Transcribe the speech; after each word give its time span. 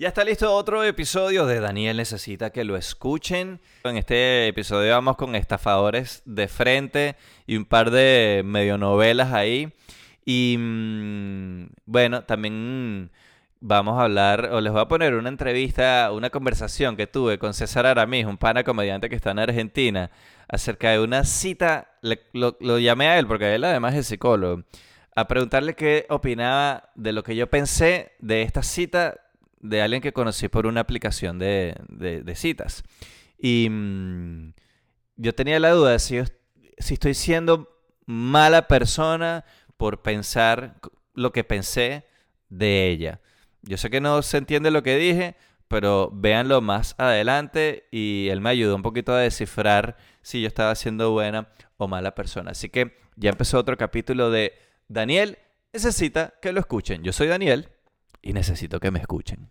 Ya 0.00 0.08
está 0.08 0.24
listo 0.24 0.54
otro 0.54 0.82
episodio 0.82 1.44
de 1.44 1.60
Daniel 1.60 1.98
Necesita 1.98 2.48
que 2.48 2.64
lo 2.64 2.78
escuchen. 2.78 3.60
En 3.84 3.98
este 3.98 4.48
episodio 4.48 4.92
vamos 4.92 5.18
con 5.18 5.34
estafadores 5.34 6.22
de 6.24 6.48
frente 6.48 7.16
y 7.46 7.58
un 7.58 7.66
par 7.66 7.90
de 7.90 8.40
medionovelas 8.42 9.34
ahí. 9.34 9.74
Y 10.24 10.56
mm, 10.58 11.66
bueno, 11.84 12.24
también 12.24 13.10
vamos 13.60 13.98
a 13.98 14.04
hablar, 14.04 14.48
o 14.52 14.62
les 14.62 14.72
voy 14.72 14.80
a 14.80 14.88
poner 14.88 15.12
una 15.16 15.28
entrevista, 15.28 16.10
una 16.14 16.30
conversación 16.30 16.96
que 16.96 17.06
tuve 17.06 17.38
con 17.38 17.52
César 17.52 17.84
Aramis, 17.84 18.24
un 18.24 18.38
pana 18.38 18.64
comediante 18.64 19.10
que 19.10 19.16
está 19.16 19.32
en 19.32 19.40
Argentina, 19.40 20.10
acerca 20.48 20.92
de 20.92 21.00
una 21.00 21.24
cita. 21.24 21.98
lo, 22.00 22.56
lo 22.58 22.78
llamé 22.78 23.08
a 23.08 23.18
él 23.18 23.26
porque 23.26 23.54
él 23.54 23.64
además 23.64 23.94
es 23.94 24.06
psicólogo. 24.06 24.62
A 25.14 25.28
preguntarle 25.28 25.74
qué 25.74 26.06
opinaba 26.08 26.88
de 26.94 27.12
lo 27.12 27.22
que 27.22 27.36
yo 27.36 27.50
pensé 27.50 28.12
de 28.18 28.40
esta 28.40 28.62
cita 28.62 29.26
de 29.60 29.82
alguien 29.82 30.02
que 30.02 30.12
conocí 30.12 30.48
por 30.48 30.66
una 30.66 30.80
aplicación 30.80 31.38
de, 31.38 32.32
citas. 32.34 32.82
Y 33.38 33.68
mm, 33.70 34.52
yo 35.16 35.34
tenía 35.34 35.60
la 35.60 35.70
duda 35.70 35.92
de 35.92 35.98
si, 35.98 36.18
si 36.78 36.94
estoy 36.94 37.14
siendo 37.14 37.68
mala 38.06 38.68
persona 38.68 39.44
por 39.76 40.02
pensar 40.02 40.80
lo 41.14 41.32
que 41.32 41.44
pensé 41.44 42.04
de 42.48 42.88
ella. 42.88 43.20
Yo 43.62 43.76
sé 43.76 43.90
que 43.90 44.00
no 44.00 44.22
se 44.22 44.38
entiende 44.38 44.70
lo 44.70 44.82
que 44.82 44.96
dije, 44.96 45.36
pero 45.68 46.10
véanlo 46.12 46.60
más 46.60 46.94
adelante 46.98 47.86
y 47.90 48.28
él 48.30 48.40
me 48.40 48.50
ayudó 48.50 48.74
un 48.74 48.82
poquito 48.82 49.12
a 49.12 49.20
descifrar 49.20 49.96
si 50.22 50.40
yo 50.40 50.48
estaba 50.48 50.74
siendo 50.74 51.12
buena 51.12 51.48
o 51.76 51.86
mala 51.86 52.14
persona. 52.14 52.52
Así 52.52 52.68
que 52.68 52.98
ya 53.16 53.30
empezó 53.30 53.58
otro 53.58 53.76
capítulo 53.76 54.30
de 54.30 54.54
Daniel 54.88 55.38
necesita 55.72 56.34
que 56.42 56.52
lo 56.52 56.60
escuchen. 56.60 57.02
Yo 57.02 57.12
soy 57.12 57.28
Daniel 57.28 57.68
y 58.22 58.32
necesito 58.32 58.80
que 58.80 58.90
me 58.90 59.00
escuchen. 59.00 59.48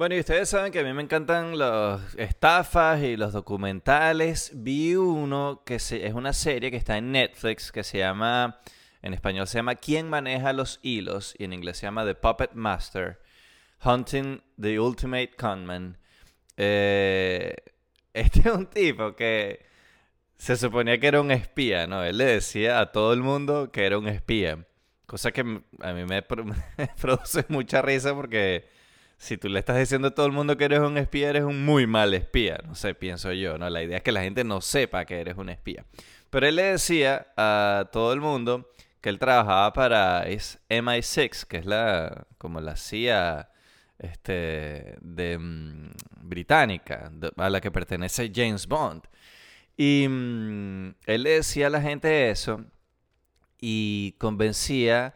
Bueno, 0.00 0.14
y 0.14 0.20
ustedes 0.20 0.48
saben 0.48 0.72
que 0.72 0.80
a 0.80 0.82
mí 0.82 0.94
me 0.94 1.02
encantan 1.02 1.58
las 1.58 2.14
estafas 2.14 3.02
y 3.02 3.18
los 3.18 3.34
documentales. 3.34 4.50
Vi 4.54 4.94
uno 4.96 5.62
que 5.66 5.74
es 5.74 6.14
una 6.14 6.32
serie 6.32 6.70
que 6.70 6.78
está 6.78 6.96
en 6.96 7.12
Netflix 7.12 7.70
que 7.70 7.84
se 7.84 7.98
llama, 7.98 8.60
en 9.02 9.12
español 9.12 9.46
se 9.46 9.58
llama 9.58 9.74
¿Quién 9.74 10.08
maneja 10.08 10.54
los 10.54 10.80
hilos? 10.82 11.34
y 11.38 11.44
en 11.44 11.52
inglés 11.52 11.76
se 11.76 11.86
llama 11.86 12.06
The 12.06 12.14
Puppet 12.14 12.54
Master, 12.54 13.19
Hunting 13.84 14.42
the 14.60 14.78
Ultimate 14.78 15.32
Conman. 15.36 15.96
Eh, 16.56 17.54
este 18.14 18.40
es 18.40 18.46
un 18.46 18.66
tipo 18.66 19.14
que 19.14 19.64
se 20.36 20.56
suponía 20.56 20.98
que 20.98 21.06
era 21.06 21.20
un 21.20 21.30
espía, 21.30 21.86
¿no? 21.86 22.02
Él 22.02 22.18
le 22.18 22.24
decía 22.24 22.80
a 22.80 22.92
todo 22.92 23.12
el 23.12 23.20
mundo 23.20 23.70
que 23.70 23.84
era 23.84 23.98
un 23.98 24.08
espía. 24.08 24.66
Cosa 25.06 25.32
que 25.32 25.40
a 25.40 25.92
mí 25.92 26.04
me, 26.08 26.22
produce 26.22 27.44
mucha 27.48 27.82
risa 27.82 28.14
porque 28.14 28.68
si 29.18 29.36
tú 29.36 29.48
le 29.48 29.58
estás 29.58 29.76
diciendo 29.76 30.08
a 30.08 30.14
todo 30.14 30.26
el 30.26 30.32
mundo 30.32 30.56
que 30.56 30.64
eres 30.64 30.80
un 30.80 30.96
espía, 30.96 31.30
eres 31.30 31.44
un 31.44 31.64
muy 31.64 31.86
mal 31.86 32.14
espía. 32.14 32.58
No 32.66 32.74
sé, 32.74 32.94
pienso 32.94 33.32
yo, 33.32 33.58
¿no? 33.58 33.68
La 33.68 33.82
idea 33.82 33.98
es 33.98 34.02
que 34.02 34.12
la 34.12 34.22
gente 34.22 34.44
no 34.44 34.60
sepa 34.60 35.04
que 35.04 35.20
eres 35.20 35.36
un 35.36 35.50
espía. 35.50 35.84
Pero 36.30 36.46
él 36.46 36.56
le 36.56 36.62
decía 36.62 37.26
a 37.36 37.90
todo 37.92 38.12
el 38.12 38.20
mundo 38.20 38.70
que 39.00 39.08
él 39.08 39.18
trabajaba 39.18 39.72
para 39.72 40.26
es 40.26 40.58
MI6, 40.68 41.46
que 41.46 41.58
es 41.58 41.66
la 41.66 42.26
como 42.38 42.60
la 42.60 42.76
CIA 42.76 43.49
este, 44.00 44.96
de 45.00 45.38
mm, 45.38 45.90
británica, 46.22 47.12
a 47.36 47.50
la 47.50 47.60
que 47.60 47.70
pertenece 47.70 48.32
James 48.34 48.66
Bond. 48.66 49.02
Y 49.76 50.06
mm, 50.08 50.94
él 51.06 51.22
le 51.22 51.30
decía 51.30 51.68
a 51.68 51.70
la 51.70 51.82
gente 51.82 52.30
eso 52.30 52.64
y 53.60 54.12
convencía 54.18 55.14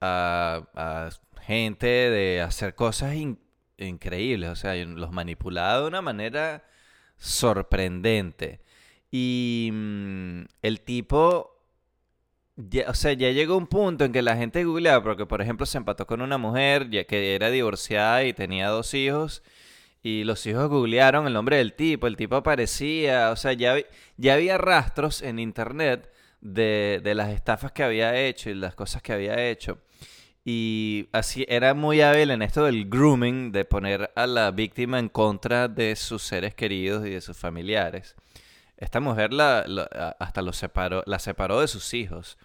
a, 0.00 1.10
gente 1.42 1.86
de 1.86 2.40
hacer 2.40 2.74
cosas 2.74 3.14
increíbles, 3.76 4.50
o 4.50 4.56
sea, 4.56 4.74
los 4.76 5.10
manipulaba 5.10 5.80
de 5.80 5.86
una 5.88 6.02
manera 6.02 6.64
sorprendente. 7.16 8.60
Y 9.10 9.70
mm, 9.72 10.42
el 10.62 10.80
tipo 10.82 11.51
o 12.86 12.94
sea, 12.94 13.12
ya 13.12 13.30
llegó 13.30 13.56
un 13.56 13.66
punto 13.66 14.04
en 14.04 14.12
que 14.12 14.22
la 14.22 14.36
gente 14.36 14.64
googleaba, 14.64 15.02
porque 15.02 15.26
por 15.26 15.42
ejemplo 15.42 15.66
se 15.66 15.78
empató 15.78 16.06
con 16.06 16.20
una 16.22 16.38
mujer 16.38 16.90
ya 16.90 17.04
que 17.04 17.34
era 17.34 17.50
divorciada 17.50 18.24
y 18.24 18.32
tenía 18.32 18.68
dos 18.68 18.94
hijos, 18.94 19.42
y 20.02 20.24
los 20.24 20.44
hijos 20.46 20.68
googlearon 20.68 21.26
el 21.26 21.32
nombre 21.32 21.58
del 21.58 21.74
tipo, 21.74 22.06
el 22.06 22.16
tipo 22.16 22.36
aparecía, 22.36 23.30
o 23.30 23.36
sea, 23.36 23.52
ya, 23.52 23.76
ya 24.16 24.34
había 24.34 24.58
rastros 24.58 25.22
en 25.22 25.38
internet 25.38 26.10
de, 26.40 27.00
de 27.02 27.14
las 27.14 27.30
estafas 27.30 27.72
que 27.72 27.84
había 27.84 28.20
hecho 28.20 28.50
y 28.50 28.54
las 28.54 28.74
cosas 28.74 29.02
que 29.02 29.12
había 29.12 29.48
hecho. 29.48 29.78
Y 30.44 31.08
así 31.12 31.44
era 31.48 31.72
muy 31.74 32.00
hábil 32.00 32.32
en 32.32 32.42
esto 32.42 32.64
del 32.64 32.88
grooming, 32.88 33.52
de 33.52 33.64
poner 33.64 34.10
a 34.16 34.26
la 34.26 34.50
víctima 34.50 34.98
en 34.98 35.08
contra 35.08 35.68
de 35.68 35.94
sus 35.94 36.22
seres 36.22 36.54
queridos 36.54 37.06
y 37.06 37.10
de 37.10 37.20
sus 37.20 37.36
familiares. 37.36 38.16
Esta 38.76 38.98
mujer 38.98 39.32
la, 39.32 39.60
hasta 40.18 40.42
lo 40.42 40.52
separó, 40.52 41.04
la 41.06 41.20
separó 41.20 41.60
de 41.60 41.68
sus 41.68 41.94
hijos. 41.94 42.36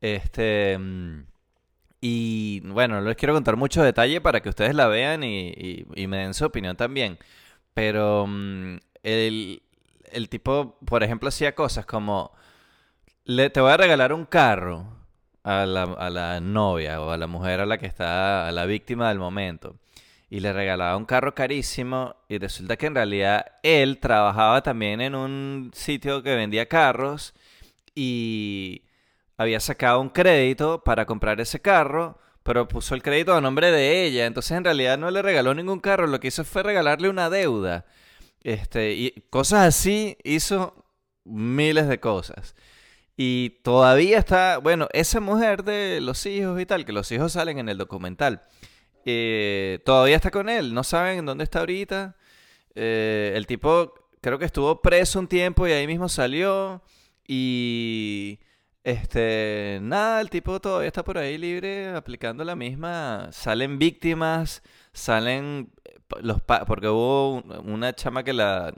Este. 0.00 0.76
Mm, 0.78 1.24
y 2.00 2.60
bueno, 2.60 3.00
no 3.00 3.08
les 3.08 3.16
quiero 3.16 3.34
contar 3.34 3.56
mucho 3.56 3.82
detalle 3.82 4.20
para 4.20 4.40
que 4.40 4.48
ustedes 4.48 4.74
la 4.74 4.86
vean 4.88 5.24
y, 5.24 5.86
me 6.08 6.18
den 6.18 6.34
su 6.34 6.44
opinión 6.44 6.76
también. 6.76 7.18
Pero 7.74 8.26
mm, 8.28 8.78
el, 9.02 9.60
tipo, 10.30 10.78
por 10.86 11.02
ejemplo, 11.02 11.28
hacía 11.28 11.54
cosas 11.54 11.86
como: 11.86 12.32
le, 13.24 13.50
Te 13.50 13.60
voy 13.60 13.72
a 13.72 13.76
regalar 13.76 14.12
un 14.12 14.26
carro 14.26 14.86
a 15.44 15.66
la, 15.66 15.82
a 15.84 16.10
la 16.10 16.40
novia 16.40 17.00
o 17.00 17.10
a 17.10 17.16
la 17.16 17.26
mujer 17.26 17.60
a 17.60 17.66
la 17.66 17.78
que 17.78 17.86
está, 17.86 18.48
a 18.48 18.52
la 18.52 18.66
víctima 18.66 19.08
del 19.08 19.18
momento 19.18 19.76
y 20.28 20.40
le 20.40 20.52
regalaba 20.52 20.96
un 20.96 21.04
carro 21.04 21.34
carísimo 21.34 22.16
y 22.28 22.38
resulta 22.38 22.76
que 22.76 22.86
en 22.86 22.94
realidad 22.94 23.46
él 23.62 23.98
trabajaba 23.98 24.62
también 24.62 25.00
en 25.00 25.14
un 25.14 25.70
sitio 25.74 26.22
que 26.22 26.34
vendía 26.34 26.66
carros 26.66 27.34
y 27.94 28.82
había 29.36 29.60
sacado 29.60 30.00
un 30.00 30.08
crédito 30.08 30.82
para 30.84 31.06
comprar 31.06 31.40
ese 31.40 31.60
carro, 31.60 32.18
pero 32.42 32.68
puso 32.68 32.94
el 32.94 33.02
crédito 33.02 33.34
a 33.34 33.40
nombre 33.40 33.70
de 33.70 34.04
ella, 34.04 34.26
entonces 34.26 34.52
en 34.52 34.64
realidad 34.64 34.98
no 34.98 35.10
le 35.10 35.22
regaló 35.22 35.54
ningún 35.54 35.80
carro, 35.80 36.06
lo 36.06 36.20
que 36.20 36.28
hizo 36.28 36.44
fue 36.44 36.62
regalarle 36.62 37.08
una 37.08 37.28
deuda. 37.28 37.86
Este, 38.42 38.92
y 38.94 39.10
cosas 39.30 39.66
así 39.66 40.16
hizo 40.22 40.84
miles 41.24 41.88
de 41.88 41.98
cosas. 42.00 42.54
Y 43.16 43.60
todavía 43.62 44.18
está, 44.18 44.58
bueno, 44.58 44.88
esa 44.92 45.20
mujer 45.20 45.64
de 45.64 46.00
los 46.00 46.24
hijos 46.26 46.60
y 46.60 46.66
tal, 46.66 46.84
que 46.84 46.92
los 46.92 47.10
hijos 47.12 47.32
salen 47.32 47.58
en 47.58 47.68
el 47.68 47.78
documental. 47.78 48.42
Eh, 49.04 49.80
todavía 49.84 50.16
está 50.16 50.30
con 50.30 50.48
él, 50.48 50.74
no 50.74 50.84
saben 50.84 51.18
en 51.18 51.26
dónde 51.26 51.44
está 51.44 51.60
ahorita. 51.60 52.16
Eh, 52.74 53.32
el 53.34 53.46
tipo 53.46 53.94
creo 54.20 54.38
que 54.38 54.44
estuvo 54.44 54.82
preso 54.82 55.18
un 55.18 55.28
tiempo 55.28 55.66
y 55.66 55.72
ahí 55.72 55.86
mismo 55.86 56.08
salió. 56.08 56.82
Y 57.26 58.38
este, 58.86 59.80
nada, 59.82 60.20
el 60.20 60.30
tipo 60.30 60.60
todavía 60.60 60.86
está 60.86 61.02
por 61.02 61.18
ahí 61.18 61.36
libre 61.38 61.88
aplicando 61.88 62.44
la 62.44 62.54
misma. 62.54 63.30
Salen 63.32 63.80
víctimas, 63.80 64.62
salen 64.92 65.72
eh, 65.84 65.98
los 66.20 66.40
porque 66.68 66.86
hubo 66.88 67.42
una 67.64 67.94
chama 67.94 68.22
que 68.22 68.32
la, 68.32 68.72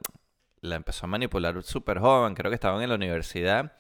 la 0.63 0.77
empezó 0.77 1.05
a 1.05 1.09
manipular 1.09 1.63
súper 1.63 1.99
joven, 1.99 2.35
creo 2.35 2.51
que 2.51 2.55
estaban 2.55 2.81
en 2.83 2.89
la 2.89 2.95
universidad. 2.95 3.75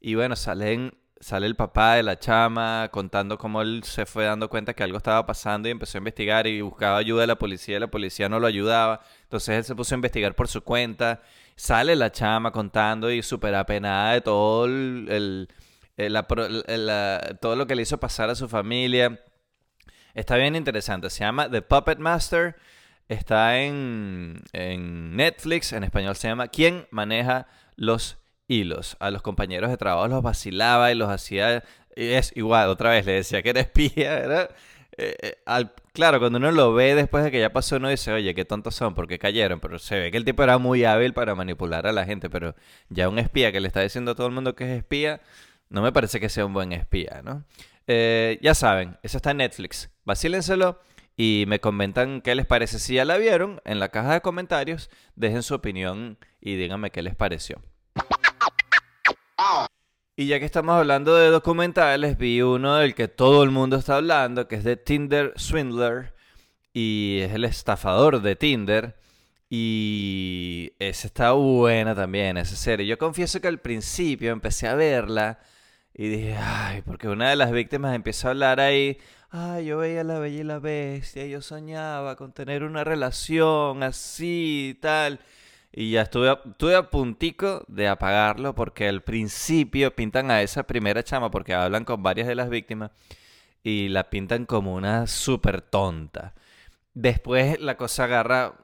Y 0.00 0.16
bueno, 0.16 0.34
salen 0.34 0.94
sale 1.20 1.46
el 1.46 1.56
papá 1.56 1.94
de 1.94 2.02
la 2.02 2.18
chama 2.18 2.88
contando 2.92 3.38
cómo 3.38 3.62
él 3.62 3.82
se 3.84 4.06
fue 4.06 4.24
dando 4.24 4.48
cuenta 4.48 4.74
que 4.74 4.82
algo 4.82 4.98
estaba 4.98 5.26
pasando 5.26 5.68
y 5.68 5.72
empezó 5.72 5.98
a 5.98 6.00
investigar 6.00 6.46
y 6.46 6.60
buscaba 6.60 6.98
ayuda 6.98 7.22
de 7.22 7.26
la 7.26 7.38
policía 7.38 7.76
y 7.76 7.80
la 7.80 7.90
policía 7.90 8.28
no 8.28 8.40
lo 8.40 8.46
ayudaba. 8.46 9.00
Entonces 9.22 9.56
él 9.56 9.64
se 9.64 9.74
puso 9.74 9.94
a 9.94 9.96
investigar 9.96 10.34
por 10.34 10.48
su 10.48 10.62
cuenta. 10.62 11.22
Sale 11.56 11.96
la 11.96 12.12
chama 12.12 12.52
contando 12.52 13.10
y 13.10 13.22
súper 13.22 13.54
apenada 13.54 14.12
de 14.14 14.20
todo 14.20 14.66
el, 14.66 15.48
todo 17.40 17.56
lo 17.56 17.66
que 17.66 17.74
le 17.74 17.82
hizo 17.82 17.98
pasar 17.98 18.30
a 18.30 18.34
su 18.34 18.48
familia. 18.48 19.20
Está 20.14 20.36
bien 20.36 20.56
interesante. 20.56 21.10
Se 21.10 21.20
llama 21.20 21.50
The 21.50 21.62
Puppet 21.62 21.98
Master. 21.98 22.56
Está 23.08 23.60
en, 23.60 24.42
en 24.52 25.16
Netflix. 25.16 25.72
En 25.72 25.84
español 25.84 26.16
se 26.16 26.28
llama 26.28 26.48
¿Quién 26.48 26.86
maneja 26.90 27.46
los 27.76 28.18
hilos. 28.48 28.96
A 28.98 29.10
los 29.10 29.22
compañeros 29.22 29.70
de 29.70 29.76
trabajo 29.76 30.08
los 30.08 30.22
vacilaba 30.22 30.90
y 30.90 30.94
los 30.94 31.08
hacía. 31.08 31.62
Es 31.94 32.32
igual, 32.36 32.68
otra 32.68 32.90
vez 32.90 33.06
le 33.06 33.12
decía 33.12 33.42
que 33.42 33.50
era 33.50 33.60
espía. 33.60 34.18
Era, 34.18 34.48
eh, 34.96 35.14
eh, 35.46 35.66
claro, 35.92 36.18
cuando 36.18 36.38
uno 36.38 36.50
lo 36.50 36.74
ve 36.74 36.94
después 36.94 37.22
de 37.22 37.30
que 37.30 37.40
ya 37.40 37.52
pasó, 37.52 37.76
uno 37.76 37.88
dice, 37.88 38.12
oye, 38.12 38.34
qué 38.34 38.44
tontos 38.44 38.74
son, 38.74 38.94
porque 38.94 39.18
cayeron. 39.18 39.60
Pero 39.60 39.78
se 39.78 39.98
ve 39.98 40.10
que 40.10 40.16
el 40.16 40.24
tipo 40.24 40.42
era 40.42 40.58
muy 40.58 40.84
hábil 40.84 41.12
para 41.12 41.34
manipular 41.34 41.86
a 41.86 41.92
la 41.92 42.04
gente. 42.04 42.28
Pero 42.30 42.56
ya 42.88 43.08
un 43.08 43.18
espía 43.18 43.52
que 43.52 43.60
le 43.60 43.68
está 43.68 43.80
diciendo 43.80 44.12
a 44.12 44.14
todo 44.14 44.26
el 44.26 44.32
mundo 44.32 44.56
que 44.56 44.64
es 44.64 44.78
espía, 44.78 45.20
no 45.70 45.82
me 45.82 45.92
parece 45.92 46.20
que 46.20 46.28
sea 46.28 46.46
un 46.46 46.52
buen 46.52 46.72
espía, 46.72 47.20
¿no? 47.24 47.44
Eh, 47.86 48.38
ya 48.42 48.54
saben, 48.54 48.98
eso 49.02 49.16
está 49.16 49.30
en 49.30 49.38
Netflix. 49.38 49.90
Vacílenselo 50.04 50.80
y 51.16 51.44
me 51.48 51.60
comentan 51.60 52.20
qué 52.20 52.34
les 52.34 52.46
parece. 52.46 52.78
Si 52.78 52.94
ya 52.94 53.04
la 53.04 53.16
vieron, 53.16 53.60
en 53.64 53.78
la 53.78 53.88
caja 53.88 54.12
de 54.12 54.20
comentarios, 54.20 54.90
dejen 55.16 55.42
su 55.42 55.54
opinión 55.54 56.18
y 56.40 56.56
díganme 56.56 56.90
qué 56.90 57.02
les 57.02 57.16
pareció. 57.16 57.60
Y 60.16 60.26
ya 60.26 60.38
que 60.38 60.44
estamos 60.44 60.74
hablando 60.74 61.14
de 61.14 61.28
documentales, 61.28 62.18
vi 62.18 62.42
uno 62.42 62.76
del 62.76 62.94
que 62.94 63.08
todo 63.08 63.42
el 63.42 63.50
mundo 63.50 63.76
está 63.76 63.96
hablando, 63.96 64.48
que 64.48 64.56
es 64.56 64.64
de 64.64 64.76
Tinder 64.76 65.32
Swindler, 65.36 66.14
y 66.72 67.20
es 67.22 67.32
el 67.32 67.44
estafador 67.44 68.20
de 68.20 68.36
Tinder. 68.36 68.96
Y 69.48 70.72
esa 70.78 71.06
está 71.06 71.32
buena 71.32 71.94
también, 71.94 72.36
esa 72.36 72.56
serie. 72.56 72.86
Yo 72.86 72.98
confieso 72.98 73.40
que 73.40 73.48
al 73.48 73.60
principio 73.60 74.32
empecé 74.32 74.68
a 74.68 74.74
verla 74.74 75.38
y 75.98 76.08
dije, 76.08 76.36
ay, 76.40 76.82
porque 76.82 77.08
una 77.08 77.28
de 77.28 77.34
las 77.34 77.50
víctimas 77.50 77.96
empieza 77.96 78.28
a 78.28 78.30
hablar 78.30 78.60
ahí, 78.60 78.98
ay, 79.30 79.66
yo 79.66 79.78
veía 79.78 80.04
la 80.04 80.20
bella 80.20 80.40
y 80.40 80.44
la 80.44 80.60
bestia, 80.60 81.26
y 81.26 81.30
yo 81.30 81.42
soñaba 81.42 82.14
con 82.14 82.32
tener 82.32 82.62
una 82.62 82.84
relación 82.84 83.82
así 83.82 84.70
y 84.70 84.74
tal. 84.74 85.18
Y 85.72 85.90
ya 85.90 86.02
estuve 86.02 86.32
estuve 86.32 86.76
a 86.76 86.88
puntico 86.88 87.64
de 87.66 87.88
apagarlo 87.88 88.54
porque 88.54 88.88
al 88.88 89.02
principio 89.02 89.94
pintan 89.94 90.30
a 90.30 90.40
esa 90.40 90.62
primera 90.62 91.02
chama 91.02 91.32
porque 91.32 91.52
hablan 91.52 91.84
con 91.84 92.00
varias 92.02 92.28
de 92.28 92.36
las 92.36 92.48
víctimas 92.48 92.92
y 93.64 93.88
la 93.88 94.08
pintan 94.08 94.46
como 94.46 94.74
una 94.74 95.08
súper 95.08 95.62
tonta. 95.62 96.34
Después 96.94 97.60
la 97.60 97.76
cosa 97.76 98.04
agarra, 98.04 98.54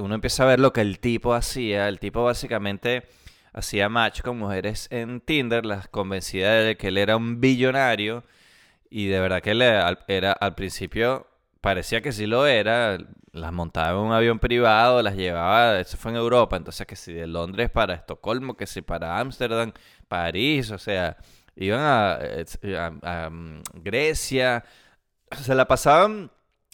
uno 0.00 0.14
empieza 0.14 0.44
a 0.44 0.46
ver 0.46 0.60
lo 0.60 0.72
que 0.72 0.82
el 0.82 1.00
tipo 1.00 1.34
hacía. 1.34 1.88
El 1.88 1.98
tipo 1.98 2.22
básicamente 2.22 3.08
hacía 3.52 3.88
match 3.88 4.22
con 4.22 4.38
mujeres 4.38 4.88
en 4.90 5.20
Tinder, 5.20 5.66
las 5.66 5.88
convencía 5.88 6.50
de 6.52 6.76
que 6.76 6.88
él 6.88 6.98
era 6.98 7.16
un 7.16 7.40
billonario 7.40 8.24
y 8.90 9.06
de 9.06 9.20
verdad 9.20 9.42
que 9.42 9.52
él 9.52 9.62
era 9.62 10.32
al 10.32 10.54
principio 10.54 11.26
parecía 11.60 12.00
que 12.00 12.12
sí 12.12 12.26
lo 12.26 12.46
era. 12.46 12.98
Las 13.32 13.52
montaba 13.52 14.00
en 14.00 14.06
un 14.06 14.12
avión 14.12 14.38
privado, 14.40 15.02
las 15.02 15.14
llevaba, 15.14 15.78
eso 15.78 15.96
fue 15.96 16.10
en 16.10 16.16
Europa, 16.16 16.56
entonces 16.56 16.86
que 16.86 16.96
si 16.96 17.12
de 17.12 17.28
Londres 17.28 17.70
para 17.70 17.94
Estocolmo, 17.94 18.56
que 18.56 18.66
si 18.66 18.82
para 18.82 19.20
Ámsterdam, 19.20 19.72
París, 20.08 20.70
o 20.72 20.78
sea, 20.78 21.16
iban 21.54 21.80
a, 21.80 23.30
mm, 23.30 23.62
Grecia, 23.74 24.64
se 25.42 25.54
la 25.54 25.68
pasaban 25.68 26.32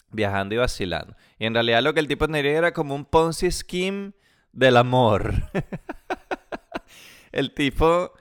viajando 0.09 0.55
y 0.55 0.57
vacilando. 0.57 1.15
Y 1.37 1.45
en 1.45 1.53
realidad 1.53 1.83
lo 1.83 1.93
que 1.93 1.99
el 1.99 2.07
tipo 2.07 2.27
tenía 2.27 2.57
era 2.57 2.73
como 2.73 2.95
un 2.95 3.05
Ponzi 3.05 3.51
scheme 3.51 4.13
del 4.51 4.77
amor. 4.77 5.33
el 7.31 7.53
tipo 7.53 8.13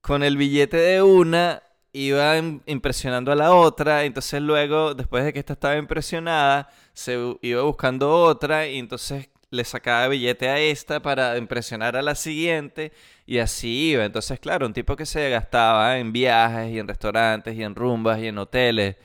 con 0.00 0.22
el 0.22 0.36
billete 0.36 0.76
de 0.76 1.02
una 1.02 1.62
iba 1.92 2.36
impresionando 2.66 3.32
a 3.32 3.34
la 3.36 3.54
otra, 3.54 4.04
entonces 4.04 4.40
luego, 4.40 4.94
después 4.94 5.24
de 5.24 5.32
que 5.32 5.38
esta 5.38 5.52
estaba 5.54 5.76
impresionada, 5.76 6.68
se 6.94 7.36
iba 7.42 7.62
buscando 7.62 8.10
otra 8.10 8.66
y 8.66 8.78
entonces 8.78 9.28
le 9.50 9.64
sacaba 9.64 10.08
billete 10.08 10.48
a 10.48 10.58
esta 10.58 11.00
para 11.02 11.36
impresionar 11.36 11.94
a 11.96 12.02
la 12.02 12.14
siguiente 12.14 12.92
y 13.26 13.38
así 13.38 13.90
iba. 13.90 14.04
Entonces, 14.04 14.40
claro, 14.40 14.66
un 14.66 14.72
tipo 14.72 14.96
que 14.96 15.04
se 15.04 15.28
gastaba 15.28 15.98
en 15.98 16.12
viajes 16.12 16.72
y 16.72 16.78
en 16.78 16.88
restaurantes 16.88 17.54
y 17.54 17.62
en 17.62 17.74
rumbas 17.74 18.18
y 18.20 18.28
en 18.28 18.38
hoteles, 18.38 18.96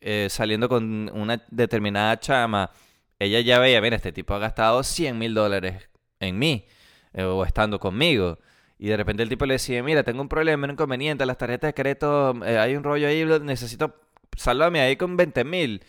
eh, 0.00 0.28
saliendo 0.30 0.68
con 0.68 1.10
una 1.12 1.42
determinada 1.50 2.18
chama, 2.20 2.70
ella 3.18 3.40
ya 3.40 3.58
veía, 3.58 3.80
mira, 3.80 3.96
este 3.96 4.12
tipo 4.12 4.34
ha 4.34 4.38
gastado 4.38 4.82
100 4.84 5.18
mil 5.18 5.34
dólares 5.34 5.88
en 6.20 6.38
mí 6.38 6.66
eh, 7.12 7.24
o 7.24 7.44
estando 7.44 7.80
conmigo. 7.80 8.38
Y 8.78 8.88
de 8.88 8.96
repente 8.96 9.22
el 9.22 9.28
tipo 9.28 9.44
le 9.44 9.54
decía, 9.54 9.82
mira, 9.82 10.04
tengo 10.04 10.22
un 10.22 10.28
problema, 10.28 10.64
un 10.64 10.72
inconveniente, 10.72 11.26
las 11.26 11.36
tarjetas 11.36 11.68
de 11.68 11.74
crédito, 11.74 12.34
eh, 12.44 12.58
hay 12.58 12.76
un 12.76 12.84
rollo 12.84 13.08
ahí, 13.08 13.24
necesito, 13.42 13.94
sálvame 14.36 14.80
ahí 14.80 14.96
con 14.96 15.16
20 15.16 15.44
mil. 15.44 15.82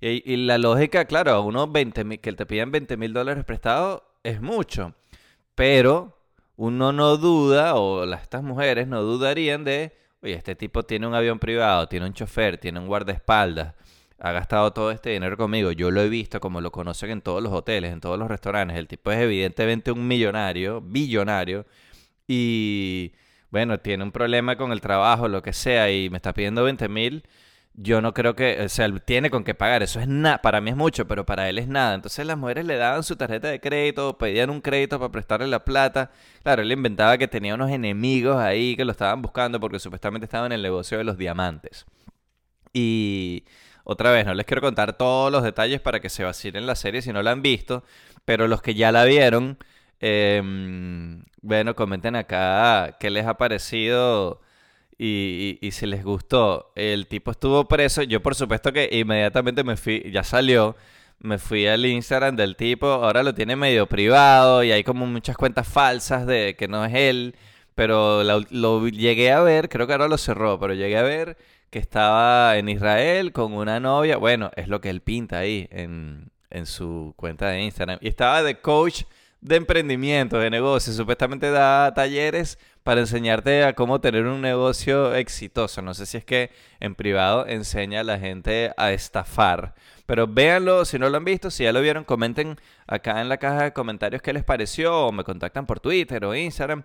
Y, 0.00 0.36
la 0.36 0.58
lógica, 0.58 1.06
claro, 1.06 1.32
a 1.32 1.40
uno 1.40 1.66
20 1.66 2.04
mil, 2.04 2.20
que 2.20 2.32
te 2.32 2.46
pidan 2.46 2.70
20 2.70 2.96
mil 2.96 3.12
dólares 3.12 3.44
prestados 3.44 4.02
es 4.22 4.40
mucho. 4.40 4.94
Pero 5.54 6.18
uno 6.56 6.92
no 6.92 7.16
duda, 7.16 7.74
o 7.74 8.04
estas 8.12 8.42
mujeres 8.42 8.86
no 8.86 9.02
dudarían 9.02 9.64
de, 9.64 9.96
oye, 10.22 10.34
este 10.34 10.54
tipo 10.54 10.82
tiene 10.84 11.06
un 11.06 11.14
avión 11.14 11.38
privado, 11.38 11.88
tiene 11.88 12.06
un 12.06 12.12
chofer, 12.12 12.58
tiene 12.58 12.78
un 12.78 12.86
guardaespaldas, 12.86 13.74
ha 14.18 14.32
gastado 14.32 14.72
todo 14.72 14.90
este 14.90 15.10
dinero 15.10 15.36
conmigo, 15.36 15.72
yo 15.72 15.90
lo 15.90 16.00
he 16.00 16.08
visto 16.08 16.40
como 16.40 16.60
lo 16.60 16.70
conocen 16.72 17.10
en 17.10 17.20
todos 17.22 17.42
los 17.42 17.52
hoteles, 17.52 17.92
en 17.92 18.00
todos 18.00 18.18
los 18.18 18.28
restaurantes, 18.28 18.76
el 18.78 18.88
tipo 18.88 19.10
es 19.10 19.18
evidentemente 19.18 19.92
un 19.92 20.06
millonario, 20.06 20.80
billonario, 20.80 21.66
y 22.26 23.12
bueno, 23.50 23.78
tiene 23.80 24.04
un 24.04 24.12
problema 24.12 24.56
con 24.56 24.72
el 24.72 24.80
trabajo, 24.80 25.28
lo 25.28 25.42
que 25.42 25.52
sea, 25.52 25.90
y 25.90 26.10
me 26.10 26.16
está 26.16 26.32
pidiendo 26.34 26.64
20 26.64 26.88
mil, 26.88 27.24
yo 27.78 28.00
no 28.00 28.14
creo 28.14 28.34
que, 28.34 28.62
o 28.64 28.68
sea, 28.68 28.90
tiene 29.00 29.30
con 29.30 29.44
qué 29.44 29.54
pagar, 29.54 29.82
eso 29.82 30.00
es 30.00 30.08
nada, 30.08 30.40
para 30.40 30.60
mí 30.60 30.70
es 30.70 30.76
mucho, 30.76 31.06
pero 31.06 31.26
para 31.26 31.48
él 31.48 31.58
es 31.58 31.68
nada. 31.68 31.94
Entonces 31.94 32.26
las 32.26 32.38
mujeres 32.38 32.64
le 32.64 32.76
daban 32.76 33.02
su 33.02 33.16
tarjeta 33.16 33.48
de 33.48 33.60
crédito, 33.60 34.16
pedían 34.18 34.50
un 34.50 34.62
crédito 34.62 34.98
para 34.98 35.12
prestarle 35.12 35.46
la 35.46 35.64
plata. 35.64 36.10
Claro, 36.42 36.62
él 36.62 36.72
inventaba 36.72 37.18
que 37.18 37.28
tenía 37.28 37.54
unos 37.54 37.70
enemigos 37.70 38.38
ahí 38.38 38.76
que 38.76 38.84
lo 38.84 38.92
estaban 38.92 39.20
buscando 39.20 39.60
porque 39.60 39.78
supuestamente 39.78 40.24
estaba 40.24 40.46
en 40.46 40.52
el 40.52 40.62
negocio 40.62 40.96
de 40.98 41.04
los 41.04 41.18
diamantes. 41.18 41.84
Y 42.72 43.44
otra 43.84 44.10
vez, 44.10 44.26
no 44.26 44.34
les 44.34 44.46
quiero 44.46 44.62
contar 44.62 44.96
todos 44.96 45.30
los 45.30 45.42
detalles 45.42 45.80
para 45.80 46.00
que 46.00 46.08
se 46.08 46.24
vacilen 46.24 46.66
la 46.66 46.76
serie 46.76 47.02
si 47.02 47.12
no 47.12 47.22
la 47.22 47.32
han 47.32 47.42
visto, 47.42 47.84
pero 48.24 48.48
los 48.48 48.62
que 48.62 48.74
ya 48.74 48.90
la 48.90 49.04
vieron 49.04 49.58
Em, 50.00 51.24
bueno, 51.42 51.74
comenten 51.74 52.16
acá 52.16 52.96
qué 53.00 53.10
les 53.10 53.26
ha 53.26 53.36
parecido 53.36 54.40
y, 54.98 55.58
si 55.72 55.86
les 55.86 56.04
gustó. 56.04 56.72
El 56.74 57.06
tipo 57.06 57.30
estuvo 57.30 57.66
preso. 57.66 58.02
Yo, 58.02 58.22
por 58.22 58.34
supuesto, 58.34 58.72
que 58.72 58.88
inmediatamente 58.92 59.64
me 59.64 59.76
fui, 59.76 60.10
ya 60.10 60.22
salió. 60.24 60.76
Me 61.18 61.38
fui 61.38 61.66
al 61.66 61.84
Instagram 61.86 62.36
del 62.36 62.56
tipo. 62.56 62.86
Ahora 62.86 63.22
lo 63.22 63.34
tiene 63.34 63.56
medio 63.56 63.86
privado 63.86 64.62
y 64.64 64.72
hay 64.72 64.84
como 64.84 65.06
muchas 65.06 65.36
cuentas 65.36 65.66
falsas 65.68 66.26
de 66.26 66.56
que 66.58 66.68
no 66.68 66.84
es 66.84 66.94
él. 66.94 67.36
Pero 67.74 68.22
lo, 68.24 68.88
llegué 68.88 69.32
a 69.32 69.40
ver, 69.42 69.68
creo 69.68 69.86
que 69.86 69.92
ahora 69.92 70.08
lo 70.08 70.18
cerró, 70.18 70.58
pero 70.58 70.74
llegué 70.74 70.96
a 70.98 71.02
ver 71.02 71.36
que 71.70 71.78
estaba 71.78 72.56
en 72.56 72.68
Israel 72.68 73.32
con 73.32 73.52
una 73.52 73.80
novia. 73.80 74.16
Bueno, 74.16 74.50
es 74.56 74.68
lo 74.68 74.80
que 74.80 74.90
él 74.90 75.02
pinta 75.02 75.38
ahí 75.38 75.68
en, 75.70 76.30
en 76.50 76.66
su 76.66 77.12
cuenta 77.16 77.48
de 77.48 77.62
Instagram. 77.62 77.98
Y 78.00 78.08
estaba 78.08 78.42
de 78.42 78.60
coach 78.60 79.02
de 79.46 79.56
emprendimiento, 79.56 80.40
de 80.40 80.50
negocio. 80.50 80.92
Supuestamente 80.92 81.50
da 81.52 81.94
talleres 81.94 82.58
para 82.82 83.00
enseñarte 83.00 83.62
a 83.62 83.74
cómo 83.74 84.00
tener 84.00 84.26
un 84.26 84.40
negocio 84.40 85.14
exitoso. 85.14 85.82
No 85.82 85.94
sé 85.94 86.04
si 86.04 86.16
es 86.16 86.24
que 86.24 86.50
en 86.80 86.96
privado 86.96 87.46
enseña 87.46 88.00
a 88.00 88.04
la 88.04 88.18
gente 88.18 88.72
a 88.76 88.90
estafar. 88.90 89.74
Pero 90.04 90.26
véanlo, 90.26 90.84
si 90.84 90.98
no 90.98 91.08
lo 91.08 91.16
han 91.16 91.24
visto, 91.24 91.52
si 91.52 91.62
ya 91.62 91.72
lo 91.72 91.80
vieron, 91.80 92.02
comenten 92.02 92.56
acá 92.88 93.20
en 93.20 93.28
la 93.28 93.36
caja 93.36 93.64
de 93.64 93.72
comentarios 93.72 94.20
qué 94.20 94.32
les 94.32 94.42
pareció 94.42 95.06
o 95.06 95.12
me 95.12 95.22
contactan 95.22 95.64
por 95.64 95.78
Twitter 95.78 96.24
o 96.24 96.34
Instagram 96.34 96.82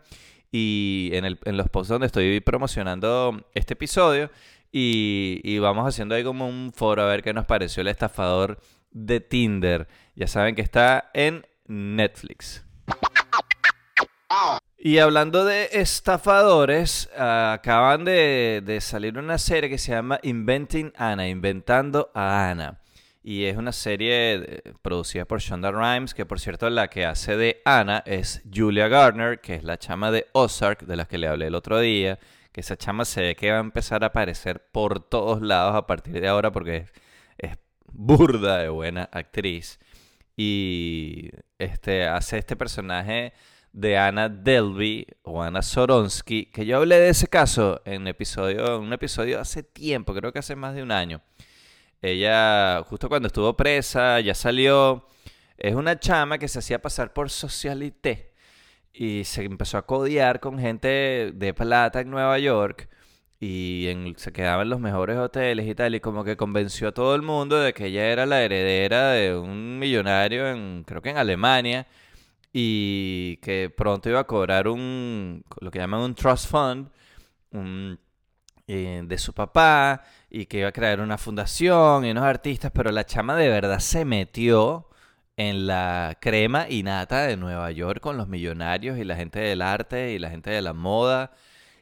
y 0.52 1.10
en 1.14 1.58
los 1.58 1.70
posts 1.70 1.90
donde 1.90 2.08
estoy 2.08 2.42
promocionando 2.42 3.44
este 3.56 3.74
episodio 3.74 4.30
y, 4.72 5.40
y 5.44 5.58
vamos 5.58 5.88
haciendo 5.88 6.14
ahí 6.14 6.24
como 6.24 6.48
un 6.48 6.72
foro 6.76 7.02
a 7.02 7.06
ver 7.08 7.24
qué 7.24 7.34
nos 7.34 7.46
pareció 7.46 7.82
el 7.82 7.88
estafador 7.88 8.60
de 8.92 9.20
Tinder. 9.20 9.88
Ya 10.16 10.28
saben 10.28 10.54
que 10.54 10.62
está 10.62 11.10
en 11.14 11.46
Netflix. 11.68 12.64
Y 14.84 14.98
hablando 14.98 15.46
de 15.46 15.70
estafadores, 15.74 17.08
acaban 17.16 18.04
de, 18.04 18.80
salir 18.82 19.18
una 19.20 19.38
serie 19.38 19.70
que 19.70 19.78
se 19.78 19.92
llama 19.92 20.20
Inventing 20.24 20.92
Anna, 20.98 21.28
Inventando 21.28 22.10
a 22.16 22.50
Anna. 22.50 22.82
Y 23.24 23.46
es 23.46 23.58
una 23.58 23.72
serie 23.72 24.64
producida 24.82 25.26
por 25.26 25.40
Shonda 25.40 25.70
Rhimes, 25.72 26.16
que 26.16 26.26
por 26.26 26.40
cierto 26.40 26.68
la 26.72 26.88
que 26.88 27.06
hace 27.06 27.38
de 27.38 27.62
Anna 27.66 28.02
es 28.08 28.42
Julia 28.52 28.88
Garner, 28.88 29.40
que 29.40 29.54
es 29.54 29.64
la 29.64 29.78
chama 29.78 30.10
de 30.10 30.26
Ozark, 30.32 30.88
de 30.88 30.96
la 30.96 31.06
que 31.06 31.20
le 31.20 31.28
hablé 31.28 31.48
el 31.48 31.56
otro 31.56 31.80
día. 31.80 32.18
Que 32.52 32.62
esa 32.62 32.76
chama 32.76 33.06
se 33.06 33.22
ve 33.22 33.36
que 33.36 33.52
va 33.52 33.58
a 33.58 33.62
empezar 33.62 34.04
a 34.04 34.08
aparecer 34.08 34.66
por 34.72 35.00
todos 35.00 35.44
lados 35.44 35.76
a 35.76 35.86
partir 35.86 36.20
de 36.20 36.28
ahora 36.28 36.52
porque 36.52 36.88
es 37.38 37.58
burda 37.94 38.58
de 38.58 38.70
buena 38.70 39.08
actriz 39.12 39.80
y 40.36 41.30
este, 41.60 42.08
hace 42.08 42.38
este 42.38 42.56
personaje 42.56 43.34
de 43.74 43.98
Anna 43.98 44.30
Delvey 44.30 45.08
o 45.24 45.42
Anna 45.42 45.62
Soronsky, 45.62 46.48
que 46.48 46.66
yo 46.66 46.78
hablé 46.78 47.00
de 47.00 47.10
ese 47.10 47.28
caso 47.28 47.82
en 47.86 48.08
episodio, 48.08 48.80
un 48.80 48.92
episodio 48.94 49.40
hace 49.40 49.64
tiempo, 49.64 50.14
creo 50.14 50.34
que 50.34 50.40
hace 50.40 50.56
más 50.56 50.76
de 50.76 50.84
un 50.84 50.92
año. 50.92 51.22
Ella, 52.02 52.84
justo 52.88 53.08
cuando 53.10 53.28
estuvo 53.28 53.56
presa, 53.56 54.20
ya 54.20 54.34
salió. 54.34 55.08
Es 55.58 55.76
una 55.76 56.00
chama 56.00 56.40
que 56.40 56.48
se 56.48 56.60
hacía 56.60 56.82
pasar 56.82 57.14
por 57.14 57.30
socialité 57.30 58.34
y 58.92 59.24
se 59.24 59.44
empezó 59.44 59.78
a 59.78 59.86
codiar 59.86 60.40
con 60.40 60.58
gente 60.58 61.32
de 61.34 61.54
plata 61.54 62.02
en 62.02 62.10
Nueva 62.10 62.40
York 62.40 62.90
y 63.42 64.14
se 64.18 64.32
quedaba 64.32 64.62
en 64.62 64.70
los 64.70 64.80
mejores 64.80 65.18
hoteles 65.18 65.68
y 65.68 65.74
tal, 65.76 65.96
y 65.96 66.00
como 66.00 66.24
que 66.24 66.38
convenció 66.38 66.90
a 66.90 66.92
todo 66.94 67.16
el 67.16 67.24
mundo 67.24 67.58
de 67.60 67.74
que 67.74 67.88
ella 67.88 68.06
era 68.12 68.26
la 68.28 68.44
heredera 68.44 69.12
de 69.12 69.36
un 69.36 69.80
millonario 69.80 70.48
en, 70.48 70.84
creo 70.86 71.02
que 71.02 71.10
en 71.10 71.18
Alemania, 71.18 71.88
y 72.54 73.38
que 73.38 73.74
pronto 73.76 74.10
iba 74.10 74.20
a 74.22 74.28
cobrar 74.28 74.68
un, 74.68 75.44
lo 75.60 75.72
que 75.72 75.80
llaman 75.80 76.02
un 76.02 76.16
trust 76.16 76.48
fund, 76.52 76.90
eh, 78.68 79.02
de 79.06 79.18
su 79.18 79.34
papá 79.34 80.04
y 80.30 80.46
que 80.46 80.60
iba 80.60 80.70
a 80.70 80.72
crear 80.72 81.02
una 81.02 81.18
fundación 81.18 82.06
y 82.06 82.12
unos 82.12 82.24
artistas, 82.24 82.72
pero 82.74 82.92
la 82.92 83.06
chama 83.06 83.36
de 83.36 83.50
verdad 83.50 83.80
se 83.80 84.06
metió 84.06 84.88
en 85.36 85.68
la 85.68 86.18
crema 86.22 86.68
y 86.70 86.84
nata 86.84 87.24
de 87.24 87.38
Nueva 87.38 87.72
York 87.72 88.00
con 88.02 88.18
los 88.18 88.28
millonarios 88.28 88.98
y 89.00 89.04
la 89.04 89.16
gente 89.16 89.40
del 89.40 89.62
arte 89.62 90.14
y 90.14 90.20
la 90.20 90.30
gente 90.30 90.52
de 90.52 90.62
la 90.62 90.74
moda. 90.74 91.34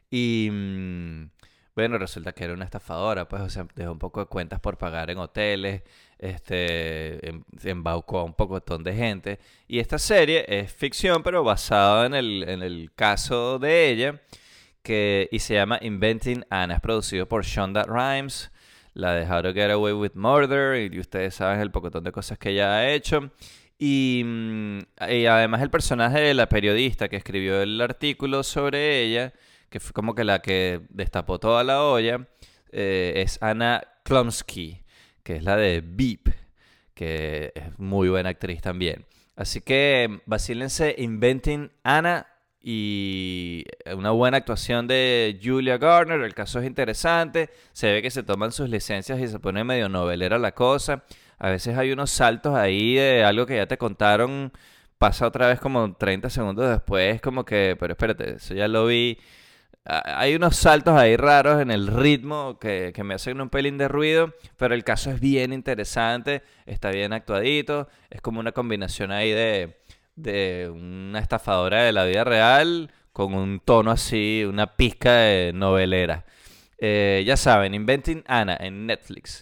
Y 0.09 0.49
mm, 0.51 1.29
bueno, 1.79 1.97
resulta 1.97 2.33
que 2.33 2.43
era 2.43 2.53
una 2.53 2.65
estafadora, 2.65 3.27
pues, 3.27 3.41
o 3.41 3.49
sea, 3.49 3.67
dejó 3.75 3.91
un 3.91 3.99
poco 3.99 4.21
de 4.21 4.25
cuentas 4.27 4.59
por 4.59 4.77
pagar 4.77 5.09
en 5.09 5.17
hoteles, 5.17 5.83
este, 6.17 7.27
em, 7.27 7.43
embaucó 7.63 8.19
a 8.19 8.23
un 8.23 8.33
pocotón 8.33 8.83
de 8.83 8.93
gente. 8.93 9.39
Y 9.67 9.79
esta 9.79 9.97
serie 9.97 10.45
es 10.47 10.71
ficción, 10.73 11.23
pero 11.23 11.43
basada 11.43 12.05
en 12.05 12.13
el, 12.13 12.43
el 12.43 12.91
caso 12.95 13.59
de 13.59 13.89
ella, 13.89 14.21
que, 14.83 15.29
y 15.31 15.39
se 15.39 15.55
llama 15.55 15.79
Inventing 15.81 16.45
Anna. 16.49 16.75
Es 16.75 16.81
producido 16.81 17.27
por 17.27 17.43
Shonda 17.45 17.83
Rhimes 17.83 18.51
la 18.93 19.13
de 19.13 19.25
How 19.25 19.53
Get 19.53 19.71
Away 19.71 19.93
with 19.93 20.11
Murder, 20.15 20.91
y 20.91 20.99
ustedes 20.99 21.35
saben 21.35 21.59
el 21.61 21.71
pocotón 21.71 22.03
de 22.03 22.11
cosas 22.11 22.37
que 22.37 22.49
ella 22.51 22.77
ha 22.77 22.91
hecho. 22.91 23.31
Y, 23.77 24.23
mm, 24.25 24.79
y, 25.09 25.25
además 25.25 25.61
el 25.61 25.69
personaje 25.69 26.19
de 26.19 26.33
la 26.33 26.49
periodista 26.49 27.07
que 27.09 27.15
escribió 27.15 27.61
el 27.61 27.79
artículo 27.81 28.43
sobre 28.43 29.01
ella, 29.03 29.33
que 29.69 29.79
fue 29.79 29.93
como 29.93 30.15
que 30.15 30.23
la 30.23 30.41
que 30.41 30.81
destapó 30.89 31.39
toda 31.39 31.63
la 31.63 31.83
olla, 31.83 32.27
eh, 32.71 33.13
es 33.17 33.41
Anna 33.41 33.83
Klumsky, 34.03 34.83
que 35.23 35.35
es 35.37 35.43
la 35.43 35.55
de 35.55 35.81
Beep, 35.85 36.33
que 36.93 37.51
es 37.55 37.77
muy 37.79 38.09
buena 38.09 38.29
actriz 38.29 38.61
también. 38.61 39.05
Así 39.35 39.61
que 39.61 40.21
vacílense 40.25 40.95
Inventing 40.97 41.71
Anna 41.83 42.27
y 42.61 43.63
una 43.95 44.11
buena 44.11 44.37
actuación 44.37 44.87
de 44.87 45.39
Julia 45.41 45.77
Garner. 45.77 46.19
El 46.21 46.33
caso 46.33 46.59
es 46.59 46.67
interesante. 46.67 47.49
Se 47.71 47.91
ve 47.91 48.01
que 48.01 48.11
se 48.11 48.23
toman 48.23 48.51
sus 48.51 48.69
licencias 48.69 49.19
y 49.19 49.27
se 49.27 49.39
pone 49.39 49.63
medio 49.63 49.87
novelera 49.87 50.37
la 50.37 50.53
cosa. 50.53 51.03
A 51.37 51.49
veces 51.49 51.77
hay 51.77 51.91
unos 51.91 52.11
saltos 52.11 52.55
ahí 52.55 52.95
de 52.95 53.23
algo 53.23 53.45
que 53.45 53.55
ya 53.55 53.65
te 53.67 53.77
contaron. 53.77 54.51
Pasa 54.97 55.25
otra 55.25 55.47
vez 55.47 55.61
como 55.61 55.95
30 55.95 56.29
segundos 56.29 56.69
después, 56.69 57.21
como 57.21 57.45
que, 57.45 57.77
pero 57.79 57.93
espérate, 57.93 58.35
eso 58.35 58.53
ya 58.53 58.67
lo 58.67 58.87
vi. 58.87 59.17
Hay 59.85 60.35
unos 60.35 60.55
saltos 60.55 60.95
ahí 60.95 61.15
raros 61.15 61.61
en 61.61 61.71
el 61.71 61.87
ritmo 61.87 62.59
que, 62.59 62.91
que 62.93 63.03
me 63.03 63.15
hacen 63.15 63.41
un 63.41 63.49
pelín 63.49 63.77
de 63.77 63.87
ruido, 63.87 64.33
pero 64.57 64.75
el 64.75 64.83
caso 64.83 65.09
es 65.09 65.19
bien 65.19 65.51
interesante, 65.51 66.43
está 66.65 66.91
bien 66.91 67.13
actuadito, 67.13 67.87
es 68.09 68.21
como 68.21 68.39
una 68.39 68.51
combinación 68.51 69.11
ahí 69.11 69.31
de, 69.31 69.79
de 70.15 70.69
una 70.71 71.19
estafadora 71.19 71.83
de 71.83 71.91
la 71.91 72.03
vida 72.05 72.23
real 72.23 72.91
con 73.13 73.33
un 73.33 73.59
tono 73.59 73.91
así, 73.91 74.45
una 74.47 74.75
pizca 74.75 75.11
de 75.13 75.51
novelera. 75.53 76.25
Eh, 76.77 77.23
ya 77.25 77.35
saben, 77.35 77.73
Inventing 77.73 78.23
Anna 78.27 78.57
en 78.59 78.85
Netflix. 78.85 79.41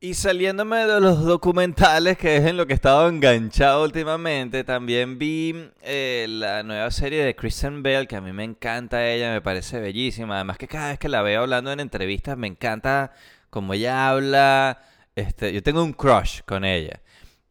Y 0.00 0.14
saliéndome 0.14 0.86
de 0.86 1.00
los 1.00 1.24
documentales, 1.24 2.18
que 2.18 2.36
es 2.36 2.44
en 2.44 2.56
lo 2.56 2.66
que 2.66 2.74
he 2.74 2.76
estado 2.76 3.08
enganchado 3.08 3.84
últimamente, 3.84 4.64
también 4.64 5.18
vi 5.18 5.70
eh, 5.82 6.26
la 6.28 6.62
nueva 6.62 6.90
serie 6.90 7.24
de 7.24 7.34
Kristen 7.34 7.82
Bell, 7.82 8.06
que 8.06 8.16
a 8.16 8.20
mí 8.20 8.32
me 8.32 8.44
encanta 8.44 9.06
ella, 9.06 9.32
me 9.32 9.40
parece 9.40 9.80
bellísima. 9.80 10.36
Además 10.36 10.58
que 10.58 10.68
cada 10.68 10.88
vez 10.88 10.98
que 10.98 11.08
la 11.08 11.22
veo 11.22 11.42
hablando 11.42 11.72
en 11.72 11.80
entrevistas, 11.80 12.36
me 12.36 12.46
encanta 12.46 13.12
cómo 13.50 13.74
ella 13.74 14.08
habla. 14.08 14.82
Este, 15.16 15.52
yo 15.52 15.62
tengo 15.62 15.82
un 15.82 15.92
crush 15.92 16.40
con 16.46 16.64
ella. 16.64 17.00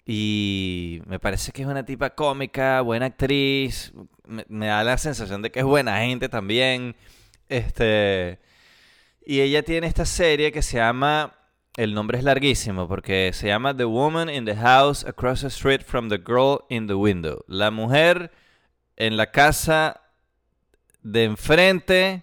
Y 0.05 1.01
me 1.05 1.19
parece 1.19 1.51
que 1.51 1.61
es 1.61 1.67
una 1.67 1.85
tipa 1.85 2.09
cómica, 2.11 2.81
buena 2.81 3.07
actriz. 3.07 3.93
Me, 4.27 4.67
da 4.67 4.83
la 4.83 4.97
sensación 4.97 5.41
de 5.41 5.51
que 5.51 5.59
es 5.59 5.65
buena 5.65 5.99
gente 5.99 6.29
también. 6.29 6.95
Este. 7.49 8.39
Y 9.25 9.41
ella 9.41 9.63
tiene 9.63 9.87
esta 9.87 10.05
serie 10.05 10.51
que 10.51 10.61
se 10.61 10.77
llama. 10.77 11.35
El 11.75 11.95
nombre 11.95 12.19
es 12.19 12.23
larguísimo 12.23 12.87
porque 12.87 13.31
se 13.33 13.47
llama 13.47 13.75
The 13.75 13.85
Woman 13.85 14.29
in 14.29 14.45
the 14.45 14.55
House 14.55 15.03
Across 15.05 15.41
the 15.41 15.47
Street 15.47 15.81
from 15.81 16.07
the 16.07 16.19
Girl 16.19 16.65
in 16.69 16.85
the 16.85 16.93
Window. 16.93 17.43
La 17.47 17.71
mujer 17.71 18.31
en 18.95 19.17
la 19.17 19.31
casa 19.31 20.01
de 21.01 21.23
enfrente 21.23 22.21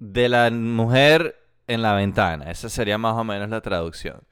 de 0.00 0.28
la 0.28 0.50
mujer 0.50 1.36
en 1.68 1.82
la 1.82 1.94
ventana. 1.94 2.50
Esa 2.50 2.68
sería 2.68 2.98
más 2.98 3.14
o 3.16 3.22
menos 3.22 3.48
la 3.48 3.60
traducción. 3.60 4.22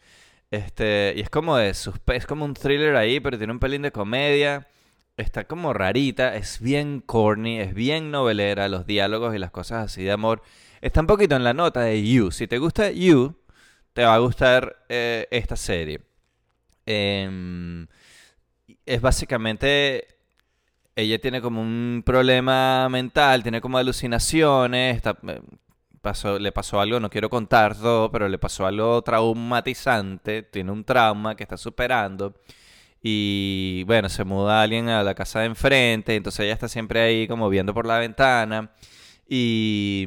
Este, 0.51 1.15
y 1.17 1.21
es 1.21 1.31
como 1.31 1.57
de 1.57 1.69
es 1.69 2.27
como 2.27 2.45
un 2.45 2.55
thriller 2.55 2.97
ahí, 2.97 3.21
pero 3.21 3.39
tiene 3.39 3.53
un 3.53 3.61
pelín 3.61 3.83
de 3.83 3.93
comedia. 3.93 4.67
Está 5.17 5.45
como 5.45 5.73
rarita, 5.73 6.35
es 6.35 6.61
bien 6.61 7.01
corny, 7.01 7.61
es 7.61 7.75
bien 7.75 8.11
novelera, 8.11 8.69
los 8.69 8.87
diálogos 8.87 9.37
y 9.37 9.39
las 9.39 9.53
cosas 9.53 9.85
así 9.85 10.03
de 10.03 10.11
amor. 10.11 10.43
Está 10.81 11.01
un 11.01 11.07
poquito 11.07 11.37
en 11.37 11.45
la 11.45 11.55
nota 11.55 11.83
de 11.83 12.03
You. 12.03 12.33
Si 12.33 12.49
te 12.49 12.59
gusta 12.59 12.91
You, 12.91 13.37
te 13.93 14.05
va 14.05 14.15
a 14.15 14.19
gustar 14.19 14.85
eh, 14.89 15.27
esta 15.31 15.57
serie. 15.57 16.01
Em, 16.87 17.87
es 18.87 19.01
básicamente 19.01 20.21
ella 20.97 21.19
tiene 21.21 21.41
como 21.41 21.61
un 21.61 22.03
problema 22.05 22.89
mental, 22.89 23.43
tiene 23.43 23.61
como 23.61 23.79
alucinaciones, 23.79 25.03
eh, 25.05 25.41
le 26.41 26.53
pasó 26.53 26.81
algo, 26.81 27.01
no 27.01 27.11
quiero 27.11 27.31
contar 27.31 27.77
todo, 27.77 28.11
pero 28.11 28.29
le 28.29 28.39
pasó 28.39 28.67
algo 28.67 29.03
traumatizante, 29.03 30.43
tiene 30.43 30.73
un 30.73 30.85
trauma 30.85 31.37
que 31.37 31.43
está 31.45 31.57
superando. 31.57 32.35
Y 33.03 33.85
bueno, 33.87 34.09
se 34.09 34.25
muda 34.25 34.63
alguien 34.63 34.89
a 34.89 35.03
la 35.03 35.15
casa 35.15 35.41
de 35.41 35.47
enfrente, 35.47 36.17
entonces 36.17 36.41
ella 36.45 36.55
está 36.55 36.69
siempre 36.69 37.01
ahí 37.01 37.29
como 37.29 37.49
viendo 37.49 37.73
por 37.75 37.87
la 37.87 37.99
ventana. 37.99 38.71
Y 39.29 40.07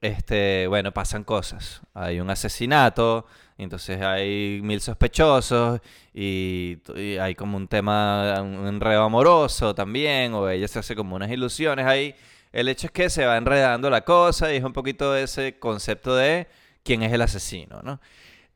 este, 0.00 0.66
bueno, 0.68 0.92
pasan 0.92 1.24
cosas. 1.24 1.82
Hay 1.94 2.20
un 2.20 2.30
asesinato, 2.30 3.26
entonces 3.58 4.00
hay 4.02 4.60
mil 4.62 4.80
sospechosos 4.80 5.80
y, 6.14 6.78
hay 7.20 7.34
como 7.34 7.56
un 7.56 7.68
tema, 7.68 8.40
un 8.42 8.66
enredo 8.66 9.04
amoroso 9.04 9.74
también, 9.74 10.34
o 10.34 10.48
ella 10.48 10.68
se 10.68 10.78
hace 10.78 10.94
como 10.94 11.16
unas 11.16 11.30
ilusiones 11.30 11.86
ahí. 11.86 12.14
El 12.52 12.68
hecho 12.68 12.86
es 12.86 12.92
que 12.92 13.10
se 13.10 13.26
va 13.26 13.36
enredando 13.36 13.90
la 13.90 14.02
cosa 14.02 14.52
y 14.52 14.56
es 14.56 14.64
un 14.64 14.72
poquito 14.72 15.16
ese 15.16 15.58
concepto 15.58 16.14
de 16.16 16.46
quién 16.82 17.02
es 17.02 17.12
el 17.12 17.22
asesino, 17.22 17.80
¿no? 17.82 18.00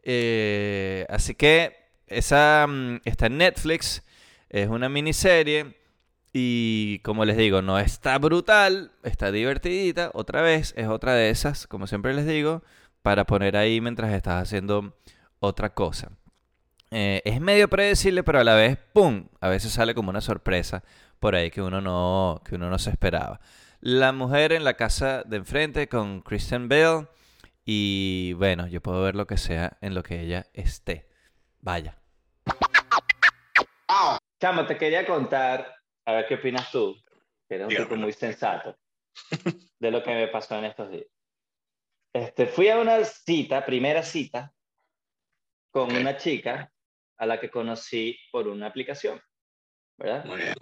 Eh, 0.03 1.07
así 1.11 1.35
que 1.35 1.77
esa 2.07 2.67
mm, 2.69 3.01
está 3.05 3.27
en 3.27 3.39
Netflix, 3.39 4.03
es 4.49 4.69
una 4.69 4.89
miniserie 4.89 5.80
y 6.33 7.01
como 7.01 7.25
les 7.25 7.37
digo, 7.37 7.63
no 7.63 7.79
está 7.79 8.19
brutal, 8.19 8.93
está 9.03 9.33
divertidita, 9.33 10.11
otra 10.15 10.43
vez 10.43 10.75
es 10.77 10.89
otra 10.89 11.15
de 11.15 11.31
esas, 11.31 11.67
como 11.67 11.87
siempre 11.87 12.15
les 12.15 12.27
digo, 12.27 12.63
para 13.03 13.25
poner 13.25 13.57
ahí 13.57 13.81
mientras 13.81 14.13
estás 14.13 14.43
haciendo 14.43 14.97
otra 15.41 15.75
cosa. 15.75 16.11
Eh, 16.93 17.23
es 17.25 17.41
medio 17.41 17.69
predecible, 17.69 18.23
pero 18.23 18.41
a 18.41 18.45
la 18.45 18.55
vez, 18.55 18.79
¡pum! 18.93 19.29
A 19.41 19.49
veces 19.49 19.73
sale 19.73 19.95
como 19.95 20.11
una 20.11 20.21
sorpresa 20.21 20.83
por 21.21 21.35
ahí 21.35 21.51
que 21.51 21.63
uno 21.63 21.81
no, 21.81 22.43
que 22.45 22.57
uno 22.57 22.69
no 22.69 22.79
se 22.79 22.91
esperaba. 22.91 23.41
La 23.81 24.13
mujer 24.13 24.53
en 24.53 24.65
la 24.65 24.75
casa 24.75 25.23
de 25.25 25.37
enfrente 25.37 25.89
con 25.89 26.23
Kristen 26.23 26.69
Bell. 26.69 27.09
Y 27.65 28.33
bueno, 28.35 28.67
yo 28.67 28.81
puedo 28.81 29.03
ver 29.03 29.15
lo 29.15 29.27
que 29.27 29.37
sea 29.37 29.79
en 29.81 29.95
lo 29.95 30.03
que 30.03 30.21
ella 30.21 30.47
esté. 30.55 31.09
Vaya. 31.61 31.97
Chamo, 34.41 34.67
te 34.67 34.77
quería 34.77 35.07
contar, 35.07 35.80
a 36.11 36.15
ver 36.15 36.27
qué 36.27 36.35
opinas 36.35 36.71
tú, 36.71 36.97
que 37.49 37.55
eres 37.57 37.69
un 37.69 37.77
tipo 37.77 37.97
muy 37.97 38.13
sensato, 38.13 38.77
de 39.79 39.91
lo 39.91 40.03
que 40.03 40.15
me 40.15 40.29
pasó 40.29 40.59
en 40.59 40.67
estos 40.67 40.91
días. 40.91 41.07
Este, 42.13 42.47
fui 42.47 42.69
a 42.69 42.79
una 42.79 43.05
cita, 43.05 43.65
primera 43.65 44.03
cita, 44.03 44.53
con 45.71 45.95
una 45.95 46.17
chica 46.17 46.73
a 47.19 47.27
la 47.27 47.39
que 47.39 47.51
conocí 47.51 48.19
por 48.33 48.49
una 48.49 48.67
aplicación, 48.67 49.21
¿verdad? 49.97 50.25
Muy 50.25 50.39
bien. 50.39 50.55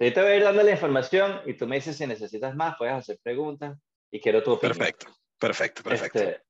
Yo 0.00 0.12
te 0.12 0.20
voy 0.20 0.32
a 0.32 0.36
ir 0.36 0.42
dando 0.42 0.62
la 0.64 0.72
información 0.72 1.42
y 1.46 1.54
tú 1.54 1.68
me 1.68 1.76
dices 1.76 1.96
si 1.96 2.06
necesitas 2.06 2.56
más, 2.56 2.74
puedes 2.76 2.94
hacer 2.94 3.20
preguntas 3.22 3.78
y 4.10 4.20
quiero 4.20 4.42
tu 4.42 4.52
opinión. 4.52 4.76
Perfecto, 4.76 5.06
perfecto, 5.38 5.82
perfecto. 5.84 6.18
Este, 6.18 6.42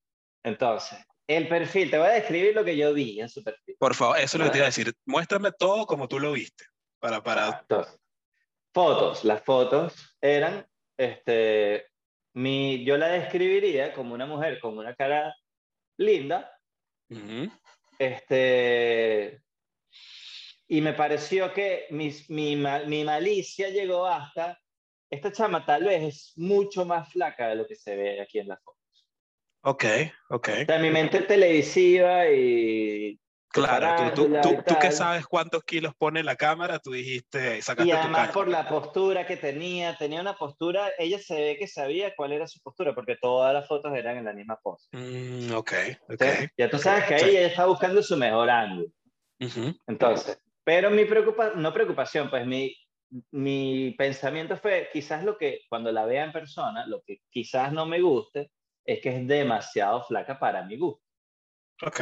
entonces, 0.42 0.98
el 1.26 1.48
perfil, 1.48 1.90
te 1.90 1.98
voy 1.98 2.08
a 2.08 2.12
describir 2.12 2.54
lo 2.54 2.64
que 2.64 2.76
yo 2.76 2.94
vi 2.94 3.20
en 3.20 3.28
su 3.28 3.44
perfil. 3.44 3.76
Por 3.78 3.94
favor, 3.94 4.16
eso 4.18 4.36
es 4.36 4.38
lo 4.38 4.44
que 4.46 4.50
te 4.52 4.58
iba 4.58 4.66
a 4.66 4.70
decir. 4.70 4.92
Muéstrame 5.04 5.52
todo 5.52 5.86
como 5.86 6.08
tú 6.08 6.18
lo 6.18 6.32
viste. 6.32 6.64
Para, 6.98 7.22
para... 7.22 7.64
fotos. 8.72 9.24
Las 9.24 9.42
fotos 9.42 10.16
eran, 10.20 10.66
este, 10.96 11.86
mi, 12.34 12.84
yo 12.84 12.96
la 12.96 13.08
describiría 13.08 13.92
como 13.92 14.14
una 14.14 14.26
mujer 14.26 14.58
con 14.60 14.78
una 14.78 14.94
cara 14.94 15.34
linda, 15.98 16.50
este, 17.98 19.42
y 20.66 20.80
me 20.80 20.94
pareció 20.94 21.52
que 21.52 21.86
mi, 21.90 22.10
mi, 22.28 22.56
mi, 22.56 23.04
malicia 23.04 23.68
llegó 23.68 24.06
hasta, 24.06 24.58
esta 25.10 25.30
chama 25.30 25.66
tal 25.66 25.84
vez 25.84 26.02
es 26.02 26.32
mucho 26.36 26.86
más 26.86 27.12
flaca 27.12 27.48
de 27.48 27.56
lo 27.56 27.66
que 27.66 27.76
se 27.76 27.94
ve 27.94 28.20
aquí 28.20 28.38
en 28.38 28.48
las 28.48 28.62
fotos. 28.62 28.80
Ok, 29.64 29.84
ok. 30.30 30.48
O 30.62 30.64
sea, 30.64 30.78
mi 30.78 30.90
mente 30.90 31.20
televisiva 31.20 32.26
y 32.28 33.20
Claro, 33.52 34.12
tú, 34.14 34.24
tú, 34.24 34.32
tú, 34.42 34.62
tú 34.66 34.78
que 34.80 34.90
sabes 34.90 35.26
cuántos 35.26 35.62
kilos 35.64 35.94
pone 35.94 36.22
la 36.22 36.36
cámara, 36.36 36.78
tú 36.78 36.92
dijiste, 36.92 37.60
sacaste 37.60 37.84
Y 37.84 37.90
tu 37.90 37.96
además 37.98 38.28
por 38.28 38.46
cálculo. 38.46 38.50
la 38.50 38.68
postura 38.68 39.26
que 39.26 39.36
tenía, 39.36 39.96
tenía 39.96 40.20
una 40.20 40.34
postura, 40.34 40.90
ella 40.98 41.18
se 41.18 41.34
ve 41.34 41.56
que 41.58 41.66
sabía 41.66 42.14
cuál 42.16 42.32
era 42.32 42.46
su 42.46 42.60
postura, 42.60 42.94
porque 42.94 43.16
todas 43.20 43.52
las 43.52 43.68
fotos 43.68 43.94
eran 43.94 44.16
en 44.16 44.24
la 44.24 44.32
misma 44.32 44.58
pose. 44.62 44.88
Mm, 44.92 45.52
ok, 45.54 45.72
ok. 46.00 46.08
Entonces, 46.08 46.50
ya 46.56 46.70
tú 46.70 46.78
sabes 46.78 47.04
que 47.04 47.14
ahí 47.14 47.30
Sí. 47.30 47.36
ella 47.36 47.46
está 47.48 47.66
buscando 47.66 48.02
su 48.02 48.16
mejor 48.16 48.48
ángulo. 48.48 48.88
Ujú, 49.40 49.74
Entonces, 49.86 50.40
pero 50.64 50.90
mi 50.90 51.04
preocupación, 51.04 51.60
no 51.60 51.72
preocupación, 51.74 52.30
pues 52.30 52.46
mi, 52.46 52.74
mi 53.32 53.94
pensamiento 53.98 54.56
fue, 54.56 54.88
quizás 54.92 55.24
lo 55.24 55.36
que 55.36 55.60
cuando 55.68 55.92
la 55.92 56.06
vea 56.06 56.24
en 56.24 56.32
persona, 56.32 56.86
lo 56.86 57.02
que 57.02 57.18
quizás 57.28 57.72
no 57.72 57.84
me 57.84 58.00
guste, 58.00 58.50
es 58.84 59.00
que 59.00 59.16
es 59.16 59.26
demasiado 59.26 60.02
flaca 60.04 60.38
para 60.38 60.64
mi 60.64 60.78
gusto. 60.78 61.04
Ok, 61.84 62.00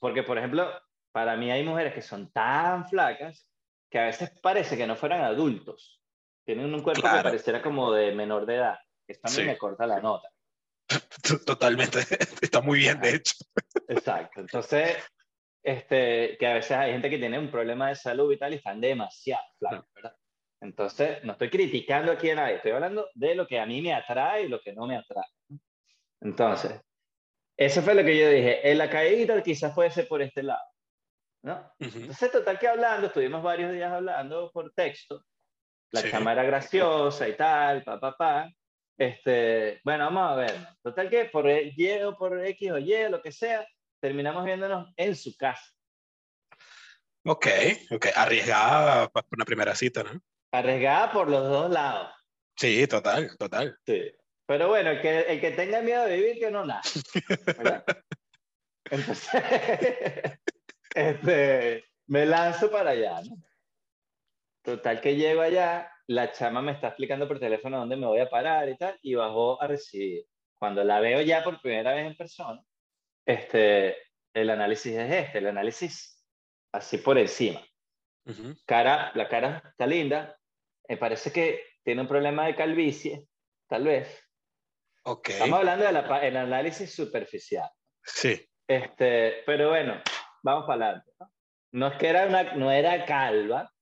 Porque, 0.00 0.22
por 0.24 0.38
ejemplo, 0.38 0.68
para 1.12 1.36
mí 1.36 1.50
hay 1.52 1.62
mujeres 1.62 1.94
que 1.94 2.02
son 2.02 2.32
tan 2.32 2.88
flacas 2.88 3.48
que 3.90 3.98
a 3.98 4.06
veces 4.06 4.30
parece 4.42 4.76
que 4.76 4.86
no 4.86 4.96
fueran 4.96 5.20
adultos. 5.22 6.00
Tienen 6.44 6.72
un 6.72 6.82
cuerpo 6.82 7.02
que 7.02 7.08
Claro. 7.08 7.22
pareciera 7.24 7.62
como 7.62 7.92
de 7.92 8.12
menor 8.12 8.46
de 8.46 8.56
edad. 8.56 8.78
Esto 9.06 9.28
a 9.28 9.30
mí 9.30 9.36
Sí. 9.36 9.44
me 9.44 9.58
corta 9.58 9.86
la 9.86 10.00
nota. 10.00 10.28
totalmente. 11.46 11.98
Está 12.42 12.60
muy 12.60 12.80
bien, 12.80 13.00
de 13.00 13.16
hecho. 13.16 13.34
Exacto. 13.88 14.40
Entonces, 14.40 14.96
este, 15.62 16.36
que 16.38 16.46
a 16.46 16.54
veces 16.54 16.72
hay 16.72 16.92
gente 16.92 17.10
que 17.10 17.18
tiene 17.18 17.38
un 17.38 17.50
problema 17.50 17.88
de 17.88 17.96
salud 17.96 18.32
y 18.32 18.38
tal 18.38 18.54
y 18.54 18.56
están 18.56 18.80
demasiado 18.80 19.42
flacos, 19.58 19.86
¿verdad? 19.94 20.16
Entonces, 20.62 21.24
no 21.24 21.32
estoy 21.32 21.50
criticando 21.50 22.12
aquí 22.12 22.30
a 22.30 22.34
nadie, 22.34 22.56
estoy 22.56 22.72
hablando 22.72 23.08
de 23.14 23.34
lo 23.34 23.46
que 23.46 23.58
a 23.58 23.66
mí 23.66 23.80
me 23.82 23.92
atrae 23.94 24.44
y 24.44 24.48
lo 24.48 24.60
que 24.60 24.72
no 24.72 24.86
me 24.86 24.96
atrae. 24.96 25.24
Entonces, 26.20 26.80
eso 27.60 27.82
fue 27.82 27.94
lo 27.94 28.02
que 28.04 28.18
yo 28.18 28.28
dije. 28.30 28.70
En 28.70 28.78
la 28.78 28.88
caída 28.88 29.42
quizás 29.42 29.74
puede 29.74 29.90
ser 29.90 30.08
por 30.08 30.22
este 30.22 30.42
lado, 30.42 30.64
¿no? 31.42 31.72
Ujú, 31.78 31.98
Entonces, 31.98 32.32
total 32.32 32.58
que 32.58 32.68
hablando, 32.68 33.08
estuvimos 33.08 33.42
varios 33.42 33.72
días 33.72 33.92
hablando 33.92 34.50
por 34.50 34.72
texto. 34.72 35.24
La 35.92 36.00
Sí. 36.00 36.10
cámara 36.10 36.42
graciosa 36.44 37.28
y 37.28 37.36
tal, 37.36 37.82
pa, 37.84 38.00
pa, 38.00 38.16
pa. 38.16 38.48
Este, 38.96 39.80
bueno, 39.84 40.04
vamos 40.04 40.30
a 40.32 40.34
ver. 40.36 40.54
Total 40.82 41.10
que 41.10 41.24
por 41.26 41.48
Y 41.48 42.02
o 42.02 42.16
por 42.16 42.44
X 42.46 42.70
o 42.70 42.78
Y, 42.78 43.08
lo 43.10 43.20
que 43.20 43.32
sea, 43.32 43.66
terminamos 44.00 44.44
viéndonos 44.44 44.92
en 44.96 45.14
su 45.16 45.36
casa. 45.36 45.64
Ok, 47.24 47.46
ok. 47.90 48.06
Arriesgada 48.16 49.08
para 49.08 49.26
una 49.32 49.44
primera 49.44 49.74
cita, 49.74 50.02
¿no? 50.02 50.20
Arriesgada 50.52 51.12
por 51.12 51.28
los 51.28 51.42
dos 51.48 51.70
lados. 51.70 52.10
Sí, 52.56 52.86
total, 52.86 53.36
total. 53.38 53.76
Sí. 53.84 54.12
Pero 54.50 54.66
bueno, 54.66 54.90
el 54.90 55.00
que, 55.00 55.20
el 55.20 55.40
que 55.40 55.52
tenga 55.52 55.80
miedo 55.80 56.04
de 56.06 56.16
vivir, 56.16 56.40
que 56.40 56.50
no 56.50 56.64
nace. 56.64 57.00
Entonces, 58.90 59.30
este, 60.92 61.84
me 62.08 62.26
lanzo 62.26 62.68
para 62.68 62.90
allá, 62.90 63.22
¿no? 63.22 63.36
Total 64.64 65.00
que 65.00 65.14
llego 65.14 65.42
allá, 65.42 65.92
la 66.08 66.32
chama 66.32 66.62
me 66.62 66.72
está 66.72 66.88
explicando 66.88 67.28
por 67.28 67.38
teléfono 67.38 67.78
dónde 67.78 67.94
me 67.94 68.08
voy 68.08 68.18
a 68.18 68.28
parar 68.28 68.68
y 68.68 68.76
tal, 68.76 68.98
y 69.02 69.14
bajó 69.14 69.62
a 69.62 69.68
recibir. 69.68 70.26
Cuando 70.58 70.82
la 70.82 70.98
veo 70.98 71.20
ya 71.20 71.44
por 71.44 71.60
primera 71.60 71.94
vez 71.94 72.08
en 72.08 72.16
persona, 72.16 72.60
este, 73.24 73.98
el 74.34 74.50
análisis 74.50 74.96
es 74.96 75.12
este, 75.12 75.38
el 75.38 75.46
análisis 75.46 76.26
así 76.72 76.98
por 76.98 77.18
encima. 77.18 77.64
Ujú, 78.26 78.56
Cara, 78.66 79.12
la 79.14 79.28
cara 79.28 79.62
está 79.70 79.86
linda, 79.86 80.36
me 80.88 80.96
parece 80.96 81.30
que 81.30 81.62
tiene 81.84 82.00
un 82.00 82.08
problema 82.08 82.46
de 82.46 82.56
calvicie, 82.56 83.28
tal 83.68 83.84
vez. 83.84 84.26
Ok, 85.02 85.30
Estamos 85.30 85.58
hablando 85.60 85.86
del 85.86 86.36
análisis 86.36 86.94
superficial. 86.94 87.68
sí. 88.02 88.46
Este, 88.68 89.42
pero 89.46 89.70
bueno, 89.70 90.00
vamos 90.44 90.64
para 90.64 90.84
adelante. 90.86 91.12
¿no? 91.18 91.32
No 91.72 91.86
es 91.88 91.98
que 91.98 92.06
era 92.08 92.26
una, 92.26 92.54
no 92.54 92.70
era 92.70 93.04
calva, 93.04 93.72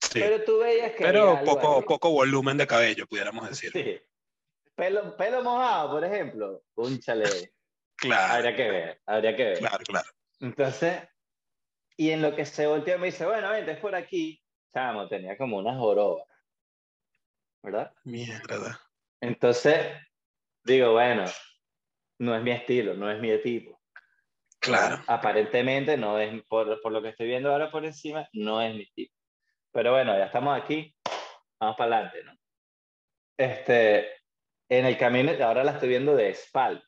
Sí. 0.00 0.20
pero 0.20 0.44
tú 0.44 0.58
veías 0.60 0.92
que 0.92 1.02
Pero 1.04 1.42
poco, 1.44 1.78
ahí. 1.78 1.82
poco 1.84 2.10
volumen 2.10 2.56
de 2.56 2.66
cabello, 2.66 3.06
pudiéramos 3.08 3.48
decir. 3.48 3.72
Sí. 3.72 4.00
Pelo, 4.76 5.16
pelo 5.16 5.42
mojado, 5.42 5.90
por 5.90 6.04
ejemplo. 6.04 6.62
Un 6.76 6.98
chale. 7.00 7.24
Claro, 7.98 8.34
Habría 8.34 8.54
que 8.54 8.70
ver, 8.70 9.00
habría 9.06 9.34
que 9.36 9.44
ver. 9.44 9.58
claro, 9.58 9.78
claro. 9.84 10.08
Entonces, 10.40 11.00
y 11.96 12.10
en 12.10 12.20
lo 12.20 12.36
que 12.36 12.44
se 12.44 12.66
volteó 12.66 12.98
me 12.98 13.06
dice, 13.06 13.24
bueno, 13.24 13.48
vente, 13.50 13.72
es 13.72 13.78
por 13.78 13.94
aquí. 13.94 14.44
Chamo, 14.74 15.08
tenía 15.08 15.36
como 15.38 15.56
unas 15.56 15.78
jorobas. 15.78 16.28
¿Verdad? 17.62 17.92
Mierda. 18.04 18.80
Entonces, 19.22 19.86
digo, 20.66 20.92
bueno, 20.92 21.24
no 22.18 22.36
es 22.36 22.42
mi 22.42 22.50
estilo, 22.50 22.94
no 22.94 23.10
es 23.10 23.20
mi 23.20 23.36
tipo. 23.38 23.80
Claro. 24.58 25.02
Aparentemente 25.06 25.96
no 25.96 26.18
es, 26.18 26.42
por, 26.44 26.80
por 26.80 26.92
lo 26.92 27.00
que 27.00 27.10
estoy 27.10 27.26
viendo 27.28 27.52
ahora 27.52 27.70
por 27.70 27.84
encima, 27.84 28.28
no 28.32 28.60
es 28.60 28.74
mi 28.74 28.86
tipo. 28.90 29.14
Pero 29.72 29.92
bueno, 29.92 30.16
ya 30.16 30.24
estamos 30.26 30.60
aquí, 30.60 30.94
vamos 31.60 31.76
para 31.76 31.96
adelante, 31.96 32.24
¿no? 32.24 32.32
Este, 33.38 34.08
en 34.68 34.86
el 34.86 34.96
camino, 34.96 35.32
ahora 35.44 35.62
la 35.62 35.72
estoy 35.72 35.90
viendo 35.90 36.16
de 36.16 36.30
espaldas, 36.30 36.84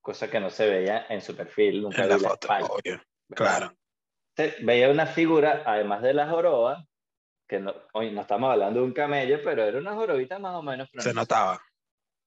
cosa 0.00 0.30
que 0.30 0.38
no 0.38 0.50
se 0.50 0.68
veía 0.68 1.06
en 1.08 1.20
su 1.20 1.34
perfil, 1.34 1.82
nunca 1.82 2.02
En 2.02 2.08
la 2.10 2.16
vi 2.16 2.22
la 2.22 2.28
foto, 2.28 2.46
espalda. 2.46 2.68
obvio. 2.68 3.02
Claro. 3.34 3.74
Entonces, 4.36 4.64
veía 4.64 4.90
una 4.90 5.06
figura, 5.06 5.62
además 5.64 6.02
de 6.02 6.12
las 6.14 6.28
jorobas, 6.30 6.86
que 7.48 7.58
no, 7.58 7.74
hoy 7.92 8.10
no 8.10 8.20
estamos 8.20 8.50
hablando 8.50 8.80
de 8.80 8.86
un 8.86 8.92
camello, 8.92 9.40
pero 9.42 9.64
era 9.64 9.78
una 9.78 9.94
jorobita 9.94 10.38
más 10.38 10.54
o 10.54 10.62
menos. 10.62 10.88
Se 10.98 11.14
notaba. 11.14 11.60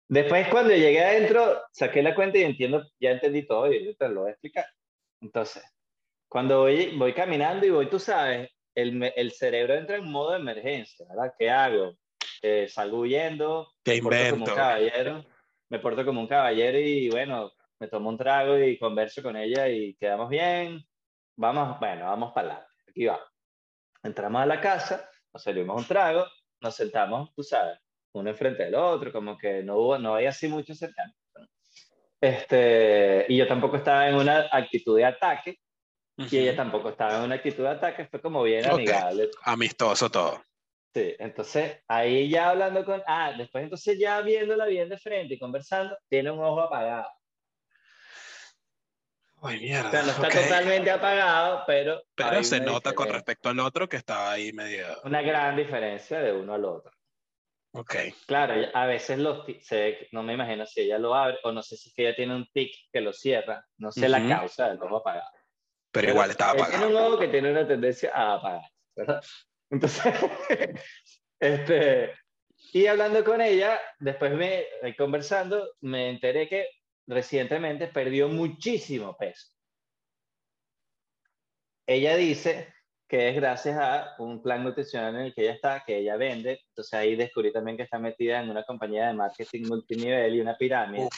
Después, 0.10 0.48
cuando 0.50 0.74
llegué 0.74 1.04
adentro, 1.04 1.62
saqué 1.72 2.02
la 2.02 2.16
cuenta 2.16 2.38
y 2.38 2.44
entiendo, 2.44 2.86
ya 3.00 3.12
entendí 3.12 3.46
todo 3.46 3.72
y 3.72 3.94
te 3.96 4.08
lo 4.10 4.22
voy 4.22 4.30
a 4.30 4.32
explicar. 4.34 4.66
Entonces, 5.22 5.64
cuando 6.30 6.62
voy, 6.62 6.96
voy 6.98 7.14
caminando 7.14 7.66
y 7.66 7.72
voy, 7.72 7.90
tú 7.90 8.00
sabes, 8.00 8.50
el, 8.74 9.12
el 9.16 9.32
cerebro 9.32 9.74
entra 9.76 9.98
en 9.98 10.10
modo 10.10 10.32
de 10.32 10.40
emergencia, 10.40 11.06
¿verdad? 11.10 11.34
¿Qué 11.38 11.50
hago? 11.50 11.98
Eh, 12.42 12.68
salgo 12.70 13.00
huyendo, 13.00 13.74
Te 13.84 13.96
me 13.96 14.02
porto 14.02 14.18
como 14.18 14.30
invento. 14.30 14.52
un 14.52 14.56
caballero, 14.58 15.26
me 15.70 15.80
porto 15.80 16.06
como 16.06 16.22
un 16.22 16.28
caballero 16.28 16.80
y 16.80 17.10
bueno, 17.10 17.52
me 17.80 17.88
tomo 17.88 18.10
un 18.10 18.18
trago 18.18 18.58
y 18.60 18.78
converso 18.78 19.22
con 19.24 19.36
ella 19.36 19.68
y 19.68 19.96
quedamos 19.96 20.30
bien. 20.30 20.84
Vamos, 21.36 21.80
bueno, 21.80 22.06
vamos 22.06 22.32
para 22.34 22.48
adelante. 22.48 22.74
Aquí 22.90 23.06
va. 23.06 23.20
Entramos 24.04 24.42
a 24.42 24.46
la 24.46 24.62
casa, 24.62 25.10
nos 25.34 25.44
servimos 25.44 25.82
un 25.82 25.88
trago, 25.88 26.26
nos 26.62 26.76
sentamos, 26.76 27.34
tú 27.36 27.44
sabes, 27.44 27.80
uno 28.18 28.30
enfrente 28.30 28.64
del 28.64 28.76
otro, 28.76 29.12
como 29.12 29.38
que 29.38 29.64
no 29.64 29.78
hubo, 29.78 29.98
no 29.98 30.16
hay 30.16 30.26
así 30.26 30.48
mucho 30.48 30.74
cercano. 30.74 31.14
Este, 32.20 33.26
y 33.30 33.38
yo 33.38 33.48
tampoco 33.48 33.78
estaba 33.78 34.10
en 34.10 34.16
una 34.16 34.48
actitud 34.52 34.98
de 34.98 35.06
ataque, 35.06 35.60
y 36.18 36.38
ella 36.38 36.56
tampoco 36.56 36.90
estaba 36.90 37.18
en 37.18 37.24
una 37.24 37.36
actitud 37.36 37.64
de 37.64 37.70
ataque, 37.70 38.08
fue 38.08 38.20
como 38.20 38.42
bien 38.42 38.66
amigable. 38.68 39.30
Amistoso 39.44 40.10
todo. 40.10 40.44
Sí, 40.94 41.16
entonces 41.20 41.84
ahí 41.88 42.28
ya 42.28 42.50
hablando 42.50 42.84
con, 42.84 43.04
ah, 43.06 43.34
después 43.38 43.64
entonces 43.64 44.00
ya 44.00 44.20
viéndola 44.22 44.66
bien 44.66 44.90
de 44.90 44.98
frente 44.98 45.36
y 45.36 45.40
conversando, 45.40 45.96
tiene 46.10 46.32
un 46.32 46.40
ojo 46.40 46.62
apagado. 46.62 47.08
Ay, 49.44 49.58
O 49.58 49.62
mierda. 49.62 49.92
sea, 49.92 50.02
no 50.02 50.10
está 50.10 50.30
totalmente 50.30 50.90
apagado, 50.90 51.64
pero... 51.68 52.02
Pero 52.16 52.44
se 52.44 52.60
nota 52.60 52.94
con 52.94 53.10
respecto 53.10 53.50
al 53.50 53.60
otro 53.60 53.88
que 53.88 53.98
estaba 53.98 54.32
ahí 54.32 54.52
medio. 54.54 54.88
Una 55.04 55.22
gran 55.22 55.56
diferencia 55.56 56.20
de 56.20 56.34
uno 56.34 56.56
al 56.56 56.66
otro. 56.66 56.92
Ok. 57.78 57.96
Claro, 58.26 58.56
a 58.74 58.88
veces 58.88 59.20
los 59.20 59.46
se 59.62 60.08
no 60.12 60.24
me 60.24 60.34
imagino 60.34 60.66
si 60.66 60.82
ella 60.82 60.98
lo 60.98 61.14
abre 61.14 61.38
o 61.44 61.52
no 61.52 61.62
sé 61.62 61.78
si 61.78 61.90
es 61.90 61.96
que 61.96 62.08
ella 62.08 62.16
tiene 62.16 62.36
un 62.36 62.48
tic 62.52 62.74
que 62.92 63.02
lo 63.02 63.14
cierra, 63.14 63.64
no 63.78 63.92
sé 63.92 64.10
la 64.10 64.18
Ujú. 64.18 64.30
causa 64.30 64.70
del 64.70 64.82
ojo 64.82 64.98
apagado. 64.98 65.30
Pero 65.92 66.10
igual 66.10 66.32
estaba 66.32 66.54
apagado. 66.54 66.78
Tiene 66.80 66.96
un 66.96 67.04
ojo 67.04 67.20
que 67.20 67.28
tiene 67.28 67.52
una 67.52 67.68
tendencia 67.68 68.12
a 68.16 68.34
apagar, 68.34 68.70
¿verdad? 68.96 69.24
Entonces, 69.70 70.04
este, 71.40 72.14
y 72.74 72.88
hablando 72.88 73.24
con 73.24 73.42
ella, 73.42 73.80
después 74.00 74.34
me, 74.34 74.62
eh, 74.82 74.96
conversando, 74.98 75.76
me 75.82 76.10
enteré 76.10 76.50
que 76.50 76.68
recientemente 77.06 77.88
perdió 77.90 78.28
muchísimo 78.28 79.16
peso. 79.16 79.50
Ella 81.86 82.16
dice 82.16 82.74
que 83.08 83.30
es 83.30 83.36
gracias 83.36 83.78
a 83.80 84.16
un 84.20 84.42
plan 84.42 84.64
nutricional 84.64 85.16
en 85.16 85.22
el 85.22 85.34
que 85.34 85.44
ella 85.44 85.54
está, 85.54 85.84
que 85.86 85.98
ella 85.98 86.18
vende. 86.18 86.60
Entonces 86.70 86.94
ahí 86.94 87.16
descubrí 87.16 87.54
también 87.54 87.78
que 87.78 87.84
está 87.84 88.00
metida 88.00 88.42
en 88.42 88.50
una 88.50 88.64
compañía 88.64 89.08
de 89.08 89.14
marketing 89.14 89.68
multinivel 89.68 90.36
y 90.36 90.42
una 90.42 90.58
pirámide. 90.58 91.06
Uf. 91.06 91.14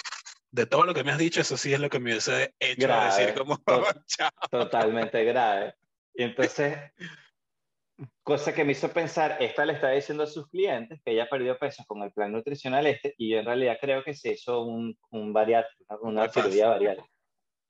De 0.51 0.65
todo 0.65 0.83
lo 0.83 0.93
que 0.95 1.03
me 1.03 1.11
has 1.11 1.17
dicho, 1.19 1.41
eso 1.41 1.57
sí 1.57 1.73
es 1.73 1.79
lo 1.79 1.89
que 1.89 1.99
me 1.99 2.09
hubiese 2.11 2.55
hecho 2.59 2.87
Grave. 2.87 3.05
decir 3.23 3.35
como, 3.37 3.57
To- 3.59 3.83
chao. 4.07 4.29
totalmente 4.49 5.23
grave. 5.23 5.75
Y 6.15 6.23
entonces, 6.23 6.75
cosa 8.23 8.53
que 8.53 8.63
me 8.63 8.71
hizo 8.71 8.89
pensar, 8.89 9.37
esta 9.39 9.65
le 9.65 9.73
está 9.73 9.91
diciendo 9.91 10.23
a 10.23 10.27
sus 10.27 10.47
clientes 10.49 10.99
que 11.03 11.11
ella 11.11 11.27
perdió 11.29 11.57
peso 11.57 11.83
con 11.87 12.01
el 12.03 12.11
plan 12.11 12.31
nutricional 12.31 12.87
este, 12.87 13.13
y 13.17 13.29
yo 13.31 13.39
en 13.39 13.45
realidad 13.45 13.77
creo 13.79 14.03
que 14.03 14.13
se 14.13 14.33
hizo 14.33 14.63
un, 14.63 14.97
un 15.11 15.33
bariátrico, 15.33 15.97
una, 16.01 16.23
una 16.23 16.29
cirugía 16.31 16.67
bariátrica. 16.69 17.09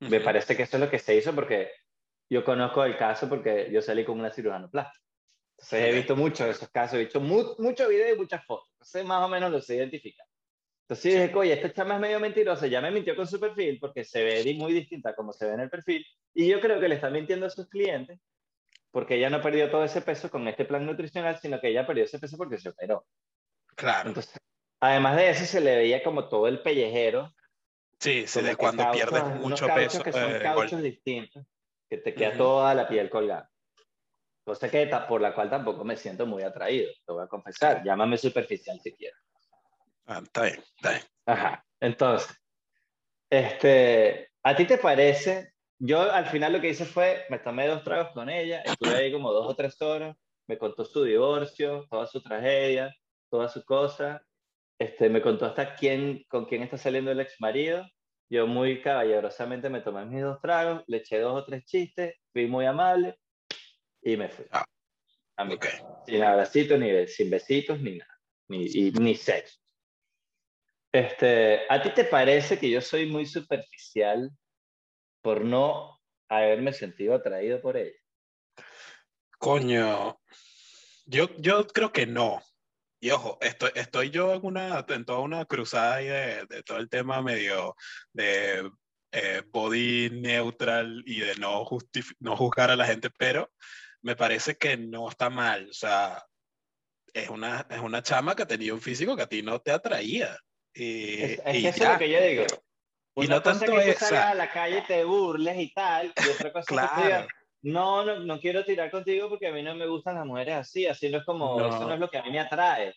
Me 0.00 0.16
Ujú. 0.16 0.24
parece 0.24 0.56
que 0.56 0.62
eso 0.62 0.76
es 0.78 0.82
lo 0.82 0.90
que 0.90 0.98
se 0.98 1.14
hizo 1.16 1.34
porque 1.34 1.70
yo 2.30 2.44
conozco 2.44 2.84
el 2.84 2.96
caso 2.96 3.28
porque 3.28 3.68
yo 3.70 3.82
salí 3.82 4.04
con 4.04 4.18
una 4.18 4.32
cirujano 4.32 4.70
plástica. 4.70 5.04
Entonces 5.58 5.82
he 5.82 5.92
visto 5.92 6.16
muchos 6.16 6.46
de 6.46 6.52
esos 6.52 6.70
casos, 6.70 6.94
he 6.94 7.00
visto 7.00 7.20
mu 7.20 7.54
muchos 7.58 7.88
videos 7.88 8.16
y 8.16 8.18
muchas 8.18 8.44
fotos. 8.46 8.70
Entonces 8.74 9.04
más 9.04 9.22
o 9.22 9.28
menos 9.28 9.50
los 9.50 9.66
sé 9.66 9.76
identificar. 9.76 10.26
Entonces 10.88 11.12
dije, 11.12 11.34
oye, 11.34 11.52
esta 11.52 11.72
chama 11.72 11.96
es 11.96 12.00
medio 12.00 12.18
mentirosa, 12.18 12.66
ya 12.66 12.80
me 12.80 12.90
mintió 12.90 13.14
con 13.14 13.26
su 13.26 13.38
perfil 13.38 13.78
porque 13.78 14.04
se 14.04 14.24
ve 14.24 14.54
muy 14.54 14.72
distinta 14.72 15.14
como 15.14 15.32
se 15.32 15.46
ve 15.46 15.54
en 15.54 15.60
el 15.60 15.70
perfil. 15.70 16.04
Y 16.32 16.48
yo 16.48 16.60
creo 16.60 16.80
que 16.80 16.88
le 16.88 16.94
está 16.94 17.10
mintiendo 17.10 17.46
a 17.46 17.50
sus 17.50 17.68
clientes 17.68 18.18
porque 18.90 19.16
ella 19.16 19.30
no 19.30 19.40
perdió 19.40 19.70
todo 19.70 19.84
ese 19.84 20.00
peso 20.00 20.30
con 20.30 20.48
este 20.48 20.64
plan 20.64 20.84
nutricional, 20.84 21.38
sino 21.38 21.60
que 21.60 21.68
ella 21.68 21.86
perdió 21.86 22.04
ese 22.04 22.18
peso 22.18 22.36
porque 22.36 22.58
se 22.58 22.70
operó. 22.70 23.06
Claro. 23.76 24.08
Entonces, 24.08 24.34
además 24.80 25.16
de 25.16 25.30
eso, 25.30 25.44
se 25.44 25.60
le 25.60 25.76
veía 25.76 26.02
como 26.02 26.28
todo 26.28 26.48
el 26.48 26.60
pellejero. 26.60 27.32
Sí, 27.98 28.26
sí, 28.26 28.40
de 28.40 28.56
cuando 28.56 28.90
pierdes 28.90 29.24
mucho 29.36 29.66
peso. 29.68 30.02
Que 30.02 30.12
son 30.12 30.36
eh, 30.36 30.40
cauchos 30.40 30.82
distintos, 30.82 31.46
que 31.90 31.98
te 31.98 32.14
queda 32.14 32.36
toda 32.36 32.72
la 32.72 32.88
piel 32.88 33.10
colgada. 33.10 33.50
Cosa 34.44 34.70
que 34.70 34.86
por 35.08 35.20
la 35.20 35.34
cual 35.34 35.50
tampoco 35.50 35.84
me 35.84 35.96
siento 35.96 36.24
muy 36.24 36.44
atraído, 36.44 36.90
te 37.04 37.12
voy 37.12 37.24
a 37.24 37.26
confesar. 37.26 37.82
Llámame 37.84 38.16
superficial 38.16 38.80
si 38.80 38.94
quieres. 38.94 39.18
Ah, 40.06 40.20
está 40.22 40.42
bien, 40.44 40.64
está 40.76 40.90
bien. 40.90 41.02
Ajá. 41.26 41.64
Entonces, 41.80 42.40
este, 43.28 44.30
¿a 44.42 44.56
ti 44.56 44.64
te 44.66 44.78
parece? 44.78 45.52
Yo 45.78 46.00
al 46.00 46.26
final 46.26 46.52
lo 46.52 46.60
que 46.60 46.70
hice 46.70 46.84
fue, 46.84 47.24
me 47.28 47.38
tomé 47.38 47.66
dos 47.66 47.82
tragos 47.82 48.12
con 48.12 48.28
ella, 48.28 48.60
estuve 48.62 48.94
ahí 48.94 49.12
como 49.12 49.32
dos 49.32 49.46
o 49.48 49.54
tres 49.54 49.80
horas, 49.82 50.16
me 50.46 50.58
contó 50.58 50.84
su 50.84 51.04
divorcio, 51.04 51.86
toda 51.90 52.06
su 52.06 52.22
tragedia, 52.22 52.94
toda 53.30 53.48
su 53.48 53.64
cosa, 53.64 54.22
este, 54.78 55.08
me 55.08 55.22
contó 55.22 55.46
hasta 55.46 55.74
quién, 55.74 56.24
con 56.28 56.44
quién 56.46 56.62
está 56.62 56.76
saliendo 56.76 57.10
el 57.10 57.20
ex 57.20 57.40
marido. 57.40 57.84
Yo 58.30 58.46
muy 58.46 58.80
caballerosamente 58.80 59.68
me 59.68 59.80
tomé 59.80 60.06
mis 60.06 60.22
dos 60.22 60.40
tragos, 60.40 60.84
le 60.86 60.98
eché 60.98 61.18
dos 61.18 61.42
o 61.42 61.44
tres 61.44 61.64
chistes, 61.64 62.14
fui 62.32 62.46
muy 62.46 62.64
amable 62.64 63.18
y 64.02 64.16
me 64.16 64.28
fui. 64.28 64.46
Ah, 64.52 64.64
a 65.36 65.48
Sin 66.06 66.22
abracitos, 66.22 66.78
ni 66.78 67.08
sin 67.08 67.28
besitos, 67.28 67.80
ni 67.80 67.98
nada, 67.98 68.20
ni, 68.46 68.68
ni 68.92 69.14
sexo. 69.16 69.58
Este, 70.92 71.62
¿A 71.68 71.82
ti 71.82 71.90
te 71.90 72.04
parece 72.04 72.56
que 72.58 72.70
yo 72.70 72.80
soy 72.80 73.06
muy 73.06 73.26
superficial 73.26 74.30
por 75.22 75.44
no 75.44 76.00
haberme 76.28 76.72
sentido 76.72 77.14
atraído 77.14 77.60
por 77.60 77.76
ella? 77.76 77.98
Coño, 79.38 80.20
yo, 81.06 81.28
yo 81.38 81.66
creo 81.66 81.92
que 81.92 82.06
no. 82.06 82.40
Y 83.00 83.10
ojo, 83.10 83.38
estoy, 83.40 83.70
estoy 83.74 84.10
yo 84.10 84.34
en, 84.34 84.44
una, 84.44 84.84
en 84.88 85.04
toda 85.04 85.20
una 85.20 85.46
cruzada 85.46 85.96
ahí 85.96 86.06
de, 86.06 86.44
de 86.46 86.62
todo 86.62 86.78
el 86.78 86.90
tema 86.90 87.22
medio 87.22 87.74
de 88.12 88.70
eh, 89.12 89.42
body 89.46 90.10
neutral 90.10 91.02
y 91.06 91.20
de 91.20 91.34
no, 91.36 91.66
no 92.20 92.36
juzgar 92.36 92.70
a 92.70 92.76
la 92.76 92.86
gente, 92.86 93.10
pero 93.10 93.50
me 94.02 94.16
parece 94.16 94.56
que 94.56 94.76
no 94.76 95.08
está 95.08 95.30
mal. 95.30 95.68
O 95.70 95.72
sea, 95.72 96.22
es 97.12 97.28
una, 97.28 97.66
es 97.70 97.80
una 97.80 98.02
chama 98.02 98.36
que 98.36 98.46
tenía 98.46 98.74
un 98.74 98.80
físico 98.80 99.16
que 99.16 99.22
a 99.22 99.28
ti 99.28 99.42
no 99.42 99.60
te 99.60 99.72
atraía. 99.72 100.36
Y, 100.74 101.22
es, 101.22 101.40
es 101.44 101.64
eso 101.64 101.84
es 101.84 101.90
lo 101.90 101.98
que 101.98 102.10
yo 102.10 102.20
digo. 102.20 102.44
Una 103.14 103.24
y 103.24 103.28
no 103.28 103.42
cosa 103.42 103.58
tanto 103.58 103.76
que 103.76 103.92
tú 103.92 103.98
salgas 103.98 104.26
a 104.26 104.34
la 104.34 104.52
calle 104.52 104.78
y 104.78 104.86
te 104.86 105.04
burles 105.04 105.56
y 105.58 105.72
tal, 105.72 106.14
y 106.16 106.28
otra 106.28 106.52
cosa 106.52 106.66
claro. 106.66 107.26
que 107.26 107.39
no, 107.62 108.04
no, 108.04 108.20
no 108.20 108.40
quiero 108.40 108.64
tirar 108.64 108.90
contigo 108.90 109.28
porque 109.28 109.48
a 109.48 109.52
mí 109.52 109.62
no 109.62 109.74
me 109.74 109.86
gustan 109.86 110.16
las 110.16 110.26
mujeres 110.26 110.54
así, 110.54 110.86
así 110.86 111.10
no 111.10 111.18
es 111.18 111.24
como, 111.24 111.58
no. 111.58 111.68
eso 111.68 111.86
no 111.86 111.94
es 111.94 112.00
lo 112.00 112.10
que 112.10 112.18
a 112.18 112.22
mí 112.22 112.30
me 112.30 112.40
atrae. 112.40 112.94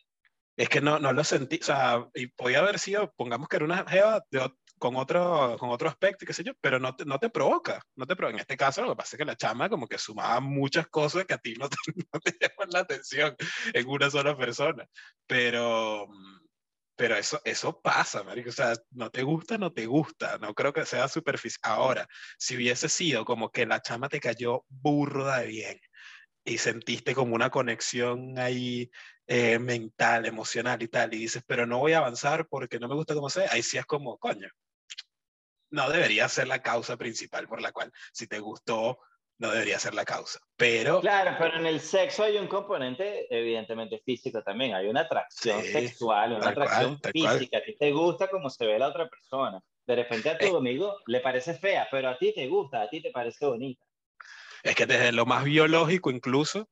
Es 0.56 0.69
que 0.69 0.82
no, 0.82 0.99
no 0.99 1.13
lo 1.13 1.23
sentí, 1.23 1.60
o 1.62 1.63
sea, 1.63 2.08
y 2.13 2.28
podía 2.28 2.60
haber 2.60 2.78
sido, 2.78 3.12
pongamos 3.15 3.47
que 3.47 3.56
era 3.56 3.65
una 3.65 3.86
jeva 3.86 4.23
de, 4.30 4.52
con, 4.78 4.95
otro, 4.95 5.56
con 5.60 5.69
otro 5.69 5.89
aspecto, 5.89 6.26
qué 6.26 6.34
sé 6.34 6.43
yo, 6.43 6.54
pero 6.62 6.80
no 6.80 6.95
te, 6.95 7.06
no 7.06 7.17
te 7.17 7.30
provoca, 7.30 7.82
no 7.95 8.06
te 8.06 8.15
provoca. 8.15 8.36
En 8.36 8.41
este 8.41 8.56
caso 8.56 8.84
lo 8.84 8.89
que 8.89 8.97
pasa 8.97 9.15
es 9.15 9.17
que 9.17 9.26
la 9.26 9.36
chama 9.36 9.69
como 9.69 9.88
que 9.88 9.97
sumaba 9.97 10.39
muchas 10.39 10.88
cosas 10.88 11.26
que 11.26 11.34
a 11.34 11.39
ti 11.39 11.56
no 11.56 11.69
te, 11.69 11.78
no 12.13 12.19
te 12.19 12.38
llaman 12.39 12.69
la 12.71 12.80
atención 12.80 13.36
en 13.73 13.89
una 13.89 14.10
sola 14.10 14.38
persona, 14.38 14.86
pero 15.26 16.08
pero 17.03 17.17
eso, 17.17 17.41
eso 17.43 17.81
pasa, 17.81 18.23
marico. 18.23 18.49
O 18.49 18.53
sea, 18.53 18.71
no 18.91 19.09
te 19.11 19.23
gusta, 19.23 19.57
no 19.57 19.73
te 19.73 19.87
gusta. 19.87 20.37
No 20.37 20.53
creo 20.53 20.71
que 20.71 20.85
sea 20.85 21.09
superficial. 21.09 21.59
Ahora, 21.63 22.07
si 22.37 22.55
hubiese 22.55 22.87
sido 22.87 23.25
como 23.25 23.51
que 23.51 23.65
la 23.65 23.81
chama 23.81 24.07
te 24.07 24.21
cayó 24.21 24.63
burda 24.69 25.39
de 25.39 25.47
bien 25.47 25.79
y 26.45 26.59
sentiste 26.59 27.13
como 27.13 27.35
una 27.35 27.49
conexión 27.49 28.39
ahí 28.39 28.89
eh, 29.27 29.59
mental, 29.59 30.25
emocional 30.25 30.81
y 30.81 30.87
tal, 30.87 31.13
y 31.13 31.17
dices, 31.17 31.43
pero 31.45 31.65
no 31.65 31.79
voy 31.79 31.91
a 31.91 31.97
avanzar 31.97 32.47
porque 32.47 32.79
no 32.79 32.87
me 32.87 32.95
gusta 32.95 33.15
como 33.15 33.29
sé, 33.29 33.47
ahí 33.51 33.63
sí 33.63 33.77
es 33.77 33.85
como, 33.85 34.17
coño, 34.17 34.47
no 35.71 35.89
debería 35.89 36.29
ser 36.29 36.47
la 36.47 36.61
causa 36.61 36.95
principal 36.95 37.49
por 37.49 37.61
la 37.61 37.73
cual, 37.73 37.91
si 38.13 38.27
te 38.27 38.39
gustó, 38.39 38.97
no 39.43 39.51
debería 39.51 39.77
ser 39.77 39.93
la 39.93 40.06
causa. 40.06 40.39
Pero. 40.56 41.01
Claro, 41.01 41.36
pero 41.38 41.58
en 41.58 41.65
el 41.65 41.82
sexo 41.82 42.23
hay 42.23 42.38
un 42.38 42.47
componente, 42.47 43.27
evidentemente 43.29 44.01
físico 44.06 44.41
también. 44.41 44.73
Hay 44.73 44.88
una 44.88 45.01
atracción 45.01 45.62
sexual, 45.62 46.32
una 46.34 46.49
atracción 46.49 46.97
física. 47.12 47.58
A 47.58 47.63
ti 47.63 47.75
te 47.77 47.91
gusta 47.91 48.29
como 48.29 48.49
se 48.49 48.65
ve 48.65 48.79
la 48.79 48.88
otra 48.88 49.10
persona. 49.10 49.62
De 49.86 49.97
repente 49.97 50.29
a 50.29 50.38
tu 50.38 50.45
eh. 50.45 50.58
amigo 50.58 50.95
le 51.08 51.19
parece 51.19 51.56
fea, 51.56 51.89
pero 51.91 52.10
a 52.10 52.17
ti 52.17 52.34
te 52.34 52.47
gusta, 52.47 52.84
a 52.84 52.89
ti 52.89 53.01
te 53.01 53.12
parece 53.12 53.45
bonita. 53.45 53.84
Es 54.63 54.75
que 54.75 54.86
desde 54.86 55.12
lo 55.12 55.25
más 55.25 55.43
biológico, 55.43 56.10
incluso, 56.10 56.69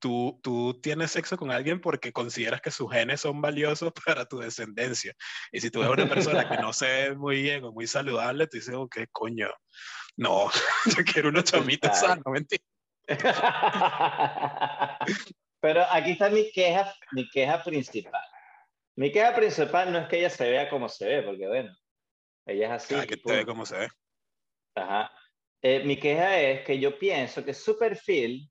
Tú, 0.00 0.38
tú, 0.42 0.78
tienes 0.82 1.12
sexo 1.12 1.38
con 1.38 1.50
alguien 1.50 1.80
porque 1.80 2.12
consideras 2.12 2.60
que 2.60 2.70
sus 2.70 2.92
genes 2.92 3.22
son 3.22 3.40
valiosos 3.40 3.90
para 4.06 4.26
tu 4.26 4.38
descendencia. 4.38 5.14
Y 5.50 5.60
si 5.62 5.70
tú 5.70 5.80
ves 5.80 5.88
una 5.88 6.06
persona 6.06 6.46
que 6.46 6.58
no 6.58 6.72
se 6.74 6.86
ve 6.86 7.14
muy 7.16 7.40
bien 7.40 7.64
o 7.64 7.72
muy 7.72 7.86
saludable, 7.86 8.46
tú 8.46 8.58
dices, 8.58 8.74
ok, 8.74 8.98
coño, 9.10 9.48
no, 10.16 10.50
yo 10.96 11.04
quiero 11.04 11.28
una 11.28 11.42
chamita 11.42 11.92
sana, 11.94 12.22
mentira. 12.26 12.62
Pero 15.60 15.82
aquí 15.90 16.12
está 16.12 16.30
mi 16.30 16.50
queja, 16.52 16.94
mi 17.12 17.28
queja 17.28 17.62
principal. 17.62 18.22
Mi 18.96 19.10
queja 19.10 19.34
principal 19.34 19.92
no 19.92 19.98
es 19.98 20.08
que 20.08 20.18
ella 20.18 20.30
se 20.30 20.48
vea 20.48 20.68
como 20.68 20.88
se 20.88 21.06
ve, 21.06 21.22
porque 21.22 21.48
bueno, 21.48 21.74
ella 22.46 22.66
es 22.66 22.72
así. 22.72 22.94
Ah, 22.94 23.06
que 23.06 23.16
te 23.16 23.32
ve 23.32 23.46
como 23.46 23.66
se 23.66 23.78
ve. 23.78 23.88
Ajá. 24.74 25.10
Eh, 25.62 25.82
mi 25.84 25.96
queja 25.96 26.38
es 26.38 26.64
que 26.64 26.78
yo 26.78 26.98
pienso 26.98 27.44
que 27.44 27.54
su 27.54 27.78
perfil 27.78 28.50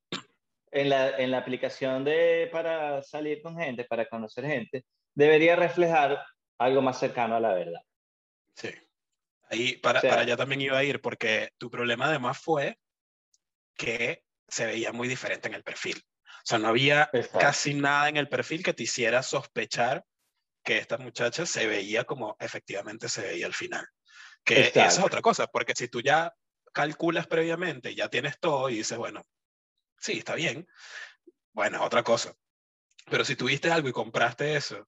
en 0.71 0.89
la, 0.89 1.17
en 1.17 1.29
la 1.29 1.37
aplicación 1.37 2.03
de, 2.03 2.49
para 2.51 3.03
salir 3.03 3.41
con 3.41 3.57
gente, 3.57 3.85
para 3.85 4.07
conocer 4.07 4.45
gente, 4.45 4.85
debería 5.13 5.55
reflejar 5.55 6.25
algo 6.57 6.81
más 6.81 6.99
cercano 6.99 7.35
a 7.35 7.39
la 7.39 7.53
verdad. 7.53 7.81
Sí. 8.55 8.69
Ahí 9.53 9.77
para, 9.77 10.01
para 10.01 10.21
allá 10.21 10.35
también 10.35 10.61
iba 10.61 10.77
a 10.77 10.83
ir, 10.83 10.99
porque 10.99 11.51
tu 11.57 11.69
problema 11.69 12.05
además 12.05 12.39
fue 12.39 12.79
que 13.75 14.23
se 14.47 14.65
veía 14.65 14.91
muy 14.91 15.07
diferente 15.07 15.47
en 15.47 15.53
el 15.53 15.63
perfil. 15.63 16.03
O 16.25 16.45
sea, 16.45 16.57
no 16.57 16.67
había 16.67 17.09
casi 17.39 17.73
nada 17.73 18.09
en 18.09 18.17
el 18.17 18.27
perfil 18.27 18.63
que 18.63 18.73
te 18.73 18.83
hiciera 18.83 19.23
sospechar 19.23 20.03
que 20.63 20.77
esta 20.77 20.97
muchacha 20.97 21.45
se 21.45 21.67
veía 21.67 22.03
como 22.03 22.35
efectivamente 22.39 23.09
se 23.09 23.21
veía 23.21 23.45
al 23.45 23.53
final. 23.53 23.85
Que 24.43 24.67
esa 24.67 24.87
es 24.87 24.99
otra 24.99 25.21
cosa, 25.21 25.47
porque 25.47 25.73
si 25.75 25.87
tú 25.87 26.01
ya 26.01 26.33
calculas 26.73 27.27
previamente, 27.27 27.95
ya 27.95 28.09
tienes 28.09 28.39
todo 28.39 28.69
y 28.69 28.77
dices, 28.77 28.97
bueno, 28.97 29.23
sí, 29.99 30.17
está 30.17 30.35
bien, 30.35 30.67
bueno, 31.53 31.83
otra 31.83 32.03
cosa. 32.03 32.33
Pero 33.05 33.23
si 33.23 33.35
tuviste 33.35 33.71
algo 33.71 33.87
y 33.87 33.93
compraste 33.93 34.55
eso 34.55 34.87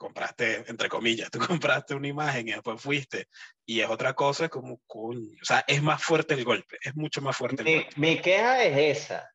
compraste, 0.00 0.64
entre 0.66 0.88
comillas, 0.88 1.30
tú 1.30 1.38
compraste 1.60 1.94
una 1.94 2.08
imagen 2.08 2.48
y 2.48 2.52
después 2.52 2.80
fuiste 2.80 3.28
y 3.66 3.80
es 3.80 3.88
otra 3.90 4.14
cosa, 4.14 4.48
como, 4.48 4.80
coño, 4.86 5.36
o 5.40 5.44
sea, 5.44 5.62
es 5.68 5.82
más 5.82 6.02
fuerte 6.02 6.34
el 6.34 6.44
golpe, 6.44 6.78
es 6.80 6.96
mucho 6.96 7.20
más 7.20 7.36
fuerte 7.36 7.62
el 7.62 7.68
mi, 7.68 7.74
golpe. 7.74 7.90
Mi 7.96 8.20
queja 8.20 8.64
es 8.64 8.98
esa. 8.98 9.30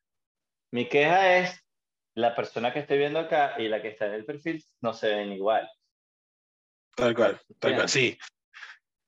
Mi 0.72 0.88
queja 0.88 1.38
es 1.38 1.64
la 2.14 2.34
persona 2.34 2.72
que 2.72 2.80
estoy 2.80 2.98
viendo 2.98 3.20
acá 3.20 3.54
y 3.58 3.68
la 3.68 3.80
que 3.80 3.88
está 3.88 4.06
en 4.06 4.14
el 4.14 4.24
perfil 4.24 4.62
no 4.80 4.92
se 4.92 5.14
ven 5.14 5.32
igual. 5.32 5.70
Tal 6.96 7.14
cual, 7.14 7.40
tal 7.60 7.76
cual, 7.76 7.88
sí. 7.88 8.18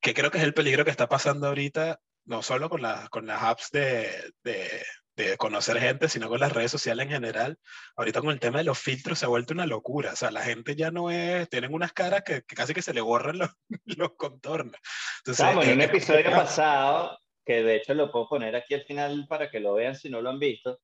Que 0.00 0.14
creo 0.14 0.30
que 0.30 0.38
es 0.38 0.44
el 0.44 0.54
peligro 0.54 0.84
que 0.84 0.92
está 0.92 1.08
pasando 1.08 1.48
ahorita, 1.48 2.00
no 2.26 2.42
solo 2.42 2.70
con, 2.70 2.82
la, 2.82 3.08
con 3.10 3.26
las 3.26 3.42
apps 3.42 3.70
de, 3.72 4.32
de, 4.44 4.84
de 5.22 5.36
conocer 5.36 5.78
gente, 5.78 6.08
sino 6.08 6.28
con 6.28 6.40
las 6.40 6.52
redes 6.52 6.70
sociales 6.70 7.06
en 7.06 7.12
general. 7.12 7.58
Ahorita 7.96 8.20
con 8.20 8.30
el 8.30 8.40
tema 8.40 8.58
de 8.58 8.64
los 8.64 8.78
filtros 8.78 9.18
se 9.18 9.26
ha 9.26 9.28
vuelto 9.28 9.54
una 9.54 9.66
locura. 9.66 10.12
O 10.12 10.16
sea, 10.16 10.30
la 10.30 10.42
gente 10.42 10.76
ya 10.76 10.90
no 10.90 11.10
es, 11.10 11.48
tienen 11.48 11.74
unas 11.74 11.92
caras 11.92 12.22
que, 12.24 12.42
casi 12.42 12.74
que 12.74 12.82
se 12.82 12.94
le 12.94 13.00
borran 13.00 13.38
los, 13.38 13.50
los 13.84 14.12
contornos. 14.16 14.76
Entonces, 15.18 15.46
en 15.46 15.72
un 15.72 15.80
episodio 15.82 16.24
pasado, 16.30 17.18
que 17.44 17.62
de 17.62 17.76
hecho 17.76 17.94
lo 17.94 18.12
puedo 18.12 18.28
poner 18.28 18.56
aquí 18.56 18.74
al 18.74 18.84
final 18.84 19.26
para 19.28 19.50
que 19.50 19.60
lo 19.60 19.74
vean 19.74 19.94
si 19.94 20.08
no 20.08 20.20
lo 20.20 20.30
han 20.30 20.38
visto, 20.38 20.80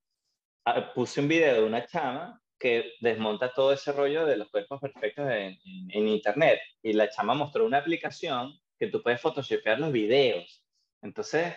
ah, 0.65 0.93
puse 0.93 1.21
un 1.21 1.27
video 1.27 1.55
de 1.55 1.63
una 1.63 1.85
chama 1.85 2.41
que 2.59 2.93
desmonta 3.01 3.53
todo 3.53 3.73
ese 3.73 3.91
rollo 3.91 4.25
de 4.25 4.37
los 4.37 4.49
cuerpos 4.49 4.79
perfectos 4.79 5.29
en, 5.29 5.57
en 5.89 6.07
internet. 6.07 6.59
Y 6.81 6.93
la 6.93 7.09
chama 7.09 7.33
mostró 7.33 7.65
una 7.65 7.79
aplicación 7.79 8.57
que 8.77 8.87
tú 8.87 9.01
puedes 9.01 9.21
photoshopear 9.21 9.79
los 9.79 9.91
videos. 9.91 10.63
Entonces, 11.01 11.53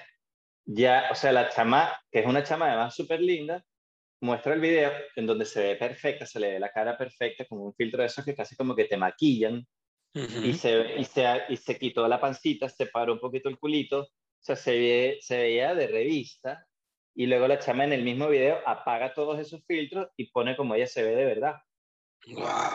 ya, 0.69 1.09
o 1.11 1.15
sea, 1.15 1.33
la 1.33 1.49
chama, 1.49 1.99
que 2.11 2.21
es 2.21 2.27
una 2.27 2.45
chama 2.45 2.67
además 2.67 2.95
súper 2.95 3.21
linda, 3.21 3.65
muestra 4.21 4.55
el 4.55 4.61
video 4.61 4.93
en 5.17 5.27
donde 5.27 5.45
se 5.45 5.63
ve 5.63 5.77
perfecta, 5.77 6.27
se 6.27 6.39
le 6.39 6.53
ve 6.53 6.61
la 6.61 6.71
cara 6.71 6.97
perfecta 6.97 7.45
con 7.47 7.61
un 7.61 7.75
filtro 7.75 8.03
de 8.03 8.07
esos 8.07 8.25
que 8.25 8.35
casi 8.35 8.55
como 8.57 8.75
que 8.77 8.85
te 8.85 8.97
maquillan 8.97 9.67
y, 10.15 10.53
se, 10.55 10.97
y, 10.97 11.05
se, 11.05 11.25
y 11.49 11.57
se 11.57 11.79
quitó 11.79 12.07
la 12.07 12.21
pancita, 12.21 12.69
se 12.69 12.87
paró 12.87 13.15
un 13.15 13.21
poquito 13.21 13.49
el 13.49 13.59
culito, 13.59 14.01
o 14.03 14.09
sea, 14.41 14.57
se, 14.57 14.79
ve, 14.79 15.19
se 15.21 15.39
veía 15.39 15.75
de 15.75 15.87
revista 15.87 16.67
y 17.15 17.27
luego 17.27 17.49
la 17.49 17.59
chama 17.59 17.85
en 17.85 17.93
el 17.93 18.03
mismo 18.03 18.29
video 18.29 18.59
apaga 18.67 19.15
todos 19.15 19.39
esos 19.39 19.65
filtros 19.67 20.09
y 20.17 20.31
pone 20.31 20.57
como 20.57 20.75
ella 20.75 20.87
se 20.87 21.03
ve 21.03 21.15
de 21.15 21.25
verdad. 21.25 21.57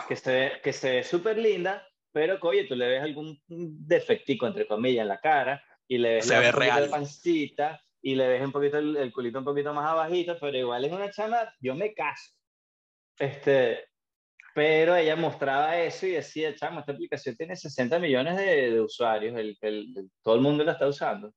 Que 0.08 0.16
se 0.16 0.32
ve, 0.32 0.52
que 0.62 0.72
se 0.72 0.90
ve 0.90 1.04
súper 1.04 1.38
linda 1.38 1.86
pero 2.14 2.38
oye, 2.42 2.64
tú 2.64 2.76
le 2.76 2.86
ves 2.86 3.02
algún 3.02 3.42
defectico, 3.48 4.46
entre 4.46 4.68
comillas, 4.68 5.02
en 5.02 5.08
la 5.08 5.18
cara, 5.18 5.60
y 5.88 5.98
le 5.98 6.14
ves 6.14 6.26
Se 6.26 6.34
la 6.34 6.40
ve 6.40 6.52
real. 6.52 6.88
pancita, 6.88 7.83
y 8.06 8.14
le 8.16 8.28
ves 8.28 8.42
un 8.44 8.52
poquito 8.52 8.76
el, 8.78 8.96
el 8.98 9.12
culito 9.12 9.38
un 9.38 9.44
poquito 9.46 9.72
más 9.72 9.90
abajito, 9.90 10.36
pero 10.38 10.58
igual 10.58 10.84
es 10.84 10.92
una 10.92 11.10
chama, 11.10 11.38
yo 11.58 11.74
me 11.74 11.94
caso. 11.94 12.32
Este, 13.18 13.86
pero 14.54 14.94
ella 14.94 15.16
mostraba 15.16 15.78
eso 15.80 16.06
y 16.06 16.10
decía, 16.10 16.54
chamo, 16.54 16.80
esta 16.80 16.92
aplicación 16.92 17.34
tiene 17.36 17.56
60 17.56 17.98
millones 17.98 18.36
de, 18.36 18.72
de 18.72 18.80
usuarios, 18.80 19.34
el, 19.38 19.56
el- 19.62 20.10
todo 20.22 20.34
el 20.34 20.42
mundo 20.42 20.64
la 20.64 20.72
está 20.72 20.86
usando. 20.86 21.32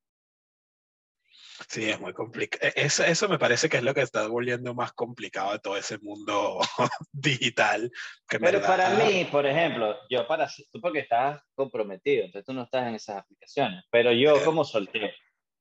Sí, 1.69 1.89
es 1.89 1.99
muy 1.99 2.13
complicado. 2.13 2.71
Eso, 2.75 3.03
eso 3.03 3.27
me 3.29 3.39
parece 3.39 3.67
que 3.69 3.77
es 3.77 3.83
lo 3.83 3.93
que 3.93 4.01
está 4.01 4.27
volviendo 4.27 4.73
más 4.75 4.91
complicado 4.93 5.53
de 5.53 5.59
todo 5.59 5.75
ese 5.77 5.97
mundo 5.99 6.59
digital. 7.11 7.89
Que 8.27 8.39
Pero 8.39 8.59
verdad- 8.59 8.67
para 8.67 8.89
mí, 9.05 9.25
por 9.31 9.45
ejemplo, 9.45 9.95
yo 10.09 10.27
para 10.27 10.47
tú 10.71 10.79
porque 10.81 10.99
estás 10.99 11.41
comprometido, 11.55 12.25
entonces 12.25 12.45
tú 12.45 12.53
no 12.53 12.63
estás 12.63 12.87
en 12.87 12.95
esas 12.95 13.17
aplicaciones, 13.17 13.83
pero 13.89 14.11
yo 14.11 14.35
Sí. 14.37 14.45
como 14.45 14.63
soltero, 14.63 15.09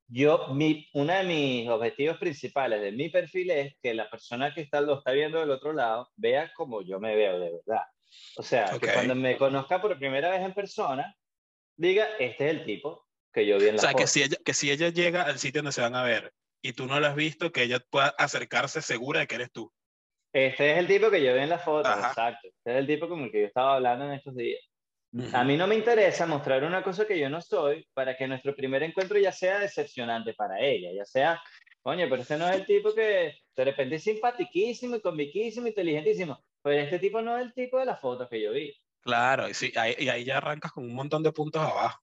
yo, 0.09 0.49
mi, 0.55 0.89
uno 0.95 1.13
de 1.13 1.25
mis 1.25 1.69
objetivos 1.69 2.19
principales 2.19 2.81
de 2.81 2.93
mi 2.93 3.09
perfil 3.09 3.51
es 3.51 3.75
que 3.83 3.95
la 3.95 4.09
persona 4.09 4.55
que 4.55 4.61
está, 4.61 4.81
lo 4.81 4.99
está 4.99 5.13
viendo 5.13 5.41
del 5.41 5.51
otro 5.51 5.73
lado 5.73 6.09
vea 6.17 6.53
como 6.55 6.83
yo 6.83 7.01
me 7.01 7.17
veo 7.17 7.39
de 7.41 7.53
verdad. 7.53 7.85
O 8.37 8.43
sea, 8.43 8.67
que 8.81 8.93
cuando 8.93 9.15
me 9.15 9.37
conozca 9.37 9.81
por 9.81 9.99
primera 9.99 10.31
vez 10.31 10.41
en 10.43 10.55
persona, 10.55 11.15
diga, 11.77 12.07
este 12.19 12.47
es 12.49 12.51
el 12.57 12.65
tipo 12.65 13.07
que 13.33 13.47
yo 13.47 13.59
vi 13.59 13.65
en 13.69 13.71
O 13.71 13.77
la 13.77 13.79
sea, 13.81 13.91
foto. 13.91 14.03
que 14.03 14.07
si, 14.07 14.23
ella, 14.23 14.37
que 14.45 14.55
si 14.55 14.71
ella 14.71 14.89
llega 14.91 15.23
al 15.23 15.39
sitio 15.39 15.61
donde 15.61 15.73
se 15.73 15.83
van 15.83 15.95
a 15.97 16.05
ver 16.05 16.33
y 16.63 16.73
tú 16.73 16.87
no 16.87 17.01
lo 17.01 17.07
has 17.07 17.17
visto, 17.17 17.53
que 17.53 17.65
ella 17.65 17.81
pueda 17.91 18.09
acercarse 18.19 18.81
segura 18.83 19.21
de 19.21 19.27
que 19.27 19.35
eres 19.35 19.53
tú. 19.53 19.73
Este 20.33 20.73
es 20.73 20.79
el 20.79 20.87
tipo 20.87 21.11
que 21.11 21.23
yo 21.23 21.35
vi 21.35 21.41
en 21.41 21.49
la 21.49 21.59
foto, 21.59 21.89
Ajá. 21.89 22.09
exacto. 22.09 22.49
Este 22.49 22.73
es 22.73 22.77
el 22.77 22.87
tipo 22.87 23.09
como 23.09 23.25
el 23.25 23.33
que 23.33 23.41
yo 23.41 23.47
estaba 23.47 23.75
hablando 23.77 24.05
en 24.07 24.13
estos 24.13 24.35
días. 24.37 24.61
A 25.33 25.45
mí 25.45 25.57
no 25.57 25.67
me 25.67 25.75
interesa 25.75 26.27
mostrar 26.27 26.65
una 26.65 26.83
cosa 26.83 27.07
que 27.07 27.19
yo 27.19 27.31
no 27.31 27.41
soy 27.41 27.89
para 27.95 28.17
que 28.17 28.27
nuestro 28.27 28.55
primer 28.55 28.83
encuentro 28.83 29.19
ya 29.19 29.33
sea 29.33 29.59
decepcionante 29.59 30.35
para 30.35 30.61
ella, 30.61 30.91
ya 30.93 31.05
sea, 31.05 31.43
coño, 31.83 32.07
pero 32.11 32.23
este 32.23 32.37
no 32.37 32.49
es 32.49 32.57
el 32.57 32.67
tipo 32.67 32.95
que 32.95 33.35
de 33.55 33.65
repente 33.65 33.97
es 33.97 34.03
simpatiquísimo 34.03 34.97
y 34.97 35.01
comiquísimo, 35.01 35.67
inteligentísimo, 35.69 36.43
pero 36.63 36.81
este 36.81 36.99
tipo 36.99 37.23
no 37.23 37.39
es 37.39 37.47
el 37.47 37.55
tipo 37.55 37.79
de 37.79 37.87
las 37.87 38.01
fotos 38.01 38.29
que 38.29 38.43
yo 38.43 38.53
vi. 38.53 38.75
Claro, 39.01 39.49
y, 39.49 39.55
sí, 39.55 39.73
ahí, 39.77 39.95
y 39.99 40.09
ahí 40.09 40.25
ya 40.25 40.39
arrancas 40.39 40.73
con 40.73 40.85
un 40.85 40.95
montón 40.95 41.23
de 41.23 41.33
puntos 41.33 41.63
abajo. 41.63 42.03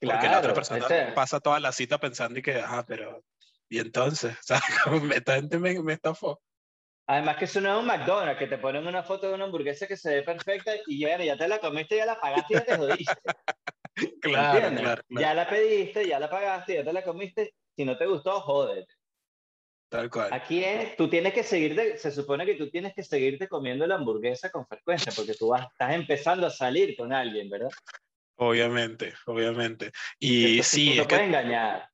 Porque 0.00 0.14
la 0.14 0.20
Claro, 0.20 0.38
otra 0.38 0.54
persona 0.54 1.14
pasa 1.14 1.40
toda 1.40 1.58
la 1.58 1.72
cita 1.72 1.98
pensando 1.98 2.38
y 2.38 2.42
que, 2.42 2.54
ajá, 2.54 2.84
pero. 2.86 3.24
Y 3.68 3.80
entonces, 3.80 4.36
¿sabes? 4.42 4.62
Como 4.84 5.12
Esta 5.12 5.34
gente 5.34 5.58
me, 5.58 5.82
me 5.82 5.94
estafó. 5.94 6.40
Además 7.08 7.38
que 7.38 7.46
eso 7.46 7.60
no 7.62 7.72
es 7.72 7.80
un 7.80 7.86
McDonald's, 7.86 8.38
que 8.38 8.46
te 8.46 8.58
ponen 8.58 8.86
una 8.86 9.02
foto 9.02 9.28
de 9.28 9.34
una 9.34 9.44
hamburguesa 9.44 9.86
que 9.86 9.96
se 9.96 10.16
ve 10.16 10.22
perfecta 10.22 10.72
y 10.86 11.00
ya, 11.00 11.16
ya 11.24 11.36
te 11.38 11.48
la 11.48 11.58
comiste, 11.58 11.96
ya 11.96 12.04
la 12.06 12.20
pagaste 12.20 12.54
y 12.54 12.56
ya 12.58 12.64
te 12.66 12.76
jodiste. 12.76 13.16
Claro, 14.22 14.54
¿entiendes? 14.56 14.82
claro, 14.84 15.02
claro, 15.08 15.20
Ya 15.26 15.34
la 15.34 15.48
pediste, 15.48 16.06
ya 16.06 16.20
la 16.20 16.30
pagaste, 16.30 16.74
ya 16.74 16.84
te 16.84 16.92
la 16.92 17.02
comiste. 17.02 17.54
Si 17.74 17.84
no 17.84 17.96
te 17.96 18.06
gustó, 18.06 18.40
jódete. 18.42 18.92
tal 19.88 20.08
cual. 20.10 20.32
Aquí 20.32 20.62
es, 20.62 20.96
tú 20.96 21.08
tienes 21.08 21.32
que 21.32 21.42
seguirte, 21.42 21.96
se 21.98 22.12
supone 22.12 22.44
que 22.46 22.54
tú 22.54 22.70
tienes 22.70 22.94
que 22.94 23.02
seguirte 23.02 23.48
comiendo 23.48 23.86
la 23.86 23.96
hamburguesa 23.96 24.50
con 24.50 24.66
frecuencia, 24.68 25.12
porque 25.16 25.34
tú 25.34 25.48
vas, 25.48 25.66
estás 25.72 25.94
empezando 25.94 26.46
a 26.46 26.50
salir 26.50 26.94
con 26.96 27.12
alguien, 27.12 27.48
¿verdad? 27.50 27.70
Obviamente, 28.36 29.14
obviamente. 29.26 29.90
Y 30.20 30.50
Entonces, 30.52 30.66
sí, 30.68 30.84
tú 30.84 30.90
es 30.92 30.96
no 30.98 31.02
que 31.04 31.08
puedes 31.08 31.26
engañar. 31.26 31.88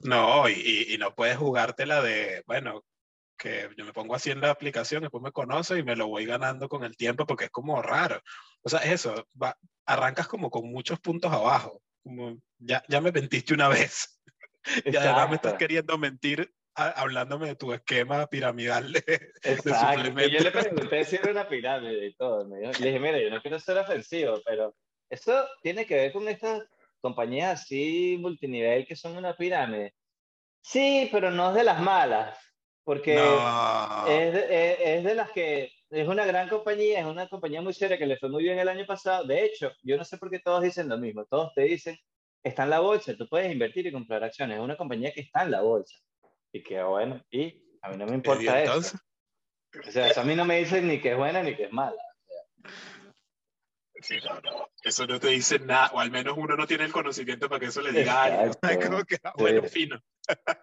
no, 0.00 0.48
y- 0.48 0.86
y 0.94 0.98
no 0.98 1.14
puedes 1.14 1.36
jugártela 1.36 2.02
de, 2.02 2.42
bueno, 2.46 2.82
que 3.36 3.68
yo 3.76 3.84
me 3.84 3.92
pongo 3.92 4.14
así 4.14 4.30
en 4.30 4.40
la 4.40 4.50
aplicación, 4.50 5.02
después 5.02 5.22
me 5.22 5.32
conoce 5.32 5.78
y 5.78 5.82
me 5.82 5.96
lo 5.96 6.08
voy 6.08 6.26
ganando 6.26 6.68
con 6.68 6.84
el 6.84 6.96
tiempo 6.96 7.26
porque 7.26 7.44
es 7.46 7.50
como 7.50 7.80
raro. 7.82 8.20
O 8.62 8.68
sea, 8.68 8.80
eso, 8.80 9.26
va, 9.40 9.56
arrancas 9.84 10.26
como 10.28 10.50
con 10.50 10.70
muchos 10.70 10.98
puntos 11.00 11.32
abajo. 11.32 11.82
Como, 12.02 12.38
ya, 12.58 12.82
ya 12.88 13.00
me 13.00 13.12
mentiste 13.12 13.54
una 13.54 13.68
vez. 13.68 14.12
Y 14.84 14.96
además 14.96 15.28
me 15.28 15.36
estás 15.36 15.52
Exacto, 15.52 15.58
queriendo 15.58 15.96
mentir 15.96 16.52
a- 16.74 16.90
hablándome 17.00 17.46
de 17.46 17.54
tu 17.54 17.72
esquema 17.72 18.26
piramidal 18.26 18.92
de, 18.92 19.00
de 19.00 19.30
exacto. 19.52 20.20
Y 20.20 20.30
yo 20.30 20.40
le 20.40 20.50
pregunté 20.50 21.04
si 21.04 21.16
era 21.16 21.30
una 21.30 21.48
pirámide 21.48 22.06
y 22.06 22.14
todo. 22.16 22.48
Me 22.48 22.58
dijo- 22.58 22.72
le 22.80 22.86
dije, 22.86 22.98
mira, 22.98 23.18
yo 23.20 23.30
no 23.30 23.40
quiero 23.40 23.60
ser 23.60 23.78
ofensivo, 23.78 24.40
pero 24.44 24.74
eso 25.08 25.46
tiene 25.62 25.86
que 25.86 25.94
ver 25.94 26.12
con 26.12 26.26
estas 26.28 26.64
compañías 27.00 27.62
así 27.62 28.16
multinivel 28.20 28.84
que 28.86 28.96
son 28.96 29.16
una 29.16 29.36
pirámide. 29.36 29.94
Sí, 30.60 31.08
pero 31.12 31.30
no 31.30 31.50
es 31.50 31.54
de 31.54 31.62
las 31.64 31.80
malas, 31.80 32.36
porque 32.86 33.16
No. 33.16 34.06
es, 34.06 34.32
de, 34.32 34.72
es- 34.72 34.78
es 34.80 35.04
de 35.04 35.14
las 35.16 35.30
que 35.32 35.72
es 35.90 36.06
una 36.06 36.24
gran 36.24 36.48
compañía, 36.48 37.00
es 37.00 37.04
una 37.06 37.26
compañía 37.28 37.60
muy 37.60 37.74
seria 37.74 37.98
que 37.98 38.06
le 38.06 38.16
fue 38.16 38.28
muy 38.28 38.44
bien 38.44 38.58
el 38.60 38.68
año 38.68 38.86
pasado. 38.86 39.24
De 39.24 39.44
hecho, 39.44 39.72
yo 39.82 39.96
no 39.96 40.04
sé 40.04 40.18
por 40.18 40.30
qué 40.30 40.38
todos 40.38 40.62
dicen 40.62 40.88
lo 40.88 40.96
mismo. 40.96 41.24
Todos 41.24 41.52
te 41.54 41.62
dicen, 41.62 41.98
está 42.44 42.62
en 42.62 42.70
la 42.70 42.78
bolsa, 42.78 43.16
tú 43.16 43.28
puedes 43.28 43.50
invertir 43.52 43.88
y 43.88 43.92
comprar 43.92 44.22
acciones. 44.22 44.56
Es 44.58 44.62
una 44.62 44.76
compañía 44.76 45.10
que 45.12 45.22
está 45.22 45.42
en 45.42 45.50
la 45.50 45.62
bolsa. 45.62 45.96
Y 46.52 46.62
que 46.62 46.80
bueno, 46.84 47.20
y 47.28 47.60
a 47.82 47.88
mí 47.90 47.96
no 47.96 48.06
me 48.06 48.12
¿Y 48.12 48.14
importa 48.14 48.62
eso. 48.62 48.96
O 49.86 49.90
sea, 49.90 50.06
eso 50.06 50.20
a 50.20 50.24
mí 50.24 50.36
no 50.36 50.44
me 50.44 50.58
dicen 50.58 50.86
ni 50.86 51.00
que 51.00 51.10
es 51.10 51.16
buena 51.16 51.42
ni 51.42 51.56
que 51.56 51.64
es 51.64 51.72
mala. 51.72 52.00
Sí, 54.00 54.16
no, 54.24 54.40
no, 54.42 54.68
Eso 54.84 55.06
no 55.06 55.18
te 55.18 55.28
dice 55.28 55.58
nada, 55.58 55.90
o 55.92 55.98
al 55.98 56.10
menos 56.10 56.34
uno 56.36 56.54
no 56.56 56.66
tiene 56.66 56.84
el 56.84 56.92
conocimiento 56.92 57.48
para 57.48 57.58
que 57.58 57.66
eso 57.66 57.80
le 57.82 57.90
diga 57.92 58.22
algo. 58.22 58.54
Ah, 59.24 59.32
bueno, 59.36 59.62
Sí. 59.64 59.68
fino. 59.68 60.00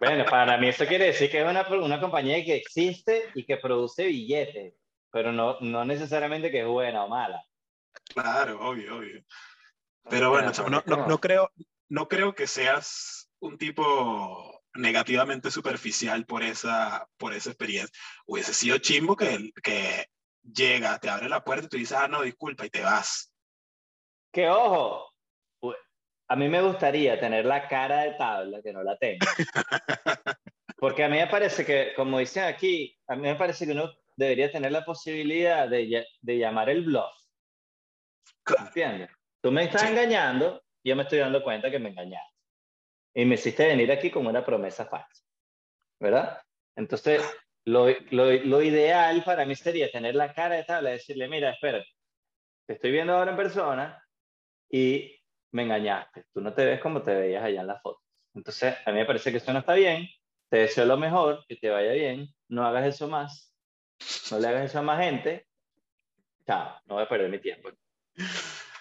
Bueno, 0.00 0.24
para 0.26 0.58
mí 0.58 0.68
eso 0.68 0.86
quiere 0.86 1.06
decir 1.06 1.30
que 1.30 1.42
es 1.42 1.48
una, 1.48 1.66
una 1.68 2.00
compañía 2.00 2.44
que 2.44 2.56
existe 2.56 3.30
y 3.34 3.44
que 3.44 3.56
produce 3.56 4.06
billetes, 4.06 4.74
pero 5.10 5.32
no, 5.32 5.58
no 5.60 5.84
necesariamente 5.84 6.50
que 6.50 6.60
es 6.60 6.66
buena 6.66 7.04
o 7.04 7.08
mala. 7.08 7.42
Claro, 8.08 8.60
obvio, 8.60 8.96
obvio. 8.96 9.24
Pero 10.08 10.30
bueno, 10.30 10.52
chamo, 10.52 10.68
no, 10.68 10.82
no, 10.86 11.06
no 11.06 11.18
creo, 11.18 11.50
no 11.88 12.08
creo 12.08 12.34
que 12.34 12.46
seas 12.46 13.30
un 13.40 13.56
tipo 13.58 14.62
negativamente 14.74 15.50
superficial 15.50 16.26
por 16.26 16.42
esa, 16.42 17.08
por 17.16 17.32
esa 17.32 17.50
experiencia. 17.50 17.96
Hubiese 18.26 18.52
sido 18.52 18.78
chimbo 18.78 19.16
que, 19.16 19.50
que 19.62 20.06
llega, 20.42 20.98
te 20.98 21.08
abre 21.08 21.28
la 21.28 21.44
puerta 21.44 21.66
y 21.66 21.68
tú 21.68 21.76
dices, 21.76 21.96
ah, 21.96 22.08
no, 22.08 22.22
disculpa, 22.22 22.66
y 22.66 22.70
te 22.70 22.82
vas. 22.82 23.32
Que 24.32 24.48
ojo, 24.50 25.13
a 26.34 26.36
mí 26.36 26.48
me 26.48 26.60
gustaría 26.60 27.20
tener 27.20 27.44
la 27.44 27.68
cara 27.68 28.00
de 28.02 28.14
tabla, 28.14 28.60
que 28.60 28.72
no 28.72 28.82
la 28.82 28.98
tengo. 28.98 29.24
Porque 30.76 31.04
a 31.04 31.08
mí 31.08 31.16
me 31.16 31.28
parece 31.28 31.64
que, 31.64 31.94
como 31.94 32.18
dicen 32.18 32.42
aquí, 32.42 32.98
a 33.06 33.14
mí 33.14 33.22
me 33.22 33.36
parece 33.36 33.64
que 33.64 33.70
uno 33.70 33.92
debería 34.16 34.50
tener 34.50 34.72
la 34.72 34.84
posibilidad 34.84 35.68
de, 35.68 36.04
de 36.20 36.38
llamar 36.38 36.70
el 36.70 36.82
bluff. 36.86 37.14
¿Entiendes? 38.58 39.10
Tú 39.40 39.52
me 39.52 39.62
estás 39.62 39.82
Sí. 39.82 39.86
engañando 39.86 40.60
yo 40.84 40.96
me 40.96 41.04
estoy 41.04 41.20
dando 41.20 41.40
cuenta 41.42 41.70
que 41.70 41.78
me 41.78 41.90
engañaste. 41.90 42.34
Y 43.14 43.24
me 43.24 43.36
hiciste 43.36 43.68
venir 43.68 43.92
aquí 43.92 44.10
con 44.10 44.26
una 44.26 44.44
promesa 44.44 44.86
falsa. 44.86 45.24
¿Verdad? 46.00 46.42
Entonces, 46.76 47.22
lo, 47.64 47.86
lo, 48.10 48.32
lo 48.32 48.60
ideal 48.60 49.22
para 49.24 49.46
mí 49.46 49.54
sería 49.54 49.88
tener 49.88 50.16
la 50.16 50.34
cara 50.34 50.56
de 50.56 50.64
tabla 50.64 50.90
y 50.90 50.94
decirle, 50.94 51.28
mira, 51.28 51.50
espérate, 51.52 51.86
te 52.66 52.74
estoy 52.74 52.90
viendo 52.90 53.14
ahora 53.16 53.30
en 53.30 53.36
persona 53.36 54.04
y 54.68 55.16
me 55.54 55.62
engañaste. 55.62 56.24
Tú 56.32 56.40
no 56.40 56.52
te 56.52 56.64
ves 56.64 56.80
como 56.80 57.02
te 57.02 57.14
veías 57.14 57.44
allá 57.44 57.60
en 57.60 57.68
la 57.68 57.78
foto. 57.78 58.00
Entonces, 58.34 58.74
a 58.84 58.90
mí 58.90 58.98
me 58.98 59.06
parece 59.06 59.30
que 59.30 59.36
eso 59.36 59.52
no 59.52 59.60
está 59.60 59.74
bien. 59.74 60.08
Te 60.50 60.58
deseo 60.58 60.84
lo 60.84 60.96
mejor, 60.96 61.44
que 61.46 61.56
te 61.56 61.70
vaya 61.70 61.92
bien. 61.92 62.28
No 62.48 62.66
hagas 62.66 62.86
eso 62.86 63.06
más. 63.06 63.54
No 64.32 64.40
le 64.40 64.48
hagas 64.48 64.64
eso 64.64 64.80
a 64.80 64.82
más 64.82 64.98
gente. 65.00 65.46
Chao, 66.44 66.80
no 66.86 66.96
voy 66.96 67.04
a 67.04 67.08
perder 67.08 67.30
mi 67.30 67.38
tiempo. 67.38 67.70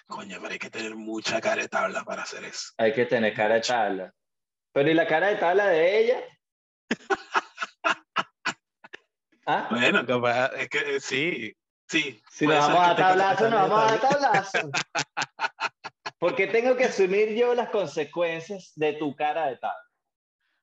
Coño, 0.08 0.38
pero 0.42 0.52
hay 0.52 0.60
que 0.60 0.72
tener 0.72 0.96
mucha 0.96 1.40
cara 1.40 1.62
de 1.62 1.70
tabla 1.70 2.04
para 2.04 2.24
hacer 2.24 2.44
eso. 2.44 2.74
Hay 2.78 2.92
que 2.92 3.06
tener 3.06 3.36
cara 3.36 3.56
de 3.56 3.62
tabla. 3.62 4.12
Pero 4.72 4.90
¿y 4.90 4.96
la 4.96 5.06
cara 5.06 5.28
de 5.28 5.36
tabla 5.36 5.68
de 5.68 6.00
ella? 6.00 6.24
¿Ah? 9.46 9.68
Bueno, 9.70 10.06
capaz, 10.08 10.54
es 10.56 10.70
que 10.70 10.96
eh, 10.96 11.00
sí, 11.00 11.56
sí. 11.88 12.20
Si 12.32 12.48
nos 12.48 12.68
vamos 12.68 12.88
a 12.88 12.96
tablazo, 12.96 13.50
nos 13.50 13.70
vamos 13.70 13.92
a 13.92 14.00
tablazo. 14.00 14.72
Porque 16.24 16.48
tengo 16.48 16.78
que 16.78 16.86
asumir 16.86 17.36
yo 17.36 17.54
las 17.54 17.68
consecuencias 17.70 18.72
de 18.78 18.94
tu 18.94 19.14
cara 19.14 19.48
de 19.48 19.58
tabla. 19.58 19.84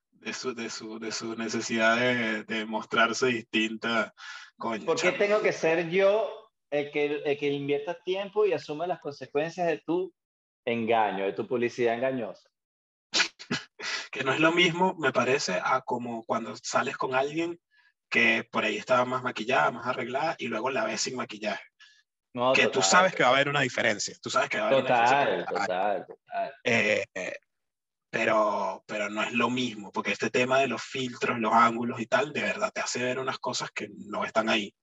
de 0.09 0.33
su, 0.33 0.55
de 0.55 0.71
su, 0.71 0.99
de 0.99 1.13
su 1.13 1.37
necesidad 1.37 1.99
de, 1.99 2.45
de 2.45 2.65
mostrarse 2.65 3.27
distinta. 3.27 4.15
Coño, 4.57 4.87
¿Por 4.87 4.99
qué 4.99 5.13
tengo 5.13 5.43
que 5.43 5.53
ser 5.53 5.91
yo 5.91 6.51
el 6.71 6.91
que, 6.91 7.23
el 7.27 7.39
que 7.39 7.49
invierta 7.49 8.03
tiempo 8.03 8.47
y 8.47 8.55
asuma 8.55 8.87
las 8.87 9.01
consecuencias 9.01 9.67
de 9.67 9.83
tu 9.85 10.15
engaño, 10.65 11.27
de 11.27 11.35
tu 11.35 11.47
publicidad 11.47 11.95
engañosa? 11.95 12.49
Que 14.11 14.25
no 14.25 14.33
es 14.33 14.41
lo 14.41 14.53
mismo, 14.53 14.95
me 14.99 15.13
parece, 15.13 15.61
a 15.63 15.83
como 15.83 16.25
cuando 16.25 16.57
sales 16.57 16.97
con 16.97 17.15
alguien 17.15 17.61
que 18.09 18.49
por 18.51 18.65
ahí 18.65 18.79
estaba 18.79 19.05
más 19.05 19.23
maquillada, 19.23 19.71
más 19.71 19.87
arreglada, 19.87 20.37
y 20.39 20.49
luego 20.49 20.71
la 20.71 20.87
ves 20.87 21.03
sin 21.03 21.17
maquillaje. 21.17 21.70
No, 22.33 22.53
que 22.53 22.65
tú 22.67 22.75
total, 22.75 22.91
sabes 22.91 23.15
que 23.15 23.23
va 23.23 23.31
a 23.31 23.33
haber 23.33 23.49
una 23.49 23.61
diferencia. 23.63 24.15
Tú 24.23 24.31
sabes 24.31 24.49
que 24.49 24.59
va 24.59 24.65
a 24.65 24.69
haber 24.69 24.85
una 24.85 24.89
Total, 24.89 25.19
diferencia. 25.27 25.59
total, 25.59 26.07
total. 26.07 26.53
Eh, 26.65 27.05
eh, 27.15 27.37
pero, 28.11 28.85
pero 28.87 29.09
no 29.09 29.23
es 29.23 29.33
lo 29.33 29.51
mismo, 29.51 29.93
porque 29.93 30.13
este 30.13 30.31
tema 30.31 30.59
de 30.59 30.69
los 30.69 30.83
filtros, 30.83 31.39
los 31.39 31.53
ángulos 31.53 32.01
y 32.01 32.07
tal, 32.07 32.33
de 32.33 32.43
verdad 32.43 32.73
te 32.73 32.81
hace 32.81 33.03
ver 33.03 33.19
unas 33.19 33.39
cosas 33.39 33.71
que 33.71 33.89
no 34.09 34.25
están 34.25 34.49
ahí. 34.49 34.75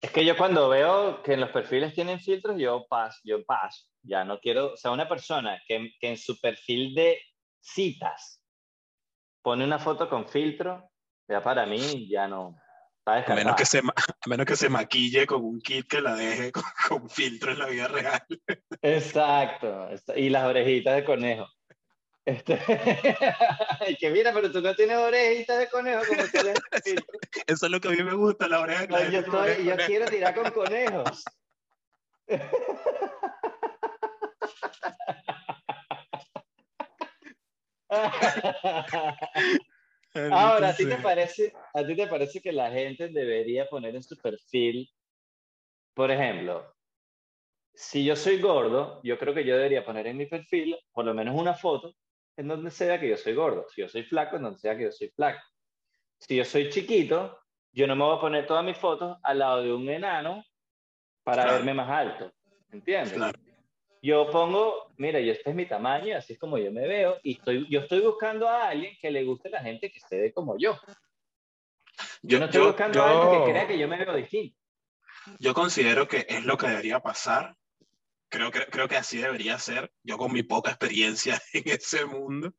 Es 0.00 0.10
que 0.10 0.24
yo 0.24 0.36
cuando 0.36 0.68
veo 0.68 1.22
que 1.22 1.34
en 1.34 1.40
los 1.40 1.50
perfiles 1.50 1.94
tienen 1.94 2.18
filtros, 2.18 2.56
yo 2.58 2.86
paso, 2.88 3.20
yo 3.24 3.44
paso. 3.44 3.86
Ya 4.02 4.24
no 4.24 4.40
quiero, 4.40 4.72
o 4.72 4.76
sea, 4.76 4.90
una 4.90 5.08
persona 5.08 5.62
que, 5.66 5.92
que 6.00 6.08
en 6.08 6.16
su 6.16 6.40
perfil 6.40 6.94
de 6.94 7.20
citas 7.60 8.42
pone 9.42 9.64
una 9.64 9.78
foto 9.78 10.08
con 10.08 10.28
filtro, 10.28 10.90
ya 11.28 11.40
para 11.42 11.66
mí 11.66 12.08
ya 12.08 12.26
no. 12.26 12.56
A 13.04 13.34
menos, 13.34 13.56
que 13.56 13.66
se, 13.66 13.78
a 13.78 14.28
menos 14.28 14.46
que 14.46 14.54
se 14.54 14.68
maquille 14.68 15.26
con 15.26 15.44
un 15.44 15.60
kit 15.60 15.88
que 15.88 16.00
la 16.00 16.14
deje 16.14 16.52
con, 16.52 16.62
con 16.88 17.10
filtro 17.10 17.50
en 17.50 17.58
la 17.58 17.66
vida 17.66 17.88
real. 17.88 18.24
Exacto. 18.80 19.88
Y 20.14 20.28
las 20.28 20.44
orejitas 20.44 20.94
de 20.96 21.04
conejo. 21.04 21.48
Este... 22.24 22.56
que 23.98 24.10
mira, 24.10 24.32
pero 24.32 24.52
tú 24.52 24.60
no 24.60 24.76
tienes 24.76 24.96
orejitas 24.96 25.58
de 25.58 25.68
conejo 25.68 26.02
como 26.06 26.20
el 26.20 26.28
filtro. 26.84 27.18
Eso 27.48 27.66
es 27.66 27.72
lo 27.72 27.80
que 27.80 27.88
a 27.88 27.90
mí 27.90 28.02
me 28.04 28.14
gusta, 28.14 28.46
la 28.46 28.60
oreja 28.60 28.86
No, 28.86 29.02
yo, 29.10 29.20
oreja 29.36 29.62
yo 29.62 29.76
quiero 29.86 30.06
tirar 30.06 30.34
con 30.34 30.50
conejos. 30.52 31.24
conejo. 32.26 32.50
Ahora, 40.30 40.68
¿a 40.68 40.76
ti, 40.76 40.86
te 40.86 40.96
parece, 40.98 41.52
¿a 41.74 41.86
ti 41.86 41.96
te 41.96 42.06
parece 42.06 42.40
que 42.40 42.52
la 42.52 42.70
gente 42.70 43.08
debería 43.08 43.66
poner 43.66 43.94
en 43.96 44.02
su 44.02 44.16
perfil, 44.16 44.90
por 45.94 46.10
ejemplo, 46.10 46.74
si 47.74 48.04
yo 48.04 48.16
soy 48.16 48.40
gordo, 48.40 49.00
yo 49.02 49.18
creo 49.18 49.34
que 49.34 49.44
yo 49.44 49.56
debería 49.56 49.84
poner 49.84 50.06
en 50.06 50.16
mi 50.16 50.26
perfil 50.26 50.76
por 50.92 51.04
lo 51.04 51.14
menos 51.14 51.34
una 51.34 51.54
foto 51.54 51.94
en 52.36 52.48
donde 52.48 52.70
se 52.70 52.86
vea 52.86 53.00
que 53.00 53.08
yo 53.08 53.16
soy 53.16 53.34
gordo. 53.34 53.66
Si 53.68 53.80
yo 53.80 53.88
soy 53.88 54.04
flaco, 54.04 54.36
en 54.36 54.42
donde 54.42 54.58
se 54.58 54.68
vea 54.68 54.78
que 54.78 54.84
yo 54.84 54.92
soy 54.92 55.08
flaco. 55.08 55.40
Si 56.18 56.36
yo 56.36 56.44
soy 56.44 56.68
chiquito, 56.70 57.38
yo 57.72 57.86
no 57.86 57.96
me 57.96 58.04
voy 58.04 58.16
a 58.16 58.20
poner 58.20 58.46
todas 58.46 58.64
mis 58.64 58.76
fotos 58.76 59.18
al 59.22 59.38
lado 59.38 59.62
de 59.62 59.72
un 59.72 59.88
enano 59.88 60.44
para 61.24 61.42
Claro. 61.42 61.56
verme 61.58 61.74
más 61.74 61.88
alto. 61.88 62.32
¿Entiendes? 62.70 63.14
Claro. 63.14 63.38
Yo 64.02 64.28
pongo, 64.30 64.92
mira, 64.96 65.20
yo 65.20 65.32
este 65.32 65.50
es 65.50 65.56
mi 65.56 65.66
tamaño, 65.66 66.16
así 66.16 66.32
es 66.32 66.38
como 66.38 66.58
yo 66.58 66.72
me 66.72 66.88
veo, 66.88 67.18
y 67.22 67.34
estoy, 67.34 67.66
yo 67.70 67.80
estoy 67.80 68.00
buscando 68.00 68.48
a 68.48 68.68
alguien 68.68 68.96
que 69.00 69.10
le 69.10 69.22
guste 69.22 69.48
a 69.48 69.52
la 69.52 69.60
gente 69.60 69.90
que 69.92 70.00
se 70.00 70.20
ve 70.20 70.32
como 70.32 70.58
yo. 70.58 70.76
Yo 72.22 72.38
no 72.38 72.46
estoy 72.46 72.66
buscando 72.66 73.02
a 73.02 73.10
alguien 73.10 73.44
que 73.44 73.50
crea 73.50 73.66
que 73.66 73.78
yo 73.78 73.88
me 73.88 73.98
veo 73.98 74.14
distinto. 74.14 74.58
yo 75.38 75.54
considero 75.54 76.08
que 76.08 76.26
es 76.28 76.44
lo 76.44 76.56
que 76.56 76.68
debería 76.68 77.00
pasar. 77.00 77.56
Creo 78.28 78.50
que, 78.50 78.66
creo 78.66 78.88
que 78.88 78.96
así 78.96 79.18
debería 79.18 79.58
ser. 79.58 79.92
Yo 80.02 80.16
con 80.16 80.32
mi 80.32 80.42
poca 80.42 80.70
experiencia 80.70 81.40
en 81.52 81.62
ese 81.66 82.04
mundo. 82.06 82.54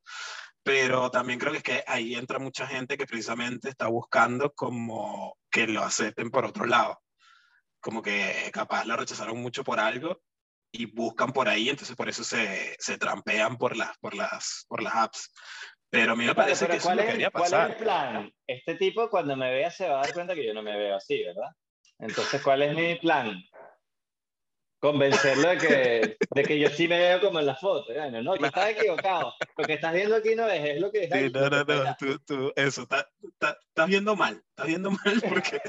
Pero 0.64 1.12
también 1.12 1.40
creo 1.40 1.52
que 1.52 1.58
es 1.58 1.64
que 1.64 1.84
ahí 1.88 2.16
entra 2.16 2.40
mucha 2.40 2.66
gente 2.66 2.98
que 2.98 3.06
precisamente 3.06 3.70
está 3.70 3.88
buscando 3.88 4.54
como 4.54 5.38
que 5.52 5.68
lo 5.68 5.84
acepten 5.84 6.32
por 6.32 6.46
otro 6.46 6.66
lado. 6.66 7.02
Como 7.82 8.02
que 8.02 8.50
capaz 8.54 8.86
lo 8.86 8.96
rechazaron 8.96 9.42
mucho 9.42 9.66
por 9.66 9.82
algo 9.82 10.22
y 10.76 10.88
buscan 10.88 11.32
por 11.32 11.48
ahí, 11.48 11.70
entonces 11.70 11.96
por 11.96 12.10
eso 12.10 12.24
se, 12.24 12.76
se 12.80 12.98
trampean 12.98 13.58
por 13.58 13.78
las, 13.78 13.96
por, 14.00 14.16
las, 14.16 14.66
por 14.68 14.82
las 14.82 14.96
apps. 14.96 15.32
Pero 15.94 16.14
a 16.14 16.16
mí 16.16 16.26
me 16.26 16.34
parece 16.34 16.66
pero 16.66 16.72
que 16.72 16.78
eso 16.80 16.88
¿cuál, 16.88 16.98
no 16.98 17.04
es, 17.04 17.10
quería 17.12 17.30
cuál 17.30 17.44
es 17.46 17.52
pasar. 17.52 17.70
el 17.70 17.78
plan? 17.78 18.34
Este 18.48 18.76
tipo 18.76 19.10
cuando 19.12 19.36
me 19.36 19.52
vea 19.52 19.70
se 19.70 19.88
va 19.88 20.00
a 20.00 20.02
dar 20.06 20.14
cuenta 20.14 20.34
que 20.34 20.44
yo 20.44 20.52
no 20.52 20.64
me 20.64 20.76
veo 20.76 20.96
así, 20.96 21.24
¿verdad? 21.24 21.52
Entonces, 22.00 22.42
¿cuál 22.42 22.64
es 22.64 22.76
mi 22.76 22.96
plan? 22.96 23.40
Convencerlo 24.80 25.50
de 25.50 25.58
que, 25.60 26.18
de 26.32 26.44
que 26.44 26.60
yo 26.60 26.70
sí 26.70 26.88
me 26.88 26.98
veo 26.98 27.22
como 27.22 27.40
en 27.40 27.46
la 27.46 27.56
foto. 27.56 27.94
¿ya? 27.94 28.10
No, 28.10 28.24
no, 28.24 28.36
tú 28.36 28.46
estás 28.46 28.72
equivocado. 28.72 29.36
Lo 29.56 29.66
que 29.68 29.74
estás 29.74 29.94
viendo 29.94 30.16
aquí 30.16 30.34
no 30.36 30.48
es, 30.50 30.66
es 30.68 30.82
lo 30.82 30.92
que 30.92 31.04
está 31.04 31.20
Sí, 31.20 31.30
no, 31.32 31.42
no, 31.42 31.58
lo 31.60 31.66
que 31.68 31.74
no, 31.76 31.96
tú, 32.00 32.20
tú, 32.26 32.54
eso, 32.56 32.82
está- 32.82 33.08
está- 33.22 33.60
estás 33.68 33.88
viendo 33.88 34.16
mal, 34.16 34.44
estás 34.50 34.66
viendo 34.66 34.90
mal 34.90 35.22
porque, 35.30 35.62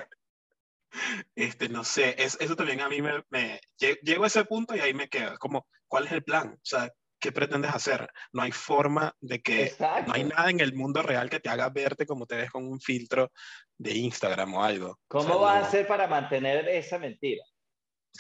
este, 1.37 1.69
no 1.69 1.85
sé, 1.85 2.15
es, 2.17 2.39
eso 2.41 2.57
también 2.57 2.81
a 2.81 2.89
mí 2.89 3.03
me, 3.03 3.23
me, 3.29 3.61
lle- 3.79 4.01
llego 4.03 4.25
a 4.25 4.29
ese 4.29 4.47
punto 4.47 4.75
y 4.75 4.81
ahí 4.81 4.95
me 4.95 5.09
quedo, 5.11 5.35
es 5.35 5.39
como, 5.39 5.67
¿cuál 5.87 6.07
es 6.07 6.13
el 6.13 6.25
plan? 6.25 6.55
O 6.55 6.65
sea, 6.65 6.91
¿qué 7.25 7.33
pretendes 7.33 7.75
hacer? 7.75 8.07
No 8.35 8.43
hay 8.43 8.53
forma 8.53 9.17
de 9.19 9.41
que, 9.41 9.63
Exacto. 9.65 10.09
no 10.09 10.13
hay 10.15 10.25
nada 10.25 10.51
en 10.51 10.61
el 10.61 10.75
mundo 10.75 11.01
real 11.03 11.31
que 11.31 11.41
te 11.41 11.49
haga 11.49 11.71
verte 11.71 12.05
como 12.05 12.27
te 12.27 12.37
ves 12.37 12.51
con 12.51 12.67
un 12.67 12.79
filtro 12.81 13.33
de 13.79 13.97
Instagram 13.97 14.53
o 14.53 14.63
algo. 14.63 14.91
O 14.91 14.99
¿Cómo 15.09 15.25
sea, 15.25 15.37
vas 15.37 15.57
a 15.57 15.61
no- 15.61 15.67
hacer 15.67 15.87
para 15.87 16.07
mantener 16.07 16.69
esa 16.69 16.99
mentira? 16.99 17.43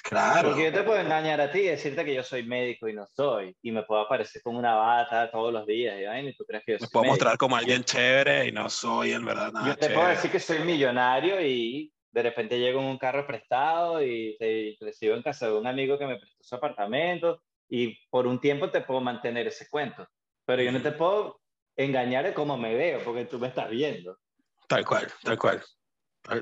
Claro, 0.02 0.48
Porque 0.48 0.64
yo 0.64 0.72
te 0.72 0.82
puedo 0.84 0.98
engañar 0.98 1.38
a 1.42 1.52
ti 1.52 1.58
y 1.60 1.66
decirte 1.66 2.02
que 2.04 2.14
yo 2.14 2.22
soy 2.22 2.44
médico 2.44 2.88
y 2.88 2.94
no 2.94 3.06
soy. 3.12 3.54
Y 3.62 3.70
me 3.72 3.82
puedo 3.82 4.00
aparecer 4.00 4.40
con 4.42 4.56
una 4.56 4.74
bata 4.74 5.30
todos 5.30 5.52
los 5.52 5.66
días. 5.66 5.96
Y, 6.00 6.34
tú 6.34 6.44
crees 6.46 6.64
que 6.64 6.72
yo 6.72 6.76
me 6.76 6.86
soy 6.86 6.88
puedo 6.90 7.02
médico. 7.02 7.12
mostrar 7.12 7.36
como 7.38 7.56
alguien 7.56 7.84
chévere 7.84 8.48
y 8.48 8.52
no 8.52 8.70
soy 8.70 9.12
en 9.12 9.24
verdad 9.26 9.52
nada 9.52 9.68
Yo 9.68 9.76
te 9.76 9.86
puedo 9.90 9.98
chévere. 10.00 10.16
decir 10.16 10.30
que 10.32 10.40
soy 10.40 10.58
millonario 10.60 11.40
y 11.46 11.92
de 12.10 12.22
repente 12.22 12.58
llego 12.58 12.80
en 12.80 12.86
un 12.86 12.98
carro 12.98 13.26
prestado 13.26 14.02
y 14.02 14.34
te 14.38 14.76
recibo 14.80 15.14
en 15.14 15.22
casa 15.22 15.46
de 15.46 15.52
un 15.58 15.66
amigo 15.66 15.98
que 15.98 16.06
me 16.06 16.16
prestó 16.16 16.42
su 16.42 16.54
apartamento 16.54 17.42
y 17.76 17.98
por 18.08 18.26
un 18.28 18.40
tiempo 18.40 18.70
te 18.70 18.82
puedo 18.82 19.00
mantener 19.00 19.48
ese 19.48 19.68
cuento. 19.68 20.06
Pero 20.46 20.62
yo 20.62 20.70
no 20.70 20.80
te 20.80 20.92
puedo 20.92 21.40
engañar 21.76 22.24
de 22.24 22.32
cómo 22.34 22.56
me 22.56 22.74
veo 22.74 23.02
porque 23.02 23.24
tú 23.24 23.38
me 23.40 23.48
estás 23.48 23.68
viendo. 23.68 24.16
Tal 24.68 24.84
cual, 24.84 25.12
tal 25.22 25.36
cual. 25.38 25.64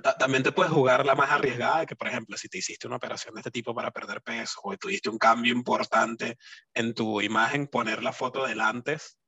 Ta- 0.03 0.17
También 0.19 0.43
te 0.43 0.53
puedes 0.53 0.73
jugar 0.73 1.07
la 1.07 1.15
más 1.15 1.31
arriesgada, 1.31 1.81
de 1.81 1.87
que 1.87 1.97
por 1.97 2.07
ejemplo, 2.09 2.37
si 2.37 2.49
te 2.49 2.59
hiciste 2.59 2.87
una 2.87 2.97
operación 2.97 3.35
de 3.35 3.41
este 3.41 3.51
tipo 3.51 3.75
para 3.75 3.91
perder 3.91 4.21
peso 4.23 4.61
o 4.63 4.77
tuviste 4.77 5.09
un 5.09 5.19
cambio 5.19 5.53
importante 5.55 6.37
en 6.75 6.93
tu 6.95 7.21
imagen, 7.23 7.67
poner 7.67 8.03
la 8.03 8.13
foto 8.13 8.45
del 8.47 8.61
antes, 8.61 9.19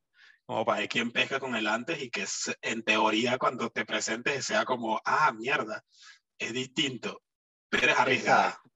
como 0.45 0.64
para 0.67 0.81
ver 0.81 0.88
quién 0.90 1.11
pesca 1.11 1.40
con 1.40 1.57
el 1.57 1.67
antes 1.67 2.03
y 2.03 2.11
que 2.11 2.27
en 2.61 2.83
teoría 2.85 3.38
cuando 3.38 3.71
te 3.71 3.87
presentes 3.87 4.45
sea 4.45 4.67
como, 4.67 5.01
ah, 5.07 5.33
mierda, 5.33 5.83
es 6.38 6.53
distinto, 6.53 7.23
pero 7.71 7.93
es 7.93 7.99
arriesgada. 7.99 8.49
Exacto. 8.49 8.71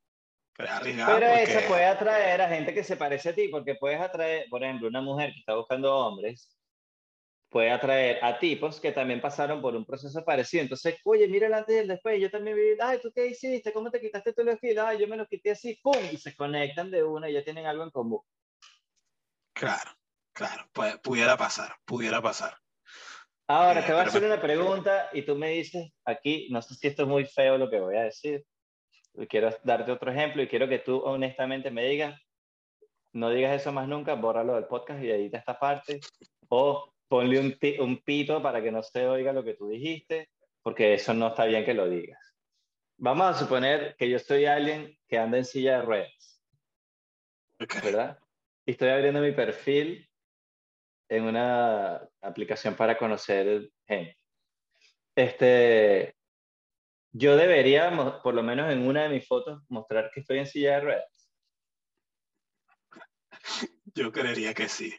Pero 0.58 0.74
es 0.74 0.80
Pero 1.06 1.26
porque... 1.28 1.42
eso 1.44 1.60
puede 1.68 1.84
atraer 1.86 2.42
a 2.42 2.48
gente 2.48 2.74
que 2.74 2.82
se 2.82 2.96
parece 2.96 3.28
a 3.28 3.34
ti 3.34 3.46
porque 3.48 3.76
puedes 3.76 4.00
atraer, 4.00 4.46
por 4.50 4.62
ejemplo, 4.64 4.88
una 4.88 5.00
mujer 5.00 5.32
que 5.32 5.38
está 5.38 5.54
buscando 5.54 5.94
hombres 5.96 6.54
puede 7.48 7.70
atraer 7.70 8.22
a 8.22 8.38
tipos 8.38 8.78
que 8.78 8.92
también 8.92 9.20
pasaron 9.22 9.62
por 9.62 9.74
un 9.74 9.86
proceso 9.86 10.22
parecido. 10.24 10.64
Entonces, 10.64 10.96
oye, 11.04 11.26
mira 11.28 11.46
el 11.46 11.54
antes 11.54 11.76
y 11.76 11.78
el 11.78 11.88
después. 11.88 12.20
Yo 12.20 12.30
también 12.30 12.56
vi, 12.56 12.76
ay, 12.78 12.98
¿tú 13.00 13.10
qué 13.14 13.26
hiciste? 13.28 13.72
¿Cómo 13.72 13.90
te 13.90 14.00
quitaste 14.00 14.34
tú 14.34 14.42
los 14.44 14.58
kilos? 14.58 14.84
Ay, 14.84 14.98
yo 14.98 15.08
me 15.08 15.16
los 15.16 15.28
quité 15.28 15.52
así, 15.52 15.78
¡pum! 15.82 15.94
Y 16.12 16.18
se 16.18 16.34
conectan 16.36 16.90
de 16.90 17.02
una 17.04 17.30
y 17.30 17.34
ya 17.34 17.44
tienen 17.44 17.64
algo 17.64 17.84
en 17.84 17.90
común. 17.90 18.20
Claro, 19.54 19.92
claro, 20.34 20.64
pu- 20.74 21.00
pudiera 21.00 21.36
pasar, 21.36 21.76
pudiera 21.86 22.20
pasar. 22.20 22.54
Ahora, 23.46 23.80
Eh, 23.80 23.84
te 23.84 23.92
voy 23.92 24.02
a 24.02 24.04
hacer 24.04 24.20
me- 24.20 24.26
una 24.26 24.42
pregunta 24.42 25.08
y 25.14 25.22
tú 25.22 25.34
me 25.36 25.48
dices 25.50 25.90
aquí, 26.04 26.48
no 26.50 26.60
sé 26.60 26.74
si 26.74 26.88
esto 26.88 27.02
es 27.04 27.08
muy 27.08 27.24
feo 27.24 27.56
lo 27.56 27.70
que 27.70 27.80
voy 27.80 27.96
a 27.96 28.02
decir. 28.02 28.44
Quiero 29.26 29.50
darte 29.64 29.92
otro 29.92 30.10
ejemplo 30.10 30.42
y 30.42 30.48
quiero 30.48 30.68
que 30.68 30.78
tú 30.78 30.98
honestamente 30.98 31.70
me 31.70 31.84
digas, 31.84 32.20
no 33.12 33.30
digas 33.30 33.60
eso 33.60 33.72
más 33.72 33.88
nunca, 33.88 34.14
bórralo 34.14 34.54
del 34.54 34.66
podcast 34.66 35.02
y 35.02 35.10
edita 35.10 35.38
esta 35.38 35.58
parte. 35.58 36.00
O 36.48 36.92
ponle 37.08 37.40
un, 37.40 37.56
un 37.80 38.02
pito 38.02 38.42
para 38.42 38.62
que 38.62 38.70
no 38.70 38.82
se 38.82 39.06
oiga 39.06 39.32
lo 39.32 39.42
que 39.42 39.54
tú 39.54 39.68
dijiste, 39.68 40.28
porque 40.62 40.94
eso 40.94 41.14
no 41.14 41.28
está 41.28 41.46
bien 41.46 41.64
que 41.64 41.74
lo 41.74 41.88
digas. 41.88 42.18
Vamos 42.98 43.26
a 43.26 43.38
suponer 43.38 43.96
que 43.96 44.10
yo 44.10 44.18
soy 44.18 44.44
alguien 44.44 44.96
que 45.08 45.18
anda 45.18 45.38
en 45.38 45.44
silla 45.44 45.78
de 45.78 45.82
ruedas. 45.82 46.42
¿verdad? 47.82 48.18
Y 48.66 48.72
estoy 48.72 48.88
abriendo 48.88 49.20
mi 49.20 49.32
perfil 49.32 50.08
en 51.08 51.24
una 51.24 52.08
aplicación 52.20 52.74
para 52.74 52.98
conocer 52.98 53.70
gente. 53.86 54.16
Este, 55.16 56.14
yo 57.18 57.36
debería, 57.36 58.20
por 58.22 58.34
lo 58.34 58.42
menos 58.42 58.70
en 58.72 58.86
una 58.86 59.02
de 59.02 59.08
mis 59.08 59.26
fotos, 59.26 59.62
mostrar 59.68 60.10
que 60.14 60.20
estoy 60.20 60.38
en 60.38 60.46
silla 60.46 60.74
de 60.76 60.80
ruedas. 60.80 61.28
Yo 63.94 64.12
creería 64.12 64.54
que 64.54 64.68
sí. 64.68 64.94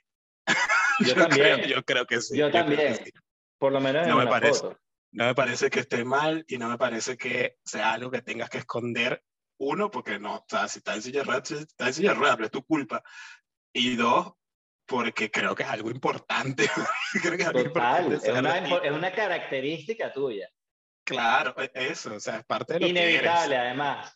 Yo 1.00 1.14
creo- 1.14 1.28
también. 1.28 1.62
yo 1.64 1.84
creo 1.84 2.06
que 2.06 2.22
sí. 2.22 2.38
Yo 2.38 2.50
creo 2.52 2.66
que 2.66 2.76
también. 2.76 2.96
sí. 3.06 3.12
Por 3.58 3.72
lo 3.72 3.80
menos 3.80 4.04
en 4.04 4.10
No 4.10 4.18
me 4.18 4.24
una 4.24 4.32
parece. 4.32 4.60
foto. 4.62 4.80
No 5.12 5.26
me 5.26 5.36
parece 5.36 5.70
que 5.70 5.80
esté 5.80 6.04
mal 6.06 6.44
y 6.48 6.58
no 6.58 6.70
me 6.70 6.78
parece 6.78 7.18
que 7.18 7.58
sea 7.64 7.94
algo 7.94 8.12
que 8.12 8.22
tengas 8.22 8.50
que 8.50 8.60
esconder. 8.60 9.24
Uno, 9.58 9.90
porque 9.92 10.20
no, 10.20 10.36
o 10.38 10.46
sea, 10.48 10.68
si 10.68 10.80
estás 10.80 10.98
en 10.98 11.02
silla 11.02 11.20
de 11.20 11.26
ruedas, 11.26 11.52
estás 11.52 11.88
en 11.88 11.94
silla 11.94 12.10
de 12.10 12.16
ruedas, 12.16 12.36
pero 12.36 12.46
es 12.46 12.52
tu 12.52 12.64
culpa. 12.64 13.04
Y 13.74 13.96
dos, 13.96 14.34
porque 14.86 15.30
creo 15.32 15.56
que 15.56 15.64
es 15.64 15.70
algo 15.70 15.90
importante. 15.92 16.68
creo 17.24 17.36
que 17.36 17.42
es 17.44 17.48
algo 17.48 17.64
Total, 17.64 17.66
importante 17.66 18.16
es 18.16 18.38
una, 18.38 18.58
es 18.58 18.92
una 18.92 19.12
característica 19.12 20.14
tuya. 20.14 20.50
Claro, 21.10 21.56
e- 21.58 21.72
eso, 21.74 22.16
o 22.16 22.20
sea, 22.20 22.38
es 22.38 22.46
parte 22.46 22.74
de 22.74 22.80
lo 22.82 22.88
Inevitable, 22.88 23.58
además. 23.58 24.16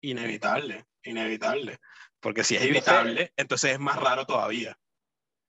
Inevitable, 0.00 0.84
inevitable. 1.02 1.78
Porque 2.20 2.44
si 2.44 2.56
es 2.56 2.62
evitable, 2.62 3.32
entonces 3.36 3.72
es 3.72 3.78
más 3.80 3.96
raro 3.96 4.24
todavía. 4.24 4.76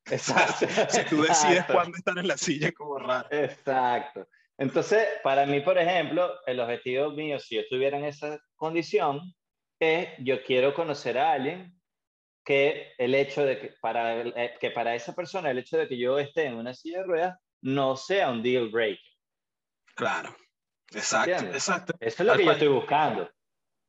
Exacto. 0.05 0.65
Si 0.89 1.05
tú 1.05 1.21
decides 1.21 1.65
cuándo 1.65 1.97
estar 1.97 2.17
en 2.17 2.27
la 2.27 2.37
silla, 2.37 2.69
es 2.69 2.73
como 2.73 2.97
raro. 2.97 3.27
Exacto. 3.31 4.27
Entonces, 4.57 5.07
para 5.23 5.45
mí, 5.45 5.61
por 5.61 5.77
ejemplo, 5.77 6.33
el 6.45 6.59
objetivo 6.59 7.11
mío, 7.11 7.39
si 7.39 7.55
yo 7.55 7.61
estuviera 7.61 7.97
en 7.97 8.05
esa 8.05 8.39
condición, 8.55 9.21
es 9.79 10.09
yo 10.19 10.43
quiero 10.43 10.73
conocer 10.73 11.17
a 11.17 11.33
alguien 11.33 11.79
que 12.43 12.93
el 12.97 13.15
hecho 13.15 13.45
de 13.45 13.59
que 13.59 13.75
para, 13.79 14.21
eh, 14.21 14.55
que 14.59 14.71
para 14.71 14.95
esa 14.95 15.13
persona 15.13 15.51
el 15.51 15.59
hecho 15.59 15.77
de 15.77 15.87
que 15.87 15.97
yo 15.97 16.19
esté 16.19 16.45
en 16.45 16.55
una 16.55 16.73
silla 16.73 16.99
de 16.99 17.05
ruedas 17.05 17.39
no 17.61 17.95
sea 17.95 18.29
un 18.29 18.43
deal 18.43 18.69
breaker. 18.69 19.13
Claro. 19.95 20.35
Exacto, 20.93 21.31
¿Entiendes? 21.31 21.55
exacto. 21.67 21.93
Eso 21.99 22.23
es 22.23 22.27
lo 22.27 22.33
Tal 22.33 22.39
que 22.39 22.45
yo 22.45 22.51
estoy 22.51 22.67
buscando. 22.67 23.31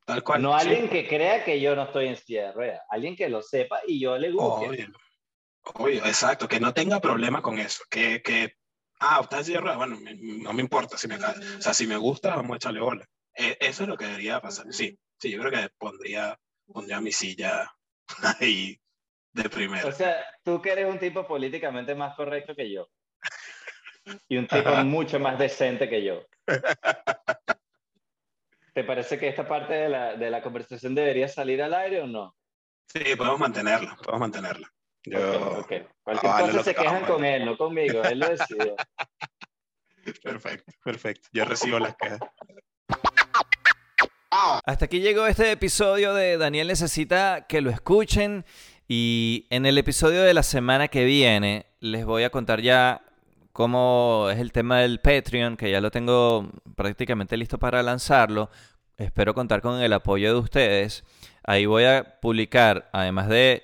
Tal 0.07 0.23
cual. 0.23 0.43
No 0.43 0.59
sí. 0.59 0.69
alguien 0.69 0.89
que 0.91 1.09
crea 1.09 1.45
que 1.45 1.61
yo 1.61 1.75
no 1.77 1.85
estoy 1.85 2.09
en 2.09 2.17
silla 2.17 2.47
de 2.47 2.53
ruedas, 2.53 2.81
alguien 2.91 3.17
que 3.17 3.29
lo 3.29 3.43
sepa 3.43 3.81
y 3.87 4.01
yo 4.01 4.19
le 4.19 4.31
guste. 4.31 4.69
Obvio. 4.69 4.87
Obvio, 5.63 6.05
exacto, 6.05 6.47
que 6.47 6.61
no 6.61 6.75
tenga 6.75 7.01
problema 7.01 7.41
con 7.41 7.59
eso, 7.59 7.85
que, 7.89 8.21
que 8.21 8.55
ah, 9.01 9.21
usted 9.21 9.39
es 9.39 9.47
cierra, 9.47 9.77
bueno, 9.77 9.99
me- 9.99 10.15
no 10.15 10.53
me 10.53 10.61
importa 10.61 10.99
si 10.99 11.09
me 11.09 11.17
o 11.17 11.21
sea, 11.63 11.73
si 11.73 11.87
me 11.87 11.97
gusta, 11.97 12.37
vamos 12.37 12.53
a 12.53 12.57
echarle 12.57 12.81
bola. 12.81 13.07
Eh, 13.35 13.57
eso 13.61 13.85
es 13.85 13.89
lo 13.89 13.97
que 13.97 14.05
debería 14.05 14.43
pasar, 14.43 14.67
sí, 14.71 14.99
sí, 15.19 15.31
yo 15.31 15.39
creo 15.41 15.51
que 15.51 15.71
pondría, 15.79 16.39
pondría 16.67 17.01
mi 17.01 17.13
silla 17.13 17.75
ahí 18.41 18.79
de 19.33 19.49
primero. 19.49 19.89
O 19.89 19.93
sea, 19.93 20.23
tú 20.45 20.61
que 20.61 20.71
eres 20.73 20.87
un 20.87 20.99
tipo 20.99 21.27
políticamente 21.27 21.95
más 21.95 22.15
correcto 22.15 22.55
que 22.55 22.71
yo. 22.71 22.87
Y 24.29 24.37
un 24.37 24.47
tipo 24.47 24.69
Ajá. 24.69 24.85
mucho 24.85 25.19
más 25.19 25.39
decente 25.39 25.89
que 25.89 26.05
yo. 26.05 26.27
¿Te 28.75 28.85
parece 28.85 29.19
que 29.19 29.29
esta 29.29 29.47
parte 29.47 29.73
de 29.75 29.89
la, 29.89 30.17
de 30.17 30.31
la 30.31 30.43
conversación 30.43 30.95
debería 30.95 31.29
salir 31.29 31.63
al 31.63 31.75
aire 31.75 32.01
o 32.03 32.07
no? 32.07 32.37
Sí, 32.93 33.03
podemos 33.17 33.39
mantenerla, 33.39 33.97
podemos 33.97 34.21
mantenerla. 34.21 34.71
Yo, 35.05 35.19
Ok, 35.59 35.59
ok. 35.59 35.73
Cualquier 36.03 36.33
Ah, 36.35 36.41
cosa 36.41 36.65
se 36.65 36.75
que- 36.75 36.83
quejan 36.83 37.05
con 37.05 37.25
él, 37.25 37.45
no 37.45 37.57
conmigo. 37.57 38.03
Él 38.03 38.19
lo 38.19 38.29
decidió. 38.29 38.75
perfecto, 40.23 40.73
perfecto, 40.83 41.29
yo 41.33 41.45
recibo 41.45 41.79
las 41.79 41.95
quejas. 41.97 42.21
Hasta 44.67 44.85
aquí 44.87 45.01
llegó 45.01 45.27
este 45.27 45.53
episodio 45.53 46.13
de 46.13 46.37
Daniel 46.39 46.67
Necesita 46.69 47.47
que 47.49 47.61
lo 47.61 47.71
escuchen. 47.71 48.45
Y 48.89 49.47
en 49.51 49.65
el 49.65 49.79
episodio 49.79 50.23
de 50.23 50.35
la 50.35 50.43
semana 50.43 50.89
que 50.89 51.05
viene 51.05 51.67
les 51.81 52.05
voy 52.05 52.25
a 52.25 52.31
contar 52.31 52.61
ya 52.61 53.03
cómo 53.55 54.29
es 54.33 54.41
el 54.41 54.51
tema 54.51 54.81
del 54.81 54.99
Patreon, 54.99 55.57
que 55.57 55.71
ya 55.71 55.81
lo 55.81 55.93
tengo 55.93 56.51
prácticamente 56.75 57.37
listo 57.37 57.57
para 57.57 57.85
lanzarlo. 57.85 58.51
Espero 58.97 59.33
contar 59.33 59.63
con 59.63 59.81
el 59.81 59.93
apoyo 59.93 60.35
de 60.35 60.41
ustedes. 60.41 61.05
Ahí 61.45 61.65
voy 61.65 61.85
a 61.85 62.19
publicar, 62.21 62.91
además 62.93 63.29
de 63.29 63.63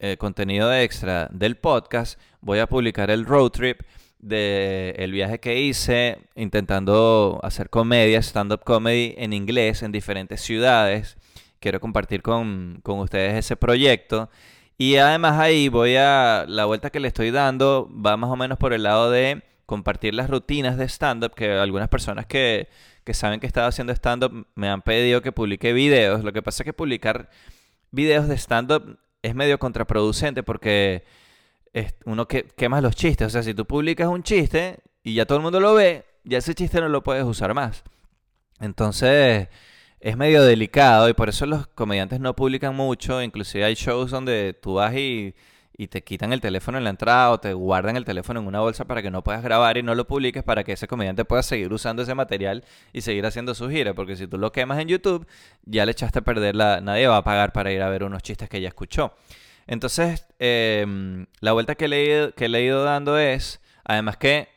eh, 0.00 0.16
contenido 0.16 0.74
extra 0.74 1.28
del 1.30 1.56
podcast, 1.56 2.20
voy 2.40 2.58
a 2.58 2.66
publicar 2.66 3.12
el 3.12 3.24
road 3.24 3.50
trip 3.50 3.80
de 4.18 4.96
el 4.98 5.12
viaje 5.12 5.38
que 5.38 5.60
hice 5.60 6.18
intentando 6.34 7.38
hacer 7.44 7.70
comedia, 7.70 8.18
stand-up 8.18 8.64
comedy 8.64 9.14
en 9.18 9.32
inglés 9.32 9.84
en 9.84 9.92
diferentes 9.92 10.40
ciudades. 10.40 11.16
Quiero 11.60 11.78
compartir 11.78 12.22
con, 12.22 12.80
con 12.82 12.98
ustedes 12.98 13.34
ese 13.34 13.56
proyecto. 13.56 14.30
Y 14.78 14.96
además 14.96 15.38
ahí 15.38 15.68
voy 15.68 15.96
a, 15.96 16.44
la 16.46 16.64
vuelta 16.64 16.90
que 16.90 17.00
le 17.00 17.08
estoy 17.08 17.32
dando 17.32 17.90
va 17.92 18.16
más 18.16 18.30
o 18.30 18.36
menos 18.36 18.58
por 18.58 18.72
el 18.72 18.84
lado 18.84 19.10
de 19.10 19.42
compartir 19.66 20.14
las 20.14 20.30
rutinas 20.30 20.78
de 20.78 20.84
stand-up, 20.88 21.34
que 21.34 21.50
algunas 21.52 21.88
personas 21.88 22.26
que, 22.26 22.68
que 23.04 23.12
saben 23.12 23.40
que 23.40 23.46
estaba 23.48 23.66
haciendo 23.66 23.92
stand-up 23.92 24.46
me 24.54 24.68
han 24.68 24.82
pedido 24.82 25.20
que 25.20 25.32
publique 25.32 25.72
videos. 25.72 26.22
Lo 26.22 26.32
que 26.32 26.42
pasa 26.42 26.62
es 26.62 26.64
que 26.64 26.72
publicar 26.72 27.28
videos 27.90 28.28
de 28.28 28.36
stand-up 28.38 28.98
es 29.22 29.34
medio 29.34 29.58
contraproducente 29.58 30.44
porque 30.44 31.04
es- 31.72 31.94
uno 32.04 32.28
que, 32.28 32.44
quema 32.44 32.80
los 32.80 32.94
chistes. 32.94 33.26
O 33.26 33.30
sea, 33.30 33.42
si 33.42 33.54
tú 33.54 33.66
publicas 33.66 34.06
un 34.08 34.22
chiste 34.22 34.78
y 35.02 35.14
ya 35.14 35.26
todo 35.26 35.38
el 35.38 35.42
mundo 35.44 35.58
lo 35.58 35.74
ve, 35.74 36.04
ya 36.22 36.38
ese 36.38 36.54
chiste 36.54 36.80
no 36.80 36.88
lo 36.88 37.02
puedes 37.02 37.24
usar 37.24 37.52
más. 37.52 37.82
Entonces, 38.60 39.48
es 40.00 40.16
medio 40.16 40.42
delicado 40.42 41.08
y 41.08 41.12
por 41.14 41.28
eso 41.28 41.46
los 41.46 41.66
comediantes 41.68 42.20
no 42.20 42.34
publican 42.36 42.74
mucho. 42.74 43.22
Inclusive 43.22 43.64
hay 43.64 43.74
shows 43.74 44.10
donde 44.10 44.52
tú 44.60 44.74
vas 44.74 44.94
y, 44.94 45.34
y 45.76 45.88
te 45.88 46.02
quitan 46.02 46.32
el 46.32 46.40
teléfono 46.40 46.78
en 46.78 46.84
la 46.84 46.90
entrada 46.90 47.30
o 47.30 47.40
te 47.40 47.52
guardan 47.52 47.96
el 47.96 48.04
teléfono 48.04 48.40
en 48.40 48.46
una 48.46 48.60
bolsa 48.60 48.84
para 48.84 49.02
que 49.02 49.10
no 49.10 49.22
puedas 49.24 49.42
grabar 49.42 49.76
y 49.76 49.82
no 49.82 49.94
lo 49.94 50.06
publiques 50.06 50.42
para 50.44 50.62
que 50.64 50.72
ese 50.72 50.86
comediante 50.86 51.24
pueda 51.24 51.42
seguir 51.42 51.72
usando 51.72 52.02
ese 52.02 52.14
material 52.14 52.64
y 52.92 53.00
seguir 53.00 53.26
haciendo 53.26 53.54
su 53.54 53.68
gira. 53.70 53.94
Porque 53.94 54.16
si 54.16 54.26
tú 54.28 54.38
lo 54.38 54.52
quemas 54.52 54.78
en 54.78 54.88
YouTube, 54.88 55.26
ya 55.64 55.84
le 55.84 55.92
echaste 55.92 56.20
a 56.20 56.22
perder 56.22 56.54
la... 56.54 56.80
Nadie 56.80 57.06
va 57.08 57.16
a 57.18 57.24
pagar 57.24 57.52
para 57.52 57.72
ir 57.72 57.82
a 57.82 57.88
ver 57.88 58.04
unos 58.04 58.22
chistes 58.22 58.48
que 58.48 58.60
ya 58.60 58.68
escuchó. 58.68 59.14
Entonces, 59.66 60.26
em, 60.38 61.26
la 61.40 61.52
vuelta 61.52 61.74
que 61.74 61.84
he 61.86 62.04
ido- 62.04 62.32
que 62.34 62.48
le 62.48 62.58
he 62.58 62.62
ido 62.64 62.84
dando 62.84 63.18
es, 63.18 63.60
además 63.84 64.16
que 64.16 64.48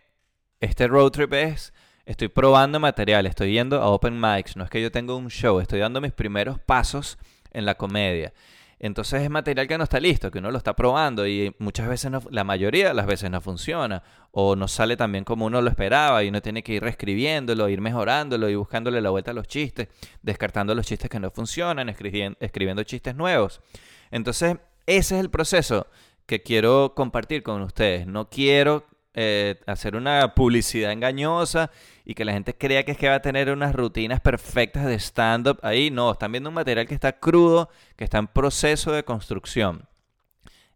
este 0.62 0.88
road 0.88 1.12
trip 1.12 1.34
es, 1.34 1.74
estoy 2.12 2.28
probando 2.28 2.80
material, 2.80 3.26
estoy 3.26 3.54
yendo 3.54 3.82
a 3.82 3.88
open 3.88 4.20
mics, 4.20 4.56
no 4.56 4.64
es 4.64 4.70
que 4.70 4.82
yo 4.82 4.92
tenga 4.92 5.16
un 5.16 5.30
show, 5.30 5.60
estoy 5.60 5.80
dando 5.80 6.02
mis 6.02 6.12
primeros 6.12 6.60
pasos 6.60 7.18
en 7.52 7.66
la 7.66 7.76
comedia. 7.76 8.34
Entonces 8.80 9.22
es 9.22 9.30
material 9.30 9.68
que 9.68 9.78
no 9.78 9.84
está 9.84 10.00
listo, 10.00 10.32
que 10.32 10.40
uno 10.40 10.50
lo 10.50 10.58
está 10.58 10.76
probando 10.76 11.28
y 11.28 11.56
muchas 11.60 11.88
veces, 11.88 12.10
no, 12.10 12.22
la 12.32 12.44
mayoría 12.44 12.88
de 12.88 12.94
las 12.96 13.06
veces 13.06 13.30
no 13.30 13.40
funciona 13.40 14.02
o 14.32 14.56
no 14.56 14.68
sale 14.68 14.98
tan 14.98 15.12
bien 15.12 15.24
como 15.24 15.46
uno 15.46 15.62
lo 15.62 15.70
esperaba 15.70 16.24
y 16.24 16.30
uno 16.30 16.42
tiene 16.42 16.64
que 16.64 16.74
ir 16.74 16.82
reescribiéndolo, 16.82 17.70
ir 17.70 17.80
mejorándolo 17.80 18.50
y 18.50 18.56
buscándole 18.56 19.00
la 19.00 19.12
vuelta 19.12 19.32
a 19.32 19.34
los 19.36 19.48
chistes, 19.48 19.88
descartando 20.24 20.74
los 20.74 20.88
chistes 20.88 21.12
que 21.12 21.20
no 21.20 21.30
funcionan, 21.30 21.90
escribien- 21.90 22.38
escribiendo 22.40 22.84
chistes 22.84 23.16
nuevos. 23.16 23.62
Entonces 24.10 24.58
ese 24.88 25.16
es 25.16 25.22
el 25.22 25.30
proceso 25.30 25.86
que 26.26 26.42
quiero 26.42 26.94
compartir 26.96 27.44
con 27.44 27.62
ustedes. 27.62 28.08
No 28.08 28.30
quiero 28.30 28.88
eh, 29.14 29.60
hacer 29.68 29.96
una 29.96 30.34
publicidad 30.36 30.92
engañosa 30.92 31.70
y 32.06 32.14
que 32.14 32.26
la 32.26 32.34
gente 32.34 32.58
crea 32.58 32.84
que 32.84 32.92
es 32.92 32.98
que 32.98 33.10
va 33.10 33.16
a 33.16 33.22
tener 33.22 33.50
unas 33.52 33.76
rutinas 33.76 34.20
perfectas 34.22 34.86
de 34.86 34.96
stand-up 34.96 35.60
ahí. 35.64 35.92
No, 35.92 36.12
están 36.12 36.32
viendo 36.32 36.50
un 36.50 36.56
material 36.56 36.88
que 36.88 36.94
está 36.94 37.14
crudo, 37.20 37.70
que 37.96 38.04
está 38.04 38.18
en 38.18 38.28
proceso 38.28 38.92
de 38.92 39.04
construcción. 39.04 39.88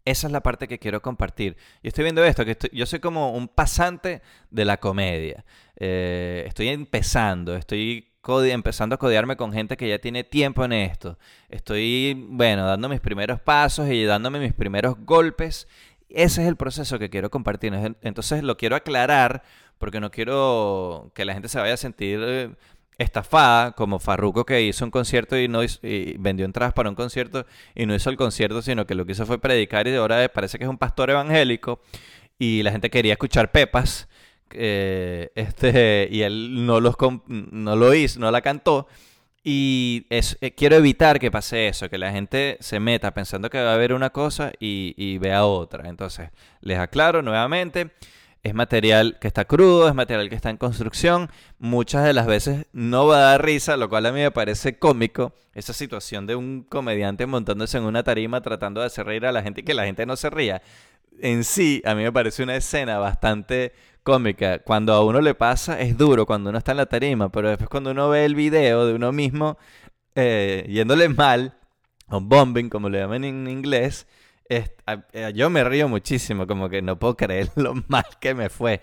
Esa 0.03 0.27
es 0.27 0.33
la 0.33 0.41
parte 0.41 0.67
que 0.67 0.77
quiero 0.77 1.01
compartir. 1.01 1.57
Yo 1.81 1.87
estoy 1.87 2.03
viendo 2.03 2.23
esto, 2.23 2.45
que 2.45 2.51
estoy- 2.51 2.69
yo 2.73 2.85
soy 2.85 2.99
como 2.99 3.31
un 3.31 3.47
pasante 3.47 4.21
de 4.51 4.65
la 4.65 4.77
comedia. 4.77 5.43
Eh, 5.77 6.43
estoy 6.47 6.67
empezando, 6.67 7.55
estoy 7.55 8.11
empezando 8.51 8.95
a 8.95 8.97
codearme 8.99 9.35
con 9.35 9.51
gente 9.53 9.77
que 9.77 9.87
ya 9.89 9.99
tiene 9.99 10.23
tiempo 10.23 10.63
en 10.63 10.73
esto. 10.73 11.17
Estoy, 11.49 12.27
bueno, 12.29 12.65
dando 12.67 12.87
mis 12.89 12.99
primeros 12.99 13.39
pasos 13.39 13.89
y 13.89 14.03
dándome 14.03 14.39
mis 14.39 14.53
primeros 14.53 14.95
golpes. 14.99 15.67
Ese 16.09 16.43
es 16.43 16.47
el 16.47 16.55
proceso 16.55 16.99
que 16.99 17.09
quiero 17.09 17.29
compartir. 17.29 17.73
Entonces 18.01 18.43
lo 18.43 18.57
quiero 18.57 18.75
aclarar 18.75 19.43
porque 19.77 19.99
no 19.99 20.11
quiero 20.11 21.11
que 21.13 21.25
la 21.25 21.33
gente 21.33 21.49
se 21.49 21.59
vaya 21.59 21.73
a 21.73 21.77
sentir 21.77 22.19
eh, 22.23 22.49
estafada, 22.97 23.73
como 23.73 23.99
Farruko 23.99 24.45
que 24.45 24.61
hizo 24.61 24.85
un 24.85 24.91
concierto 24.91 25.37
y 25.37 25.47
no 25.47 25.59
vendió 26.19 26.45
entradas 26.45 26.73
para 26.73 26.89
un 26.89 26.95
concierto 26.95 27.45
y 27.73 27.85
no 27.85 27.95
hizo 27.95 28.09
el 28.09 28.17
concierto, 28.17 28.61
sino 28.61 28.85
que 28.85 28.95
lo 28.95 29.05
que 29.05 29.13
hizo 29.13 29.25
fue 29.25 29.39
predicar 29.39 29.87
y 29.87 29.95
ahora 29.95 30.27
parece 30.29 30.57
que 30.57 30.63
es 30.63 30.69
un 30.69 30.77
pastor 30.77 31.09
evangélico 31.09 31.81
y 32.39 32.63
la 32.63 32.71
gente 32.71 32.89
quería 32.89 33.13
escuchar 33.13 33.51
pepas. 33.51 34.07
eh, 34.51 35.31
este 35.35 36.07
y 36.11 36.21
él 36.21 36.65
no 36.65 36.79
los 36.79 36.95
no 37.27 37.75
lo 37.75 37.93
hizo, 37.93 38.19
no 38.19 38.31
la 38.31 38.41
cantó 38.41 38.87
y 39.47 40.07
es, 40.09 40.39
eh, 40.41 40.55
quiero 40.55 40.75
evitar 40.75 41.19
que 41.19 41.29
pase 41.29 41.67
eso, 41.67 41.87
que 41.87 41.99
la 41.99 42.11
gente 42.11 42.57
se 42.61 42.79
meta 42.79 43.13
pensando 43.13 43.51
que 43.51 43.61
va 43.61 43.71
a 43.71 43.75
haber 43.75 43.93
una 43.93 44.09
cosa 44.09 44.51
y, 44.59 44.95
y 44.97 45.19
vea 45.19 45.45
otra. 45.45 45.87
Entonces, 45.87 46.31
les 46.61 46.79
aclaro 46.79 47.21
nuevamente, 47.21 47.91
es 48.41 48.55
material 48.55 49.17
que 49.19 49.27
está 49.27 49.45
crudo, 49.45 49.87
es 49.87 49.93
material 49.93 50.29
que 50.29 50.35
está 50.35 50.49
en 50.49 50.57
construcción. 50.57 51.29
Muchas 51.59 52.03
de 52.03 52.13
las 52.13 52.25
veces 52.25 52.65
no 52.73 53.05
va 53.05 53.17
a 53.17 53.31
dar 53.31 53.45
risa, 53.45 53.77
lo 53.77 53.87
cual 53.87 54.07
a 54.07 54.11
mí 54.11 54.19
me 54.19 54.31
parece 54.31 54.79
cómico. 54.79 55.33
Esa 55.53 55.73
situación 55.73 56.25
de 56.25 56.35
un 56.35 56.63
comediante 56.63 57.27
montándose 57.27 57.77
en 57.77 57.85
una 57.85 58.03
tarima 58.03 58.41
tratando 58.41 58.81
de 58.81 58.87
hacer 58.87 59.05
reír 59.05 59.27
a 59.27 59.31
la 59.31 59.43
gente 59.43 59.61
y 59.61 59.63
que 59.63 59.75
la 59.75 59.85
gente 59.85 60.07
no 60.07 60.15
se 60.15 60.31
ría. 60.31 60.61
En 61.21 61.43
sí, 61.43 61.81
a 61.85 61.95
mí 61.95 62.03
me 62.03 62.11
parece 62.11 62.43
una 62.43 62.55
escena 62.55 62.97
bastante 62.99 63.73
cómica. 64.03 64.59
Cuando 64.59 64.93
a 64.93 65.03
uno 65.03 65.21
le 65.21 65.33
pasa 65.35 65.79
es 65.81 65.97
duro 65.97 66.25
cuando 66.25 66.49
uno 66.49 66.57
está 66.59 66.71
en 66.71 66.77
la 66.77 66.85
tarima, 66.85 67.31
pero 67.31 67.49
después 67.49 67.69
cuando 67.69 67.91
uno 67.91 68.09
ve 68.09 68.25
el 68.25 68.35
video 68.35 68.85
de 68.85 68.93
uno 68.93 69.11
mismo 69.11 69.57
eh, 70.15 70.65
yéndole 70.69 71.09
mal, 71.09 71.57
o 72.09 72.21
bombing 72.21 72.69
como 72.69 72.89
le 72.89 72.99
llaman 72.99 73.23
en 73.23 73.47
inglés, 73.47 74.07
a- 74.85 75.29
yo 75.31 75.49
me 75.49 75.63
río 75.63 75.87
muchísimo, 75.89 76.45
como 76.47 76.69
que 76.69 76.81
no 76.81 76.99
puedo 76.99 77.17
creer 77.17 77.49
lo 77.55 77.73
mal 77.87 78.05
que 78.19 78.33
me 78.35 78.49
fue. 78.49 78.81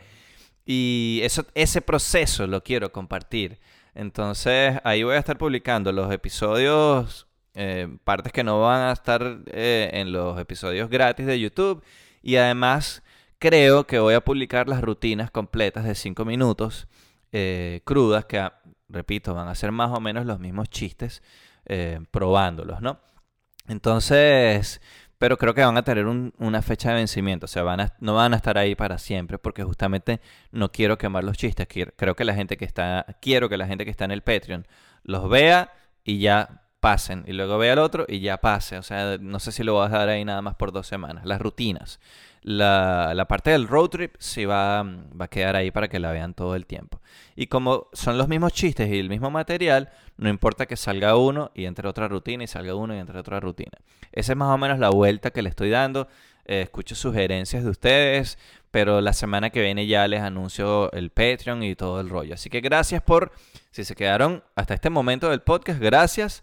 Y 0.65 1.21
eso, 1.23 1.45
ese 1.55 1.81
proceso 1.83 2.47
lo 2.47 2.63
quiero 2.63 2.93
compartir. 2.93 3.59
Entonces 3.95 4.79
ahí 4.85 5.03
voy 5.03 5.15
a 5.15 5.19
estar 5.19 5.37
publicando 5.39 5.93
los 5.93 6.11
episodios, 6.13 7.27
eh, 7.55 7.89
partes 8.05 8.33
que 8.33 8.43
no 8.45 8.61
van 8.63 8.89
a 8.89 8.93
estar 8.93 9.41
eh, 9.47 9.91
en 9.93 10.13
los 10.13 10.39
episodios 10.41 10.89
gratis 10.89 11.27
de 11.27 11.39
YouTube. 11.39 11.83
Y 12.23 12.37
además 12.37 13.03
creo 13.39 13.87
que 13.87 13.99
voy 13.99 14.15
a 14.15 14.21
publicar 14.25 14.69
las 14.69 14.81
rutinas 14.83 15.31
completas 15.31 15.85
de 15.85 15.95
5 15.95 16.25
minutos, 16.25 16.87
eh, 17.33 17.81
crudas, 17.85 18.25
que, 18.27 18.39
ah, 18.39 18.61
repito, 18.89 19.35
van 19.35 19.49
a 19.49 19.55
ser 19.55 19.73
más 19.73 19.91
o 19.91 20.01
menos 20.01 20.27
los 20.27 20.39
mismos 20.39 20.69
chistes, 20.71 21.23
eh, 21.67 22.01
probándolos, 22.11 22.81
¿no? 22.81 23.01
Entonces, 23.69 24.81
pero 25.19 25.39
creo 25.39 25.55
que 25.55 25.65
van 25.65 25.77
a 25.77 25.85
tener 25.85 26.07
un- 26.07 26.35
una 26.39 26.63
fecha 26.63 26.91
de 26.91 26.97
vencimiento, 26.97 27.45
o 27.47 27.49
sea, 27.49 27.63
van 27.63 27.81
a- 27.81 27.95
no 28.01 28.15
van 28.15 28.33
a 28.33 28.37
estar 28.37 28.59
ahí 28.59 28.75
para 28.75 28.99
siempre, 28.99 29.39
porque 29.39 29.63
justamente 29.63 30.21
no 30.51 30.71
quiero 30.73 30.99
quemar 30.99 31.25
los 31.25 31.37
chistes. 31.39 31.67
Quiero- 31.69 31.93
creo 31.97 32.17
que 32.17 32.25
la 32.25 32.35
gente 32.35 32.57
que 32.57 32.65
está, 32.65 33.07
quiero 33.21 33.49
que 33.49 33.57
la 33.57 33.67
gente 33.67 33.85
que 33.85 33.91
está 33.91 34.05
en 34.05 34.11
el 34.11 34.23
Patreon 34.23 34.67
los 35.05 35.29
vea 35.29 35.73
y 36.05 36.19
ya 36.19 36.62
pasen, 36.83 37.23
y 37.29 37.33
luego 37.33 37.59
vea 37.59 37.75
el 37.75 37.79
otro 37.79 38.07
y 38.09 38.19
ya 38.19 38.39
pase. 38.39 38.77
O 38.77 38.83
sea, 38.83 39.17
no 39.21 39.39
sé 39.39 39.53
si 39.53 39.63
lo 39.63 39.77
vas 39.77 39.93
a 39.93 39.99
dar 39.99 40.09
ahí 40.09 40.25
nada 40.25 40.43
más 40.43 40.57
por 40.57 40.73
dos 40.73 40.89
semanas, 40.89 41.25
las 41.25 41.41
rutinas. 41.41 42.01
la, 42.43 43.13
la, 43.15 43.29
parte 43.29 43.51
del 43.53 43.69
road 43.69 43.89
trip 43.89 44.17
sí 44.19 44.47
va, 44.47 44.83
va 44.83 45.27
a 45.27 45.29
quedar 45.29 45.55
ahí 45.55 45.71
para 45.71 45.87
que 45.87 46.01
la 46.01 46.11
vean 46.11 46.35
todo 46.35 46.57
el 46.57 46.67
tiempo. 46.67 47.01
Y 47.37 47.47
como 47.47 47.87
son 47.93 48.19
los 48.19 48.27
mismos 48.27 48.53
chistes 48.53 48.89
y 48.89 48.99
el 48.99 49.09
mismo 49.09 49.31
material, 49.31 49.91
no 50.17 50.29
importa 50.29 50.67
que 50.67 50.77
salga 50.77 51.17
uno 51.17 51.53
y 51.55 51.67
entre 51.67 51.89
otra 51.89 52.09
rutina 52.09 52.43
y 52.43 52.49
salga 52.49 52.75
uno 52.75 52.97
y 52.97 52.99
entre 52.99 53.17
otra 53.17 53.39
rutina. 53.39 53.79
Esa 54.11 54.33
es 54.33 54.37
más 54.37 54.49
o 54.53 54.59
menos 54.59 54.81
la 54.81 54.91
vuelta 54.91 55.31
que 55.31 55.43
le 55.43 55.51
estoy 55.51 55.71
dando. 55.71 56.09
Eh, 56.47 56.63
escucho 56.63 56.97
sugerencias 56.97 57.63
de 57.63 57.71
ustedes, 57.71 58.39
pero 58.73 59.01
la 59.01 59.13
semana 59.13 59.51
que 59.51 59.63
viene 59.63 59.87
ya 59.87 60.09
les 60.09 60.21
anuncio 60.21 60.91
el 60.91 61.11
Patreon 61.11 61.63
y 61.63 61.77
todo 61.77 62.01
el 62.01 62.09
rollo. 62.09 62.35
Así 62.35 62.51
que 62.51 62.61
gracias 62.61 63.03
por, 63.03 63.31
si 63.71 63.85
se 63.85 63.95
quedaron 63.95 64.43
hasta 64.57 64.75
este 64.75 64.91
momento 64.91 65.31
del 65.31 65.43
podcast, 65.43 65.79
gracias. 65.79 66.43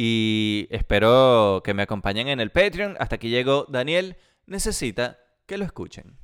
Y 0.00 0.68
espero 0.70 1.60
que 1.64 1.74
me 1.74 1.82
acompañen 1.82 2.28
en 2.28 2.38
el 2.38 2.52
Patreon. 2.52 2.96
Hasta 3.00 3.16
aquí 3.16 3.30
llegó 3.30 3.66
Daniel. 3.68 4.16
Necesita 4.46 5.18
que 5.44 5.58
lo 5.58 5.64
escuchen. 5.64 6.16